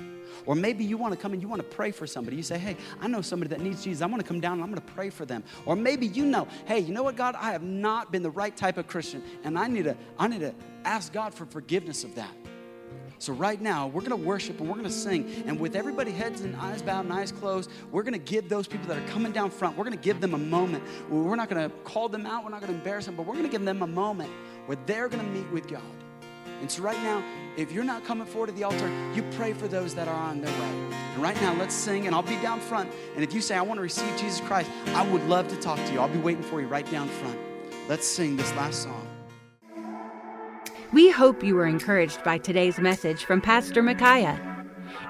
Or 0.46 0.54
maybe 0.54 0.84
you 0.84 0.96
want 0.96 1.12
to 1.12 1.20
come 1.20 1.32
and 1.32 1.42
you 1.42 1.48
want 1.48 1.62
to 1.62 1.68
pray 1.68 1.90
for 1.90 2.06
somebody. 2.06 2.36
You 2.36 2.42
say, 2.42 2.58
hey, 2.58 2.76
I 3.00 3.08
know 3.08 3.20
somebody 3.20 3.48
that 3.50 3.60
needs 3.60 3.84
Jesus. 3.84 4.02
I'm 4.02 4.16
to 4.16 4.22
come 4.22 4.40
down 4.40 4.54
and 4.54 4.62
I'm 4.62 4.70
going 4.70 4.80
to 4.80 4.92
pray 4.94 5.10
for 5.10 5.24
them. 5.24 5.44
Or 5.66 5.76
maybe 5.76 6.06
you 6.06 6.24
know, 6.24 6.48
hey, 6.66 6.80
you 6.80 6.92
know 6.92 7.02
what, 7.02 7.16
God? 7.16 7.34
I 7.36 7.52
have 7.52 7.62
not 7.62 8.12
been 8.12 8.22
the 8.22 8.30
right 8.30 8.56
type 8.56 8.78
of 8.78 8.86
Christian, 8.86 9.22
and 9.44 9.58
I 9.58 9.68
need 9.68 9.84
to, 9.84 9.96
I 10.18 10.28
need 10.28 10.40
to 10.40 10.54
ask 10.84 11.12
God 11.12 11.34
for 11.34 11.46
forgiveness 11.46 12.04
of 12.04 12.14
that. 12.14 12.34
So, 13.20 13.32
right 13.32 13.60
now, 13.60 13.88
we're 13.88 14.00
going 14.00 14.10
to 14.10 14.16
worship 14.16 14.60
and 14.60 14.68
we're 14.68 14.76
going 14.76 14.86
to 14.86 14.92
sing. 14.92 15.42
And 15.46 15.58
with 15.58 15.74
everybody 15.74 16.12
heads 16.12 16.42
and 16.42 16.54
eyes 16.54 16.82
bowed 16.82 17.04
and 17.04 17.12
eyes 17.12 17.32
closed, 17.32 17.68
we're 17.90 18.04
going 18.04 18.12
to 18.12 18.18
give 18.18 18.48
those 18.48 18.68
people 18.68 18.86
that 18.88 18.98
are 18.98 19.08
coming 19.08 19.32
down 19.32 19.50
front, 19.50 19.76
we're 19.76 19.84
going 19.84 19.96
to 19.96 20.02
give 20.02 20.20
them 20.20 20.34
a 20.34 20.38
moment. 20.38 20.84
We're 21.10 21.34
not 21.36 21.48
going 21.48 21.68
to 21.68 21.76
call 21.78 22.08
them 22.08 22.26
out, 22.26 22.44
we're 22.44 22.50
not 22.50 22.60
going 22.60 22.72
to 22.72 22.78
embarrass 22.78 23.06
them, 23.06 23.16
but 23.16 23.26
we're 23.26 23.34
going 23.34 23.46
to 23.46 23.50
give 23.50 23.64
them 23.64 23.82
a 23.82 23.86
moment 23.86 24.30
where 24.66 24.78
they're 24.86 25.08
going 25.08 25.24
to 25.24 25.30
meet 25.30 25.50
with 25.50 25.68
God. 25.68 25.82
And 26.60 26.70
so, 26.70 26.82
right 26.82 27.00
now, 27.02 27.22
if 27.56 27.72
you're 27.72 27.84
not 27.84 28.04
coming 28.04 28.26
forward 28.26 28.48
to 28.48 28.52
the 28.52 28.64
altar, 28.64 28.88
you 29.14 29.22
pray 29.32 29.52
for 29.52 29.66
those 29.66 29.94
that 29.94 30.06
are 30.06 30.14
on 30.14 30.40
their 30.40 30.52
way. 30.60 30.96
And 31.14 31.22
right 31.22 31.40
now, 31.40 31.54
let's 31.54 31.74
sing, 31.74 32.06
and 32.06 32.14
I'll 32.14 32.22
be 32.22 32.40
down 32.40 32.60
front. 32.60 32.90
And 33.14 33.24
if 33.24 33.32
you 33.32 33.40
say, 33.40 33.56
I 33.56 33.62
want 33.62 33.78
to 33.78 33.82
receive 33.82 34.10
Jesus 34.16 34.40
Christ, 34.40 34.70
I 34.88 35.08
would 35.10 35.22
love 35.28 35.48
to 35.48 35.56
talk 35.56 35.78
to 35.78 35.92
you. 35.92 36.00
I'll 36.00 36.08
be 36.08 36.18
waiting 36.18 36.42
for 36.42 36.60
you 36.60 36.68
right 36.68 36.88
down 36.90 37.08
front. 37.08 37.38
Let's 37.88 38.06
sing 38.06 38.36
this 38.36 38.52
last 38.52 38.82
song. 38.82 39.07
We 40.92 41.10
hope 41.10 41.42
you 41.44 41.54
were 41.54 41.66
encouraged 41.66 42.24
by 42.24 42.38
today's 42.38 42.78
message 42.78 43.24
from 43.24 43.42
Pastor 43.42 43.82
Micaiah. 43.82 44.40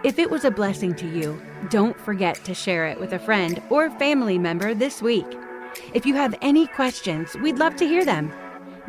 If 0.03 0.19
it 0.19 0.29
was 0.29 0.45
a 0.45 0.51
blessing 0.51 0.93
to 0.97 1.07
you, 1.07 1.41
don't 1.71 1.97
forget 2.01 2.43
to 2.45 2.53
share 2.55 2.87
it 2.87 2.99
with 2.99 3.13
a 3.13 3.21
friend 3.21 3.63
or 3.71 3.89
family 3.91 4.39
member 4.39 4.75
this 4.75 5.01
week. 5.01 5.25
If 5.95 6.05
you 6.05 6.15
have 6.15 6.35
any 6.43 6.67
questions, 6.67 7.37
we'd 7.37 7.59
love 7.59 7.77
to 7.77 7.87
hear 7.87 8.05
them. 8.05 8.33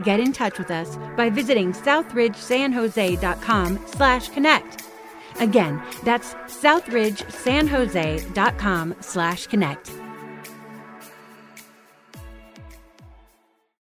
Get 0.03 0.19
in 0.19 0.33
touch 0.33 0.57
with 0.57 0.71
us 0.71 0.97
by 1.15 1.29
visiting 1.29 1.73
southridgesanjose.com 1.73 3.85
slash 3.85 4.29
connect. 4.29 4.81
Again, 5.39 5.79
that's 6.03 6.33
southridgesanjose.com 6.33 8.95
slash 8.99 9.45
connect. 9.45 9.91